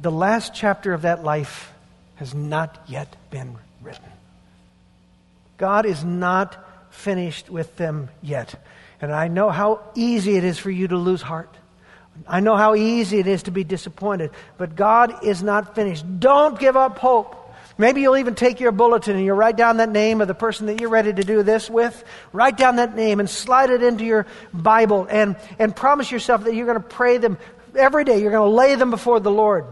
The 0.00 0.10
last 0.10 0.54
chapter 0.54 0.92
of 0.92 1.02
that 1.02 1.22
life 1.22 1.72
has 2.16 2.34
not 2.34 2.82
yet 2.86 3.14
been 3.30 3.56
written. 3.82 4.04
God 5.56 5.86
is 5.86 6.04
not 6.04 6.56
finished 6.90 7.50
with 7.50 7.76
them 7.76 8.08
yet. 8.22 8.54
And 9.00 9.12
I 9.12 9.28
know 9.28 9.50
how 9.50 9.80
easy 9.94 10.36
it 10.36 10.44
is 10.44 10.58
for 10.58 10.70
you 10.70 10.88
to 10.88 10.96
lose 10.96 11.22
heart. 11.22 11.54
I 12.26 12.40
know 12.40 12.56
how 12.56 12.74
easy 12.74 13.18
it 13.18 13.26
is 13.26 13.44
to 13.44 13.50
be 13.50 13.64
disappointed. 13.64 14.30
But 14.58 14.76
God 14.76 15.24
is 15.24 15.42
not 15.42 15.74
finished. 15.74 16.04
Don't 16.20 16.58
give 16.58 16.76
up 16.76 16.98
hope. 16.98 17.36
Maybe 17.78 18.02
you'll 18.02 18.18
even 18.18 18.34
take 18.34 18.60
your 18.60 18.72
bulletin 18.72 19.16
and 19.16 19.24
you'll 19.24 19.36
write 19.36 19.56
down 19.56 19.78
that 19.78 19.88
name 19.88 20.20
of 20.20 20.28
the 20.28 20.34
person 20.34 20.66
that 20.66 20.80
you're 20.80 20.90
ready 20.90 21.12
to 21.12 21.22
do 21.22 21.42
this 21.42 21.70
with. 21.70 22.04
Write 22.32 22.56
down 22.56 22.76
that 22.76 22.94
name 22.94 23.20
and 23.20 23.30
slide 23.30 23.70
it 23.70 23.82
into 23.82 24.04
your 24.04 24.26
Bible 24.52 25.06
and, 25.08 25.36
and 25.58 25.74
promise 25.74 26.10
yourself 26.10 26.44
that 26.44 26.54
you're 26.54 26.66
going 26.66 26.80
to 26.80 26.88
pray 26.88 27.18
them 27.18 27.38
every 27.74 28.04
day. 28.04 28.20
You're 28.20 28.32
going 28.32 28.50
to 28.50 28.54
lay 28.54 28.74
them 28.74 28.90
before 28.90 29.20
the 29.20 29.30
Lord. 29.30 29.64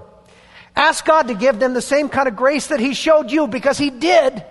Ask 0.75 1.05
God 1.05 1.29
to 1.29 1.35
give 1.35 1.59
them 1.59 1.75
the 1.75 1.83
same 1.83 2.09
kind 2.09 2.29
of 2.29 2.37
grace 2.37 2.69
that 2.69 2.81
He 2.81 2.95
showed 2.95 3.31
you 3.31 3.47
because 3.47 3.79
He 3.79 3.91
did. 3.91 4.45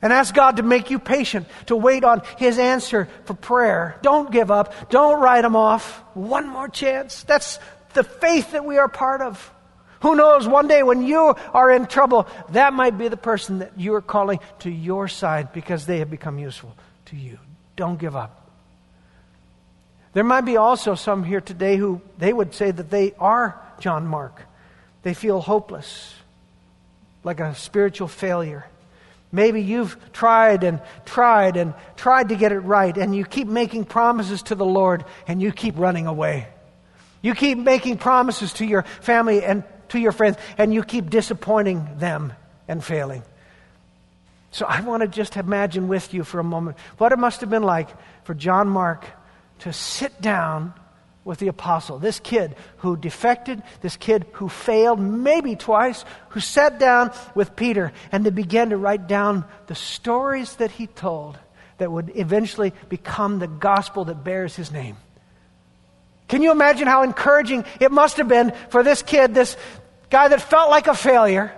And 0.00 0.12
ask 0.12 0.34
God 0.34 0.58
to 0.58 0.62
make 0.62 0.90
you 0.90 0.98
patient, 0.98 1.48
to 1.66 1.74
wait 1.74 2.04
on 2.04 2.22
His 2.38 2.58
answer 2.58 3.08
for 3.24 3.34
prayer. 3.34 3.98
Don't 4.02 4.30
give 4.30 4.50
up. 4.50 4.90
Don't 4.90 5.20
write 5.20 5.42
them 5.42 5.56
off. 5.56 6.02
One 6.14 6.48
more 6.48 6.68
chance. 6.68 7.24
That's 7.24 7.58
the 7.94 8.04
faith 8.04 8.52
that 8.52 8.64
we 8.64 8.78
are 8.78 8.88
part 8.88 9.22
of. 9.22 9.52
Who 10.00 10.14
knows, 10.14 10.46
one 10.46 10.68
day 10.68 10.82
when 10.82 11.02
you 11.02 11.34
are 11.54 11.70
in 11.70 11.86
trouble, 11.86 12.28
that 12.50 12.72
might 12.72 12.98
be 12.98 13.08
the 13.08 13.16
person 13.16 13.60
that 13.60 13.78
you 13.78 13.94
are 13.94 14.02
calling 14.02 14.40
to 14.60 14.70
your 14.70 15.08
side 15.08 15.52
because 15.52 15.86
they 15.86 15.98
have 16.00 16.10
become 16.10 16.38
useful 16.38 16.76
to 17.06 17.16
you. 17.16 17.38
Don't 17.76 17.98
give 17.98 18.14
up. 18.14 18.50
There 20.12 20.24
might 20.24 20.42
be 20.42 20.56
also 20.56 20.94
some 20.94 21.24
here 21.24 21.40
today 21.40 21.76
who 21.76 22.00
they 22.18 22.32
would 22.32 22.54
say 22.54 22.70
that 22.70 22.90
they 22.90 23.12
are 23.18 23.60
John 23.80 24.06
Mark. 24.06 24.40
They 25.02 25.14
feel 25.14 25.40
hopeless, 25.40 26.14
like 27.22 27.40
a 27.40 27.54
spiritual 27.54 28.08
failure. 28.08 28.66
Maybe 29.30 29.60
you've 29.60 29.96
tried 30.12 30.64
and 30.64 30.80
tried 31.04 31.56
and 31.56 31.74
tried 31.96 32.30
to 32.30 32.36
get 32.36 32.52
it 32.52 32.60
right, 32.60 32.96
and 32.96 33.14
you 33.14 33.24
keep 33.24 33.48
making 33.48 33.84
promises 33.84 34.42
to 34.44 34.54
the 34.54 34.64
Lord 34.64 35.04
and 35.28 35.42
you 35.42 35.52
keep 35.52 35.78
running 35.78 36.06
away. 36.06 36.48
You 37.20 37.34
keep 37.34 37.58
making 37.58 37.98
promises 37.98 38.52
to 38.54 38.64
your 38.64 38.82
family 39.00 39.44
and 39.44 39.64
to 39.90 39.98
your 39.98 40.12
friends, 40.12 40.36
and 40.58 40.72
you 40.72 40.82
keep 40.82 41.10
disappointing 41.10 41.98
them 41.98 42.32
and 42.68 42.82
failing. 42.82 43.22
So 44.50 44.64
I 44.66 44.80
want 44.80 45.02
to 45.02 45.08
just 45.08 45.36
imagine 45.36 45.88
with 45.88 46.14
you 46.14 46.24
for 46.24 46.40
a 46.40 46.44
moment 46.44 46.78
what 46.98 47.12
it 47.12 47.18
must 47.18 47.40
have 47.42 47.50
been 47.50 47.62
like 47.62 47.88
for 48.24 48.34
John 48.34 48.68
Mark 48.68 49.04
to 49.60 49.72
sit 49.72 50.20
down 50.20 50.72
with 51.24 51.38
the 51.40 51.48
apostle, 51.48 51.98
this 51.98 52.20
kid 52.20 52.54
who 52.78 52.96
defected, 52.96 53.62
this 53.80 53.96
kid 53.96 54.24
who 54.32 54.48
failed 54.48 55.00
maybe 55.00 55.56
twice, 55.56 56.04
who 56.30 56.40
sat 56.40 56.78
down 56.78 57.12
with 57.34 57.56
Peter 57.56 57.92
and 58.12 58.24
they 58.24 58.30
began 58.30 58.70
to 58.70 58.76
write 58.76 59.08
down 59.08 59.44
the 59.66 59.74
stories 59.74 60.54
that 60.56 60.70
he 60.70 60.86
told 60.86 61.38
that 61.78 61.90
would 61.92 62.12
eventually 62.14 62.72
become 62.88 63.38
the 63.38 63.48
gospel 63.48 64.04
that 64.04 64.24
bears 64.24 64.54
his 64.56 64.70
name. 64.70 64.96
Can 66.28 66.42
you 66.42 66.50
imagine 66.50 66.88
how 66.88 67.02
encouraging 67.02 67.64
it 67.80 67.92
must 67.92 68.16
have 68.16 68.28
been 68.28 68.52
for 68.70 68.82
this 68.82 69.02
kid, 69.02 69.34
this 69.34 69.56
guy 70.10 70.28
that 70.28 70.42
felt 70.42 70.70
like 70.70 70.86
a 70.86 70.94
failure, 70.94 71.52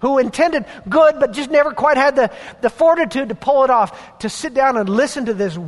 who 0.00 0.18
intended 0.18 0.64
good 0.88 1.18
but 1.18 1.32
just 1.32 1.50
never 1.50 1.72
quite 1.72 1.96
had 1.96 2.16
the, 2.16 2.30
the 2.60 2.70
fortitude 2.70 3.30
to 3.30 3.34
pull 3.34 3.64
it 3.64 3.70
off, 3.70 4.18
to 4.20 4.28
sit 4.28 4.54
down 4.54 4.76
and 4.76 4.88
listen 4.88 5.26
to 5.26 5.34
this 5.34 5.58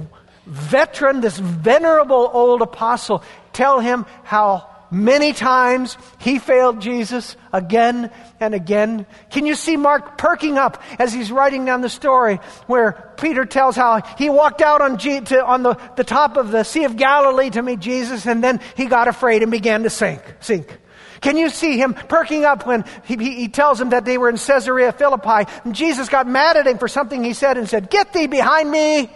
veteran, 0.47 1.21
this 1.21 1.39
venerable 1.39 2.31
old 2.33 2.63
apostle 2.63 3.23
tell 3.53 3.81
him 3.81 4.07
how 4.23 4.69
many 4.91 5.33
times 5.33 5.97
he 6.19 6.39
failed 6.39 6.81
Jesus 6.81 7.37
again 7.53 8.11
and 8.39 8.55
again. 8.55 9.07
Can 9.31 9.47
you 9.47 9.55
see 9.55 9.77
Mark 9.77 10.19
perking 10.19 10.59
up 10.59 10.83
as 10.99 11.13
he's 11.13 11.31
writing 11.31 11.65
down 11.65 11.81
the 11.81 11.89
story 11.89 12.41
where 12.67 13.13
Peter 13.17 13.45
tells 13.45 13.77
how 13.77 14.03
he 14.19 14.31
walked 14.31 14.63
out 14.63 14.81
on, 14.81 14.99
G- 14.99 15.21
to, 15.21 15.45
on 15.45 15.63
the, 15.63 15.79
the 15.97 16.05
top 16.05 16.37
of 16.37 16.51
the 16.51 16.65
Sea 16.65 16.85
of 16.85 16.97
Galilee 16.97 17.51
to 17.51 17.63
meet 17.63 17.81
Jesus 17.81 18.27
and 18.27 18.43
then 18.43 18.61
he 18.77 18.87
got 18.87 19.09
afraid 19.09 19.43
and 19.43 19.51
began 19.51 19.83
to 19.83 19.91
sink, 19.91 20.23
sink. 20.41 20.79
Can 21.21 21.37
you 21.37 21.51
see 21.51 21.77
him 21.77 21.95
perking 21.95 22.45
up 22.45 22.67
when 22.67 22.85
he, 23.05 23.17
he, 23.17 23.35
he 23.35 23.49
tells 23.49 23.81
him 23.81 23.91
that 23.91 24.05
they 24.05 24.17
were 24.17 24.31
in 24.31 24.37
Caesarea 24.37 24.93
Philippi 24.93 25.51
and 25.65 25.75
Jesus 25.75 26.09
got 26.09 26.27
mad 26.27 26.57
at 26.57 26.67
him 26.67 26.79
for 26.79 26.89
something 26.89 27.23
he 27.23 27.35
said 27.35 27.59
and 27.59 27.69
said, 27.69 27.91
Get 27.91 28.13
thee 28.13 28.27
behind 28.27 28.71
me, 28.71 29.11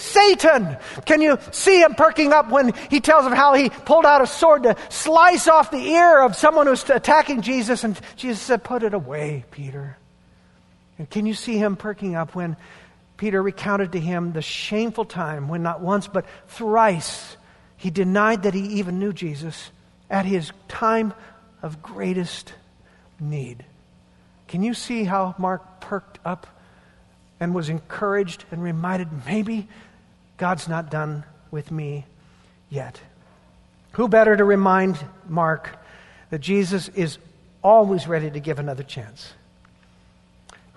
Satan. 0.00 0.76
Can 1.04 1.20
you 1.20 1.38
see 1.52 1.80
him 1.82 1.94
perking 1.94 2.32
up 2.32 2.50
when 2.50 2.72
he 2.90 3.00
tells 3.00 3.26
of 3.26 3.32
how 3.32 3.54
he 3.54 3.70
pulled 3.70 4.06
out 4.06 4.22
a 4.22 4.26
sword 4.26 4.64
to 4.64 4.76
slice 4.88 5.46
off 5.46 5.70
the 5.70 5.78
ear 5.78 6.22
of 6.22 6.34
someone 6.34 6.66
who's 6.66 6.88
attacking 6.88 7.42
Jesus? 7.42 7.84
And 7.84 7.98
Jesus 8.16 8.40
said, 8.40 8.64
Put 8.64 8.82
it 8.82 8.94
away, 8.94 9.44
Peter. 9.50 9.96
And 10.98 11.08
can 11.08 11.26
you 11.26 11.34
see 11.34 11.56
him 11.56 11.76
perking 11.76 12.14
up 12.14 12.34
when 12.34 12.56
Peter 13.16 13.42
recounted 13.42 13.92
to 13.92 14.00
him 14.00 14.32
the 14.32 14.42
shameful 14.42 15.04
time 15.04 15.48
when 15.48 15.62
not 15.62 15.80
once 15.80 16.06
but 16.06 16.26
thrice 16.48 17.36
he 17.76 17.90
denied 17.90 18.42
that 18.42 18.54
he 18.54 18.78
even 18.78 18.98
knew 18.98 19.12
Jesus 19.12 19.70
at 20.08 20.26
his 20.26 20.52
time 20.68 21.14
of 21.62 21.82
greatest 21.82 22.52
need? 23.18 23.64
Can 24.48 24.62
you 24.62 24.74
see 24.74 25.04
how 25.04 25.34
Mark 25.38 25.80
perked 25.80 26.18
up 26.24 26.46
and 27.40 27.54
was 27.54 27.68
encouraged 27.68 28.44
and 28.50 28.62
reminded 28.62 29.08
maybe 29.24 29.68
God's 30.40 30.68
not 30.68 30.90
done 30.90 31.24
with 31.50 31.70
me 31.70 32.06
yet. 32.70 32.98
Who 33.92 34.08
better 34.08 34.34
to 34.34 34.42
remind 34.42 34.96
Mark 35.28 35.78
that 36.30 36.38
Jesus 36.38 36.88
is 36.88 37.18
always 37.62 38.08
ready 38.08 38.30
to 38.30 38.40
give 38.40 38.58
another 38.58 38.82
chance? 38.82 39.34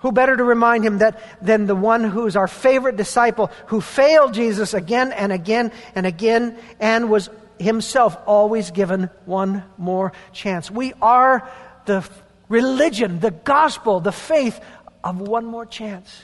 Who 0.00 0.12
better 0.12 0.36
to 0.36 0.44
remind 0.44 0.84
him 0.84 0.98
that 0.98 1.18
than 1.40 1.64
the 1.64 1.74
one 1.74 2.04
who's 2.04 2.36
our 2.36 2.46
favorite 2.46 2.96
disciple 2.96 3.50
who 3.68 3.80
failed 3.80 4.34
Jesus 4.34 4.74
again 4.74 5.12
and 5.12 5.32
again 5.32 5.72
and 5.94 6.04
again 6.04 6.58
and 6.78 7.08
was 7.08 7.30
himself 7.58 8.18
always 8.26 8.70
given 8.70 9.08
one 9.24 9.64
more 9.78 10.12
chance? 10.34 10.70
We 10.70 10.92
are 11.00 11.48
the 11.86 12.06
religion, 12.50 13.18
the 13.18 13.30
gospel, 13.30 14.00
the 14.00 14.12
faith 14.12 14.60
of 15.02 15.22
one 15.22 15.46
more 15.46 15.64
chance. 15.64 16.20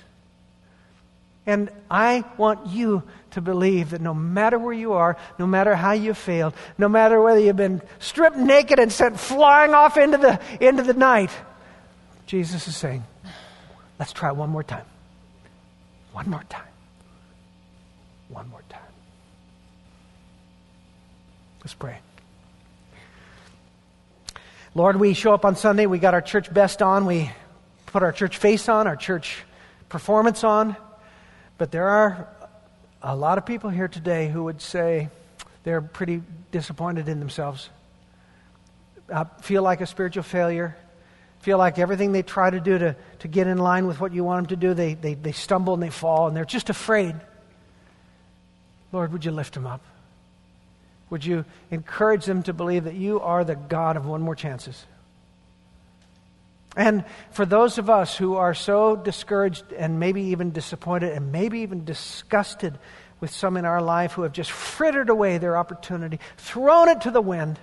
And 1.47 1.70
I 1.91 2.24
want 2.36 2.66
you 2.66 3.03
to 3.32 3.41
believe 3.41 3.91
that 3.91 4.01
no 4.01 4.12
matter 4.12 4.59
where 4.59 4.74
you 4.74 4.93
are, 4.93 5.16
no 5.38 5.47
matter 5.47 5.74
how 5.74 5.93
you 5.93 6.14
failed, 6.14 6.55
no 6.76 6.88
matter 6.88 7.20
whether 7.20 7.41
you've 7.41 7.57
been 7.57 7.80
stripped 7.99 8.36
naked 8.36 8.78
and 8.78 8.93
sent 8.93 9.18
flying 9.18 9.72
off 9.72 9.97
into 9.97 10.18
the, 10.18 10.41
into 10.61 10.82
the 10.82 10.95
night, 10.95 11.30
Jesus 12.26 12.68
is 12.68 12.76
saying, 12.76 13.03
let's 13.99 14.12
try 14.12 14.32
one 14.32 14.51
more 14.51 14.62
time. 14.62 14.84
One 16.12 16.28
more 16.28 16.45
time. 16.49 16.62
One 18.28 18.49
more 18.51 18.62
time. 18.68 18.80
Let's 21.61 21.74
pray. 21.74 21.99
Lord, 24.74 24.97
we 24.97 25.14
show 25.14 25.34
up 25.34 25.45
on 25.45 25.57
Sunday, 25.57 25.86
we 25.86 25.99
got 25.99 26.14
our 26.14 26.20
church 26.20 26.53
best 26.53 26.80
on, 26.80 27.05
we 27.05 27.30
put 27.86 28.05
our 28.05 28.12
church 28.12 28.36
face 28.38 28.68
on, 28.68 28.86
our 28.86 28.95
church 28.95 29.43
performance 29.88 30.45
on. 30.45 30.76
But 31.61 31.70
there 31.70 31.88
are 31.88 32.26
a 33.02 33.14
lot 33.14 33.36
of 33.36 33.44
people 33.44 33.68
here 33.68 33.86
today 33.86 34.30
who 34.30 34.44
would 34.44 34.62
say 34.62 35.11
they're 35.62 35.82
pretty 35.82 36.22
disappointed 36.50 37.06
in 37.06 37.18
themselves, 37.20 37.68
uh, 39.12 39.26
feel 39.42 39.62
like 39.62 39.82
a 39.82 39.86
spiritual 39.86 40.22
failure, 40.22 40.74
feel 41.40 41.58
like 41.58 41.78
everything 41.78 42.12
they 42.12 42.22
try 42.22 42.48
to 42.48 42.61
do 42.61 42.78
to, 42.78 42.96
to 43.18 43.28
get 43.28 43.46
in 43.46 43.58
line 43.58 43.86
with 43.86 44.00
what 44.00 44.14
you 44.14 44.24
want 44.24 44.48
them 44.48 44.58
to 44.58 44.66
do, 44.68 44.72
they, 44.72 44.94
they, 44.94 45.12
they 45.12 45.32
stumble 45.32 45.74
and 45.74 45.82
they 45.82 45.90
fall, 45.90 46.28
and 46.28 46.34
they're 46.34 46.46
just 46.46 46.70
afraid. 46.70 47.14
Lord, 48.90 49.12
would 49.12 49.26
you 49.26 49.30
lift 49.30 49.52
them 49.52 49.66
up? 49.66 49.82
Would 51.11 51.26
you 51.26 51.44
encourage 51.70 52.24
them 52.24 52.42
to 52.44 52.54
believe 52.54 52.84
that 52.84 52.94
you 52.94 53.20
are 53.20 53.44
the 53.44 53.56
God 53.56 53.98
of 53.98 54.06
one 54.06 54.22
more 54.22 54.34
chances? 54.34 54.86
And 56.76 57.04
for 57.32 57.44
those 57.44 57.78
of 57.78 57.90
us 57.90 58.16
who 58.16 58.36
are 58.36 58.54
so 58.54 58.94
discouraged 58.94 59.72
and 59.72 59.98
maybe 59.98 60.22
even 60.22 60.52
disappointed 60.52 61.12
and 61.12 61.32
maybe 61.32 61.60
even 61.60 61.84
disgusted 61.84 62.78
with 63.18 63.30
some 63.30 63.56
in 63.56 63.64
our 63.64 63.82
life 63.82 64.12
who 64.12 64.22
have 64.22 64.32
just 64.32 64.50
frittered 64.50 65.10
away 65.10 65.38
their 65.38 65.56
opportunity, 65.56 66.20
thrown 66.36 66.88
it 66.88 67.02
to 67.02 67.10
the 67.10 67.20
wind, 67.20 67.58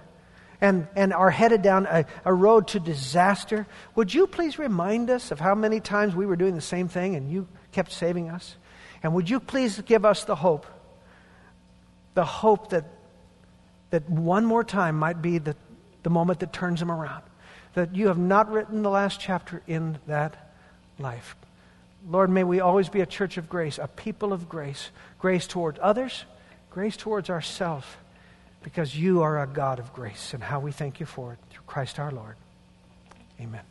and, 0.59 0.87
and 0.95 1.13
are 1.13 1.29
headed 1.29 1.61
down 1.61 1.85
a, 1.85 2.05
a 2.25 2.33
road 2.33 2.67
to 2.69 2.79
disaster. 2.79 3.67
Would 3.95 4.13
you 4.13 4.27
please 4.27 4.59
remind 4.59 5.09
us 5.09 5.31
of 5.31 5.39
how 5.39 5.55
many 5.55 5.79
times 5.79 6.15
we 6.15 6.25
were 6.25 6.35
doing 6.35 6.55
the 6.55 6.61
same 6.61 6.87
thing 6.87 7.15
and 7.15 7.31
you 7.31 7.47
kept 7.71 7.91
saving 7.91 8.29
us? 8.29 8.55
And 9.03 9.13
would 9.13 9.29
you 9.29 9.39
please 9.39 9.79
give 9.81 10.03
us 10.03 10.23
the 10.25 10.35
hope, 10.35 10.65
the 12.13 12.25
hope 12.25 12.71
that, 12.71 12.85
that 13.91 14.09
one 14.09 14.45
more 14.45 14.63
time 14.63 14.97
might 14.97 15.21
be 15.21 15.37
the, 15.37 15.55
the 16.03 16.09
moment 16.09 16.39
that 16.39 16.51
turns 16.51 16.79
them 16.79 16.91
around? 16.91 17.23
That 17.73 17.95
you 17.95 18.07
have 18.07 18.17
not 18.17 18.51
written 18.51 18.81
the 18.81 18.89
last 18.89 19.19
chapter 19.19 19.61
in 19.67 19.99
that 20.07 20.51
life. 20.99 21.35
Lord, 22.09 22.29
may 22.29 22.43
we 22.43 22.59
always 22.59 22.89
be 22.89 23.01
a 23.01 23.05
church 23.05 23.37
of 23.37 23.49
grace, 23.49 23.77
a 23.77 23.87
people 23.87 24.33
of 24.33 24.47
grace. 24.47 24.89
Grace 25.19 25.47
towards 25.47 25.79
others, 25.81 26.25
grace 26.69 26.95
towards 26.95 27.29
ourselves, 27.29 27.87
because 28.63 28.95
you 28.95 29.21
are 29.21 29.41
a 29.41 29.47
God 29.47 29.79
of 29.79 29.93
grace, 29.93 30.33
and 30.33 30.43
how 30.43 30.59
we 30.59 30.71
thank 30.71 30.99
you 30.99 31.05
for 31.05 31.33
it 31.33 31.39
through 31.49 31.63
Christ 31.65 31.99
our 31.99 32.11
Lord. 32.11 32.35
Amen. 33.41 33.63